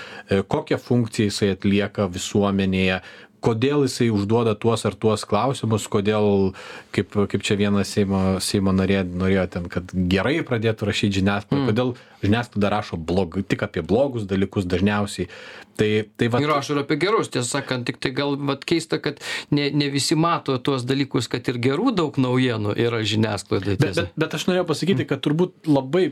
kokią 0.48 0.78
funkciją 0.78 1.30
jisai 1.30 1.52
atlieka 1.56 2.08
visuomenėje 2.12 3.00
kodėl 3.43 3.86
jisai 3.86 4.09
užduoda 4.14 4.55
tuos 4.59 4.86
ar 4.88 4.97
tuos 4.99 5.26
klausimus 5.28 5.88
kodėl 5.90 6.53
kaip 6.95 7.16
kaip 7.32 7.45
čia 7.47 7.59
viena 7.61 7.84
seimo 7.88 8.38
seimo 8.45 8.74
narė 8.76 9.03
norėjo 9.09 9.47
ten 9.57 9.68
kad 9.72 9.93
gerai 9.93 10.38
pradėtų 10.47 10.88
rašyt 10.88 11.18
žiniasklaida 11.18 11.68
kodėl 11.70 11.95
žiniasklaida 12.22 12.70
rašo 12.72 12.97
blog 12.97 13.40
tik 13.49 13.64
apie 13.66 13.82
blogus 13.82 14.26
dalykus 14.30 14.68
dažniausiai. 14.70 15.28
Tai 15.76 15.88
tai 16.20 16.28
vat 16.32 16.45
ir 16.45 16.53
rašo 16.53 16.76
ir 16.76 16.82
apie 16.84 16.99
gerus 17.01 17.32
tiesą 17.32 17.59
sakant 17.59 17.86
tiktai 17.88 18.12
gal 18.14 18.36
vat 18.51 18.64
keista 18.68 19.01
kad 19.03 19.20
ne 19.51 19.70
ne 19.70 19.88
visi 19.93 20.18
mato 20.18 20.59
tuos 20.59 20.86
dalykus 20.88 21.30
kad 21.32 21.49
ir 21.49 21.59
gerų 21.66 21.95
daug 21.99 22.18
naujienų 22.20 22.76
yra 22.86 23.03
žiniasklaidoj 23.14 23.78
bet 23.80 24.01
bet 24.01 24.18
bet 24.24 24.36
aš 24.38 24.49
norėjau 24.51 24.68
pasakyti 24.70 25.09
kad 25.09 25.24
turbūt 25.24 25.70
labai 25.70 26.11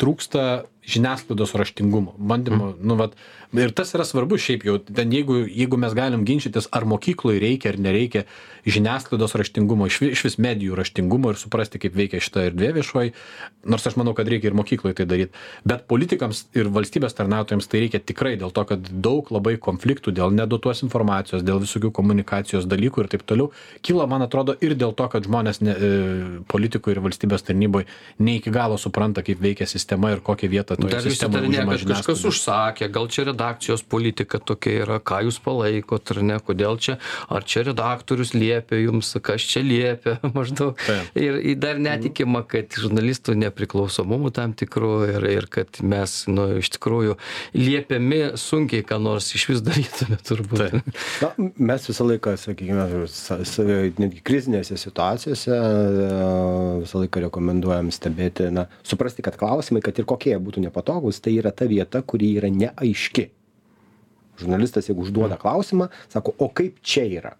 trūksta 0.00 0.46
žiniasklaidos 0.86 1.54
raštingumo 1.54 2.14
bandymo 2.18 2.74
nu 2.80 2.96
vat. 2.96 3.16
Ir 3.52 3.72
tas 3.74 3.90
yra 3.96 4.04
svarbu 4.06 4.38
šiaip 4.38 4.62
jau 4.64 4.76
ten 4.78 5.10
jeigu 5.10 5.40
jeigu 5.42 5.76
mes 5.80 5.94
galim 5.94 6.22
ginčytis 6.24 6.68
ar 6.70 6.84
mokykloj 6.86 7.40
reikia 7.42 7.72
ar 7.72 7.78
nereikia 7.82 8.22
žiniasklaidos 8.62 9.34
raštingumo 9.34 9.88
išvi 9.90 10.12
išvis 10.14 10.38
medijų 10.38 10.76
raštingumo 10.78 11.32
ir 11.32 11.40
suprasti 11.40 11.80
kaip 11.82 11.96
veikia 11.98 12.20
šita 12.22 12.44
erdvė 12.50 12.70
viešoji 12.78 13.12
nors 13.74 13.86
aš 13.90 13.96
manau 13.98 14.14
kad 14.14 14.30
reikia 14.30 14.52
ir 14.52 14.56
mokykloj 14.56 14.94
tai 15.00 15.06
daryt. 15.10 15.34
Bet 15.66 15.86
politikams 15.90 16.44
ir 16.54 16.70
valstybės 16.72 17.16
tarnautojams 17.18 17.66
tai 17.66 17.82
reikia 17.84 18.00
tikrai 18.00 18.36
dėl 18.40 18.54
to 18.54 18.64
kad 18.70 18.86
daug 18.90 19.28
labai 19.34 19.56
konfliktų 19.58 20.14
dėl 20.16 20.32
nedotuos 20.36 20.84
informacijos 20.86 21.42
dėl 21.46 21.60
visokių 21.64 21.90
komunikacijos 21.96 22.70
dalykų 22.70 23.04
ir 23.04 23.10
taip 23.16 23.26
toliau 23.26 23.50
kyla 23.82 24.06
man 24.10 24.22
atrodo 24.26 24.54
ir 24.62 24.76
dėl 24.78 24.94
to 24.94 25.10
kad 25.10 25.26
žmonės 25.26 25.60
ne 25.64 25.76
politikoj 26.50 26.96
ir 26.96 27.02
valstybės 27.04 27.44
tarnyboj 27.50 27.88
ne 28.22 28.38
iki 28.38 28.54
galo 28.54 28.78
supranta 28.78 29.26
kaip 29.26 29.42
veikia 29.42 29.66
sistema 29.66 30.14
ir 30.14 30.22
kokią 30.22 30.50
vietą 30.54 30.69
toje 30.76 30.90
dar 30.92 31.02
visi 31.04 31.16
sistemoje 31.16 31.48
užima 31.48 31.76
kad 31.76 31.86
kažkas 31.94 32.24
užsakė 32.30 32.88
gal 32.92 33.08
čia 33.10 33.24
redakcijos 33.30 33.82
politika 33.82 34.38
tokia 34.38 34.84
yra 34.84 34.98
ką 35.02 35.22
jūs 35.26 35.40
palaikot 35.44 36.12
ar 36.14 36.22
ne 36.22 36.38
kodėl 36.44 36.78
čia 36.82 36.96
ar 37.28 37.44
čia 37.44 37.64
redaktorius 37.70 38.32
liepia 38.34 38.80
jums 38.84 39.12
kas 39.22 39.42
čia 39.50 39.62
liepia 39.66 40.18
maždaug 40.36 40.78
Taip. 40.86 41.10
ir 41.18 41.38
ir 41.52 41.58
dar 41.60 41.78
netikima 41.82 42.42
kad 42.48 42.72
žurnalistų 42.80 43.34
nepriklausomumu 43.40 44.30
tam 44.34 44.52
tikru 44.56 44.92
ir 45.08 45.26
ir 45.30 45.48
kad 45.50 45.80
mes 45.82 46.24
nu 46.30 46.46
iš 46.60 46.70
tikrųjų 46.76 47.16
liepiami 47.56 48.20
sunkiai 48.40 48.84
ką 48.86 49.00
nors 49.02 49.30
išvis 49.36 49.62
darytume 49.66 50.18
turbūt 50.28 50.64
Taip. 50.64 51.00
na 51.24 51.50
mes 51.70 51.88
visą 51.90 52.06
laiką 52.08 52.36
sakykime 52.40 52.86
sa- 53.12 53.42
sa- 53.44 53.66
netgi 54.00 54.22
krizinėse 54.24 54.76
situacijose 54.80 55.50
e, 55.52 56.10
visą 56.84 57.02
laiką 57.04 57.24
rekomenduojam 57.26 57.90
stebėti 57.94 58.48
na 58.54 58.66
suprasti 58.86 59.24
kad 59.26 59.36
klausimai 59.40 59.82
kad 59.84 59.98
ir 60.00 60.06
kokie 60.08 60.30
jie 60.34 60.38
būtų 60.60 60.68
nepatogūs 60.68 61.20
tai 61.20 61.38
yra 61.38 61.52
ta 61.52 61.66
vieta 61.66 62.02
kuri 62.02 62.36
yra 62.36 62.50
neaiški. 62.50 63.30
Žurnalistas 64.40 64.88
jeigu 64.88 65.02
užduoda 65.04 65.36
klausimą 65.36 65.90
sako 66.08 66.34
o 66.38 66.48
kaip 66.48 66.80
čia 66.82 67.04
yra 67.04 67.36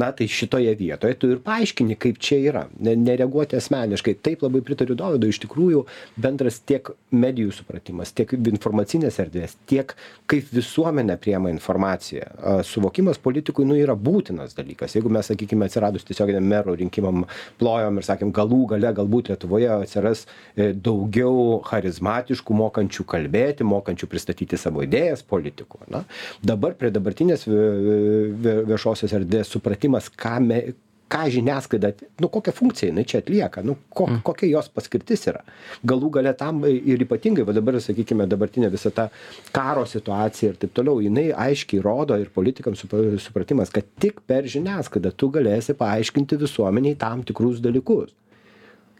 na 0.00 0.10
tai 0.16 0.28
šitoje 0.30 0.74
vietoje 0.78 1.18
tu 1.18 1.30
ir 1.32 1.40
paaiškini 1.44 1.96
kaip 2.00 2.18
čia 2.22 2.38
yra. 2.50 2.64
Ne 2.80 2.94
nereaguoti 2.96 3.56
asmeniškai. 3.58 4.16
Taip 4.24 4.44
labai 4.44 4.62
pritariu 4.64 4.96
dovydui. 4.98 5.32
Iš 5.32 5.42
tikrųjų 5.44 5.84
bendras 6.20 6.60
tiek 6.66 6.90
medijų 7.12 7.52
supratimas 7.56 8.12
tiek 8.16 8.32
informacinės 8.38 9.18
erdvės 9.22 9.56
tiek 9.70 9.94
kaip 10.30 10.48
visuomenė 10.52 11.18
priima 11.20 11.50
informaciją 11.52 12.62
suvokimas 12.66 13.20
politikui 13.22 13.66
nu 13.68 13.76
yra 13.78 13.96
būtinas 13.96 14.56
dalykas. 14.56 14.96
Jeigu 14.96 15.12
mes 15.12 15.28
sakykime 15.30 15.66
atsiradus 15.68 16.06
tiesioginiam 16.08 16.46
merų 16.48 16.76
rinkimam 16.80 17.24
plojom 17.60 18.00
ir 18.00 18.06
sakėm 18.06 18.32
galų 18.34 18.62
gale 18.74 18.92
galbūt 18.96 19.32
lietuvoje 19.32 19.70
atsiras 19.74 20.24
e, 20.56 20.70
daugiau 20.72 21.60
charizmatiškų 21.68 22.56
mokančių 22.62 23.06
kalbėti 23.08 23.66
mokančių 23.68 24.08
pristatyti 24.10 24.58
savo 24.60 24.84
idėjas 24.86 25.24
politikų 25.28 25.82
na 25.92 26.04
dabar 26.42 26.76
prie 26.78 26.92
dabartinės 26.94 27.46
vie- 27.48 28.32
vie- 28.42 28.58
viešosios 28.72 29.12
erdvės 29.18 29.52
supratimas 29.82 30.10
ką 30.10 30.40
me 30.40 30.74
ką 31.12 31.28
žiniasklaida 31.28 31.90
nu 32.20 32.28
kokią 32.28 32.52
funkciją 32.56 32.88
jinai 32.88 33.04
čia 33.04 33.18
atlieka 33.20 33.62
nu 33.62 33.74
ko 33.90 34.06
kokia 34.24 34.48
jos 34.48 34.68
paskirtis 34.72 35.26
yra. 35.28 35.42
Galų 35.84 36.08
gale 36.10 36.32
tam 36.32 36.64
ir 36.64 37.02
ypatingai 37.04 37.44
va 37.44 37.52
dabar 37.52 37.76
sakykime 37.80 38.26
dabartinė 38.26 38.70
visa 38.72 38.90
ta 38.90 39.10
karo 39.52 39.84
situacija 39.84 40.52
ir 40.52 40.56
taip 40.56 40.72
toliau 40.72 41.02
jinai 41.04 41.32
aiškiai 41.36 41.82
rodo 41.84 42.16
ir 42.16 42.30
politikams 42.32 42.80
supa 42.80 42.96
supratimas 43.18 43.70
kad 43.70 43.84
tik 44.00 44.22
per 44.26 44.48
žiniasklaidą 44.48 45.12
tu 45.16 45.28
galėsi 45.28 45.76
paaiškinti 45.76 46.40
visuomenei 46.40 46.96
tam 46.96 47.22
tikrus 47.22 47.60
dalykus 47.60 48.14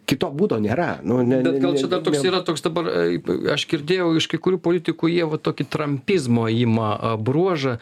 kito 0.08 0.28
būdo 0.34 0.58
nėra. 0.62 0.98
Nu, 1.06 1.20
ne, 1.26 1.38
Bet 1.44 1.60
gal 1.62 1.76
čia 1.78 1.88
dar 1.90 2.02
toks 2.04 2.24
yra 2.26 2.42
toks 2.44 2.64
dabar, 2.64 2.88
e, 2.90 3.20
aš 3.54 3.64
girdėjau 3.70 4.10
iš 4.18 4.26
kai 4.32 4.40
kurių 4.42 4.58
politikų, 4.62 5.10
jie 5.12 5.26
va 5.30 5.38
tokį 5.38 5.66
trampizmo 5.70 6.48
įma 6.50 6.88
a, 6.92 7.12
bruožą, 7.22 7.76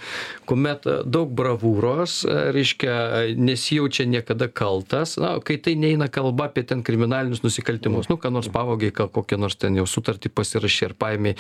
kuomet 0.49 0.87
a, 0.87 0.99
daug 1.05 1.33
bravūros, 1.37 2.21
reiškia, 2.57 2.97
nesijaučia 3.41 4.05
niekada 4.11 4.51
kaltas, 4.53 5.17
na, 5.21 5.33
kai 5.45 5.57
tai 5.63 5.75
neina 5.81 6.11
kalba 6.13 6.51
apie 6.51 6.65
ten 6.69 6.85
kriminalinius 6.87 7.43
nusikaltimus, 7.47 8.11
nu, 8.13 8.19
ką 8.21 8.33
nors 8.35 8.51
pavogiai, 8.53 8.93
kokią 8.93 9.41
nors 9.41 9.57
ten 9.61 9.81
jau 9.81 9.89
sutartį 9.89 10.33
pasirašė 10.35 10.91
ir 10.91 10.97
paėmė 11.01 11.35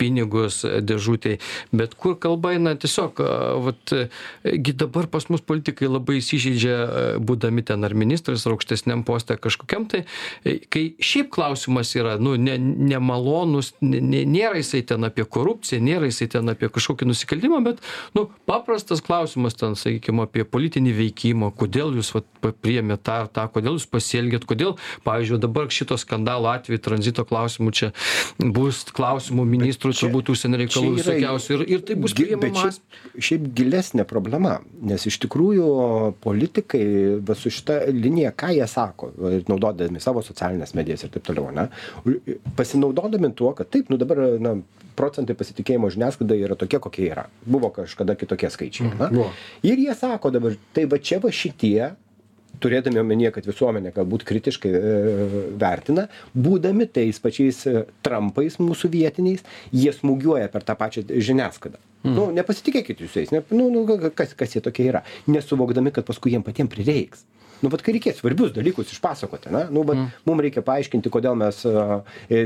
pinigus 0.00 0.62
dėžutėj, 0.66 1.40
bet 1.76 1.96
kur 1.96 2.18
kalba 2.20 2.52
eina 2.58 2.76
tiesiog, 2.76 3.24
vat, 3.64 3.96
e, 3.96 4.60
dabar 4.76 5.08
pas 5.08 5.30
mus 5.32 5.40
politikai 5.40 5.88
labai 5.88 6.20
įsižeidžia, 6.20 6.76
būdami 7.24 7.64
ten 7.64 7.88
ar 7.88 7.96
ministras, 7.96 8.44
ar 8.44 8.56
aukštesniam 8.56 9.06
postė 9.06 9.38
kažkokiam 9.40 9.88
tai, 9.88 10.04
e, 10.04 10.25
kai 10.72 10.84
šiaip 11.02 11.30
klausimas 11.34 11.92
yra, 11.98 12.16
nu, 12.22 12.34
ne, 12.40 12.56
nemalonus, 12.58 13.72
ne, 13.80 14.00
ne, 14.00 14.24
nėra 14.28 14.60
jisai 14.60 14.82
ten 14.86 15.06
apie 15.08 15.24
korupciją, 15.24 15.80
nėra 15.84 16.10
jisai 16.10 16.28
ten 16.36 16.48
apie 16.52 16.70
kažkokį 16.72 17.08
nusikaltimą, 17.10 17.62
bet, 17.66 17.82
nu, 18.16 18.26
paprastas 18.48 19.02
klausimas 19.04 19.56
ten, 19.58 19.76
sakykime, 19.78 20.26
apie 20.26 20.44
politinį 20.48 20.94
veikimą, 21.00 21.52
kodėl 21.58 21.96
jūs 21.98 22.12
vat, 22.16 22.28
priėmėt 22.62 23.04
tą 23.06 23.20
ar 23.24 23.30
tą, 23.32 23.46
kodėl 23.52 23.78
jūs 23.78 23.88
pasielgėt, 23.90 24.46
kodėl, 24.48 24.76
pavyzdžiui, 25.06 25.40
dabar 25.42 25.70
šito 25.72 25.98
skandalo 26.00 26.50
atveju 26.52 26.82
tranzito 26.82 27.24
klausimų 27.26 27.72
čia 27.76 27.92
bus 28.38 28.84
klausimų 28.96 29.44
ministrų, 29.48 29.92
čia- 29.92 30.06
turbūt 30.06 30.30
užsienio 30.34 30.60
reikalų 30.62 30.94
visokiausių 31.00 31.54
ir, 31.56 31.64
ir 31.76 31.84
tai 31.86 31.96
bus 32.00 32.14
priimamas. 32.16 32.78
šiaip, 32.78 33.22
šiaip 33.28 33.48
gilesnė 33.56 34.06
problema, 34.08 34.58
nes 34.80 35.06
iš 35.10 35.18
tikrųjų 35.24 35.66
politikai 36.24 36.84
su 37.36 37.50
šita 37.52 37.80
linija, 37.92 38.32
ką 38.36 38.52
jie 38.56 38.66
sako, 38.70 39.10
naudodami 39.48 40.00
savo 40.00 40.15
socialinės 40.24 40.74
medijas 40.78 41.04
ir 41.04 41.12
taip 41.14 41.26
toliau, 41.26 41.50
ne, 41.54 41.68
pasinaudodami 42.58 43.32
tuo, 43.36 43.52
kad 43.56 43.70
taip, 43.72 43.90
nu 43.92 43.98
dabar 44.00 44.22
na, 44.42 44.56
procentai 44.96 45.36
pasitikėjimo 45.38 45.90
žiniasklaida 45.92 46.38
yra 46.46 46.56
tokie, 46.58 46.80
kokie 46.82 47.10
yra. 47.10 47.26
Buvo 47.44 47.70
kažkada 47.74 48.16
kitokie 48.18 48.50
skaičiai. 48.52 48.94
Na? 48.96 49.10
buvo. 49.12 49.30
Ir 49.66 49.80
jie 49.80 49.94
sako 49.96 50.32
dabar, 50.34 50.56
tai 50.76 50.86
va 50.90 51.00
čia 51.02 51.20
va 51.22 51.32
šitie 51.34 51.92
turėdami 52.62 53.00
omenyje, 53.02 53.32
kad 53.36 53.48
visuomenė 53.48 53.92
galbūt 53.96 54.24
kritiškai 54.28 54.70
e, 54.72 54.94
vertina, 55.60 56.06
būdami 56.32 56.88
tais 56.88 57.18
pačiais 57.22 57.62
e, 57.68 57.84
trampais 58.06 58.58
mūsų 58.62 58.90
vietiniais, 58.94 59.44
jie 59.74 59.92
smūgiuoja 59.92 60.48
per 60.52 60.64
tą 60.66 60.76
pačią 60.78 61.04
žiniasklaidą. 61.10 61.80
Mm. 62.06 62.14
Nu, 62.16 62.26
nepasitikėkit 62.36 63.02
jūs 63.02 63.16
jais, 63.18 63.32
ne, 63.34 63.42
nu, 63.52 63.68
nu, 63.74 63.84
kas, 64.16 64.32
kas 64.38 64.56
jie 64.56 64.62
tokie 64.64 64.88
yra, 64.88 65.02
nesuvokdami, 65.28 65.92
kad 65.94 66.06
paskui 66.08 66.32
jiem 66.36 66.44
patiems 66.46 66.72
prireiks. 66.72 67.26
Nu, 67.62 67.70
bet 67.72 67.82
kai 67.84 67.94
reikės 67.96 68.20
svarbius 68.20 68.52
dalykus 68.52 68.92
išpasakoti, 68.92 69.50
na, 69.54 69.64
nu, 69.72 69.82
bet 69.88 69.96
mm. 69.96 70.24
mums 70.28 70.44
reikia 70.44 70.62
paaiškinti, 70.66 71.12
kodėl 71.12 71.38
mes 71.40 71.62
uh, 71.68 71.98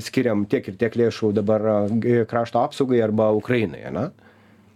skiriam 0.06 0.44
tiek 0.50 0.68
ir 0.70 0.76
tiek 0.78 0.98
lėšų 1.00 1.32
dabar 1.34 1.66
krašto 2.30 2.62
apsaugai 2.62 3.02
arba 3.02 3.32
Ukrainai, 3.34 3.82
na. 3.94 4.10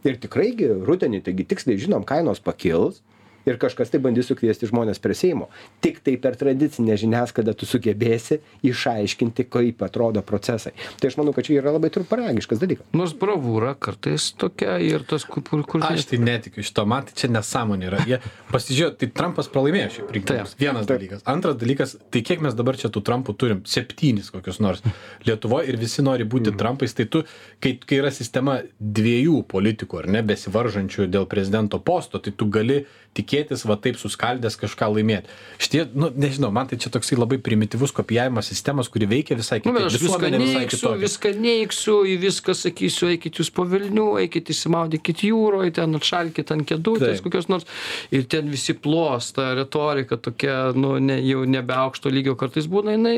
Ir 0.05 0.19
tikrai 0.21 0.51
gi 0.59 0.69
rudenį, 0.85 1.23
taigi 1.25 1.47
tiksliai 1.49 1.81
žinom, 1.81 2.03
kainos 2.09 2.43
pakils 2.45 3.01
ir 3.49 3.59
kažkas 3.61 3.93
tai 3.93 4.01
bandys 4.03 4.29
sukviesti 4.31 4.69
žmonės 4.71 5.01
prie 5.03 5.17
Seimo. 5.19 5.49
Tik 5.85 6.01
tai 6.05 6.17
per 6.21 6.37
tradicinę 6.41 6.97
žiniasklaidą 7.01 7.55
tu 7.59 7.69
sugebėsi 7.69 8.41
išaiškinti, 8.67 9.47
kaip 9.53 9.83
atrodo 9.87 10.23
procesai. 10.27 10.75
Tai 11.01 11.11
aš 11.11 11.19
manau, 11.21 11.35
kad 11.37 11.47
čia 11.47 11.59
yra 11.61 11.75
labai 11.75 11.91
trumparagiškas 11.95 12.63
dalykas. 12.63 12.89
Nors 12.97 13.15
bravūra 13.19 13.75
kartais 13.81 14.31
tokia 14.41 14.79
ir 14.83 15.05
tas, 15.09 15.27
kur, 15.29 15.45
kur, 15.45 15.85
Aš 15.85 16.09
tai 16.11 16.21
netikiu 16.23 16.65
šito, 16.65 16.87
man 16.89 17.07
tai 17.09 17.17
čia 17.19 17.31
nesąmonė 17.35 17.91
yra. 17.91 18.03
Jie 18.09 18.21
pasižiūrėjo, 18.55 18.93
tai 19.01 19.11
Trumpas 19.21 19.51
pralaimėjo 19.53 19.91
šiaip 19.99 20.15
rinkimus. 20.17 20.55
Taip. 20.55 20.65
Vienas 20.65 20.89
dalykas. 20.89 21.25
Antras 21.31 21.59
dalykas, 21.61 21.97
tai 22.15 22.25
kiek 22.27 22.43
mes 22.45 22.57
dabar 22.57 22.79
čia 22.81 22.91
tų 22.93 23.05
Trumpų 23.05 23.37
turim? 23.39 23.63
Septynis 23.69 24.31
kokius 24.33 24.61
nors. 24.65 24.83
Lietuvoje 25.29 25.69
ir 25.73 25.79
visi 25.81 26.05
nori 26.05 26.25
būti 26.25 26.53
mm. 26.53 26.61
Trumpais, 26.61 26.97
tai 26.97 27.07
tu, 27.11 27.25
kai, 27.63 27.77
kai 27.81 28.01
yra 28.01 28.13
sistema 28.15 28.59
dviejų 28.81 29.43
politikų, 29.51 30.01
ar 30.03 30.11
ne, 30.17 30.25
besivaržančių 30.27 31.09
dėl 31.13 31.29
prezidento 31.31 31.81
posto, 31.85 32.21
tai 32.23 32.33
tu 32.33 32.49
gali 32.53 32.85
tikėtis 33.15 33.34
va 33.69 33.77
taip 33.81 33.99
suskaldęs 34.01 34.57
kažką 34.61 34.89
laimėti. 34.95 35.33
Šitie, 35.63 35.85
nu, 35.95 36.11
nežinau, 36.15 36.51
man 36.55 36.69
tai 36.71 36.79
čia 36.81 36.91
toksai 36.95 37.19
labai 37.19 37.39
primityvus 37.43 37.93
kopijavimas 37.97 38.49
sistemos, 38.53 38.91
kuri 38.93 39.09
veikia 39.11 39.37
visai 39.39 39.61
Nu, 39.65 39.73
kitaip. 39.73 39.87
aš 39.91 39.99
viską 40.03 40.31
neiksiu, 40.35 40.93
viską 41.03 41.33
neiksiu, 41.41 41.97
į 42.11 42.17
viską 42.25 42.55
sakysiu, 42.59 43.11
eikit 43.15 43.41
jūs 43.41 43.51
po 43.55 43.65
Vilnių, 43.69 44.07
eikit 44.25 44.51
įsimaudykit 44.55 45.25
jūroje, 45.29 45.75
ten 45.81 45.95
atšalkit 45.99 46.53
ant 46.55 46.67
kėdutės 46.69 47.19
Taip. 47.19 47.25
kokios 47.27 47.49
nors. 47.53 47.67
Ir 48.15 48.27
ten 48.31 48.51
visi 48.53 48.75
plos, 48.75 49.33
ta 49.37 49.53
retorika 49.59 50.17
tokia, 50.21 50.73
nu, 50.77 50.97
ne, 51.03 51.19
jau 51.25 51.45
nebe 51.49 51.75
aukšto 51.75 52.13
lygio 52.13 52.37
kartais 52.41 52.69
būna, 52.71 52.95
jinai 52.99 53.17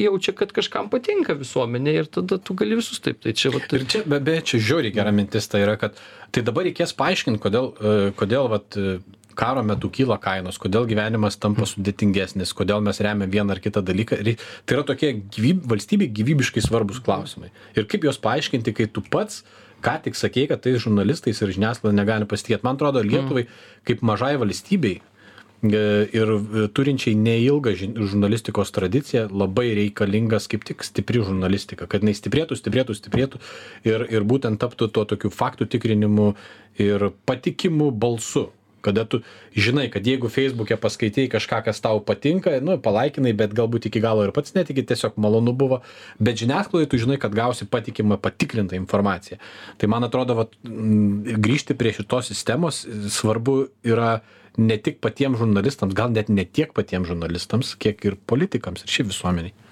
jaučia, 0.00 0.34
kad 0.36 0.52
kažkam 0.56 0.88
patinka 0.92 1.36
visuomenė 1.38 1.94
ir 2.00 2.06
tada 2.12 2.38
tu 2.38 2.54
gali 2.58 2.78
visus 2.80 3.00
taip. 3.04 3.20
Tai 3.24 3.32
čia, 3.36 3.52
vat, 3.54 3.68
Ir 3.74 3.84
čia 3.90 4.02
be 4.06 4.18
abejo, 4.20 4.44
čia 4.52 4.58
žiauriai 4.70 4.94
gera 4.94 5.12
mintis 5.14 5.48
tai 5.50 5.62
yra, 5.64 5.76
kad 5.80 5.98
tai 6.34 6.42
dabar 6.46 6.64
reikės 6.66 6.94
paaiškinti, 6.98 7.40
kodėl, 7.42 7.70
e, 7.78 7.94
kodėl 8.18 8.48
vat, 8.52 8.76
e, 8.78 8.98
karo 9.36 9.64
metu 9.66 9.90
kyla 9.92 10.16
kainos, 10.22 10.60
kodėl 10.62 10.86
gyvenimas 10.90 11.36
tampa 11.40 11.66
sudėtingesnis, 11.68 12.54
kodėl 12.56 12.84
mes 12.84 13.02
remiam 13.04 13.30
vieną 13.30 13.56
ar 13.56 13.60
kitą 13.64 13.82
dalyką. 13.84 14.20
Tai 14.64 14.78
yra 14.78 14.86
tokie 14.86 15.12
gyvyb, 15.18 15.66
valstybei 15.70 16.08
gyvybiškai 16.14 16.64
svarbus 16.64 17.02
klausimai. 17.04 17.52
Ir 17.76 17.88
kaip 17.90 18.06
juos 18.06 18.20
paaiškinti, 18.22 18.74
kai 18.76 18.88
tu 18.90 19.04
pats 19.04 19.42
ką 19.84 19.98
tik 20.04 20.16
sakei, 20.16 20.46
kad 20.48 20.62
tais 20.64 20.80
žurnalistais 20.80 21.40
ir 21.42 21.52
žiniasklaida 21.54 21.96
negali 21.96 22.28
pasitikėti. 22.28 22.64
Man 22.64 22.78
atrodo, 22.78 23.02
Lietuvai 23.04 23.46
kaip 23.86 24.00
mažai 24.06 24.34
valstybei 24.40 24.96
e, 24.96 25.82
ir 26.16 26.32
e, 26.34 26.64
turinčiai 26.76 27.16
neilgą 27.20 27.74
žurnalistikos 27.76 28.72
tradiciją 28.74 29.26
labai 29.32 29.68
reikalingas 29.80 30.48
kaip 30.50 30.64
tik 30.68 30.86
stipri 30.86 31.20
žurnalistika, 31.24 31.88
kad 31.90 32.04
jinai 32.04 32.16
stiprėtų, 32.16 32.58
stiprėtų, 32.60 32.98
stiprėtų 33.00 33.42
ir, 33.90 34.06
ir 34.08 34.28
būtent 34.28 34.60
taptų 34.62 34.90
tuo 34.94 35.06
tokiu 35.12 35.32
faktų 35.34 35.68
tikrinimu 35.76 36.32
ir 36.80 37.10
patikimu 37.28 37.92
balsu. 37.92 38.48
Kada 38.84 39.06
tu 39.08 39.22
žinai, 39.56 39.86
kad 39.92 40.06
jeigu 40.06 40.28
Facebook'e 40.32 40.76
paskaitai 40.80 41.26
kažką, 41.32 41.62
kas 41.68 41.80
tau 41.84 42.02
patinka, 42.04 42.52
nu, 42.64 42.76
palaikinai, 42.82 43.32
bet 43.36 43.56
galbūt 43.56 43.88
iki 43.88 44.02
galo 44.04 44.26
ir 44.26 44.34
pats 44.36 44.54
netiki, 44.56 44.84
tiesiog 44.86 45.16
malonu 45.20 45.54
buvo, 45.56 45.80
bet 46.20 46.40
žiniasklaidai 46.42 46.90
tu 46.90 47.00
žinai, 47.00 47.18
kad 47.22 47.34
gausi 47.36 47.68
patikimą, 47.70 48.20
patikrintą 48.22 48.76
informaciją. 48.78 49.40
Tai 49.80 49.90
man 49.92 50.06
atrodo, 50.06 50.36
vat, 50.42 50.54
mm, 50.68 51.40
grįžti 51.44 51.76
prie 51.78 51.94
šitos 51.96 52.30
sistemos 52.32 52.84
e, 52.84 52.96
svarbu 53.12 53.58
yra 53.88 54.18
ne 54.56 54.76
tik 54.78 55.00
patiems 55.02 55.40
žurnalistams, 55.40 55.96
gal 55.96 56.12
net 56.14 56.30
ne 56.30 56.44
tiek 56.44 56.72
patiems 56.76 57.10
žurnalistams, 57.10 57.74
kiek 57.80 58.04
ir 58.06 58.18
politikams 58.30 58.84
ir 58.84 58.92
šiaip 58.92 59.10
visuomeniai. 59.10 59.63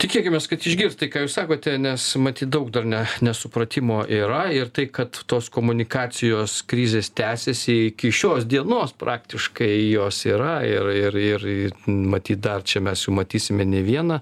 Tikėkime, 0.00 0.38
kad 0.48 0.64
išgirs 0.64 0.96
tai, 0.96 1.10
ką 1.12 1.26
jūs 1.26 1.34
sakote, 1.36 1.74
nes 1.80 2.04
matyt 2.20 2.48
daug 2.52 2.70
dar 2.72 2.86
ne, 2.88 3.02
nesupratimo 3.20 3.98
yra 4.08 4.46
ir 4.56 4.70
tai, 4.72 4.86
kad 4.88 5.12
tos 5.28 5.50
komunikacijos 5.52 6.54
krizės 6.68 7.10
tęsiasi 7.12 7.74
iki 7.90 8.08
šios 8.08 8.46
dienos 8.48 8.94
praktiškai 8.96 9.68
jos 9.90 10.22
yra 10.28 10.54
ir, 10.64 10.88
ir, 10.96 11.18
ir, 11.20 11.44
ir 11.66 11.76
matyt 11.86 12.40
dar 12.44 12.64
čia 12.64 12.80
mes 12.84 13.02
jų 13.04 13.12
matysime 13.18 13.66
ne 13.68 13.82
vieną. 13.84 14.20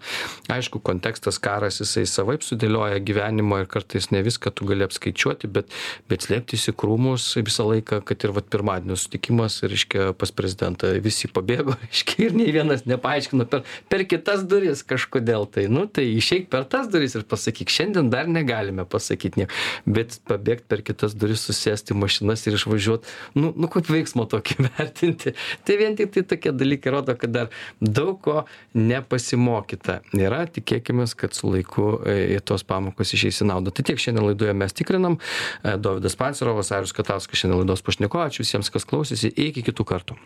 Aišku, 0.51 0.83
kontekstas 0.83 1.39
karas 1.43 1.79
jisai 1.83 2.05
savaip 2.11 2.43
sudėlioja 2.47 2.99
gyvenimą 2.99 3.63
ir 3.63 3.71
kartais 3.71 4.11
ne 4.11 4.25
viską 4.27 4.51
tu 4.59 4.67
gali 4.67 4.87
apskaičiuoti, 4.87 5.51
bet, 5.55 5.71
bet 6.11 6.27
slėptis 6.27 6.73
į 6.73 6.77
krūmus 6.79 7.29
visą 7.39 7.69
laiką, 7.71 8.01
kad 8.09 8.27
ir 8.27 8.35
vat, 8.35 8.51
pirmadienio 8.51 8.99
sutikimas, 8.99 9.61
reiškia, 9.63 10.11
pas 10.19 10.35
prezidentą 10.35 10.91
visi 11.07 11.31
pabėgo, 11.31 11.79
reiškia, 11.87 12.19
ir 12.27 12.37
nei 12.43 12.51
vienas 12.55 12.83
nepaaiškino 12.91 13.47
per, 13.47 13.63
per 13.87 14.07
kitas 14.11 14.43
duris 14.49 14.83
kažkodėl 14.89 15.47
tai, 15.53 15.67
nu, 15.73 15.87
tai 15.87 16.07
išeik 16.17 16.49
per 16.53 16.67
tas 16.71 16.89
duris 16.91 17.17
ir 17.19 17.27
pasakyk, 17.29 17.71
šiandien 17.73 18.11
dar 18.13 18.29
negalime 18.31 18.87
pasakyti 18.89 19.43
nieko, 19.43 19.59
bet 19.87 20.19
pabėgti 20.29 20.69
per 20.71 20.85
kitas 20.87 21.17
duris, 21.19 21.45
susėsti 21.49 21.95
į 21.95 22.01
mašinas 22.03 22.45
ir 22.49 22.59
išvažiuoti, 22.59 23.15
nu, 23.39 23.53
nu 23.57 23.71
kaip 23.73 23.91
veiksmo 23.93 24.27
tokį 24.31 24.59
vertinti. 24.69 25.35
Tai 25.65 25.79
vien 25.81 25.97
tik 25.99 26.15
tai 26.17 26.25
tokie 26.35 26.55
dalykai 26.57 26.95
rodo, 26.95 27.17
kad 27.19 27.35
dar 27.35 27.53
daug 27.81 28.19
ko 28.25 28.45
nepasimokyta. 28.77 30.01
Yra, 30.19 30.45
tikėkime, 30.51 31.07
kad 31.19 31.37
su 31.37 31.53
laiku 31.53 31.91
e, 32.09 32.41
tos 32.45 32.65
pamokos 32.69 33.15
išeis 33.17 33.43
į 33.45 33.51
naudą. 33.53 33.75
Tai 33.75 33.87
tiek 33.89 34.03
šiandien 34.03 34.27
laidoje 34.29 34.57
mes 34.57 34.77
tikrinam. 34.77 35.19
E, 35.63 35.77
Dovydas 35.81 36.19
Pancerovas, 36.19 36.73
Arius 36.75 36.97
Katauskas 36.97 37.43
šiandien 37.43 37.63
laidos 37.63 37.85
pašneko. 37.87 38.25
Ačiū 38.27 38.47
visiems, 38.47 38.73
kas 38.75 38.89
klausėsi. 38.89 39.33
Iki 39.49 39.69
kitų 39.71 39.89
kartų. 39.89 40.19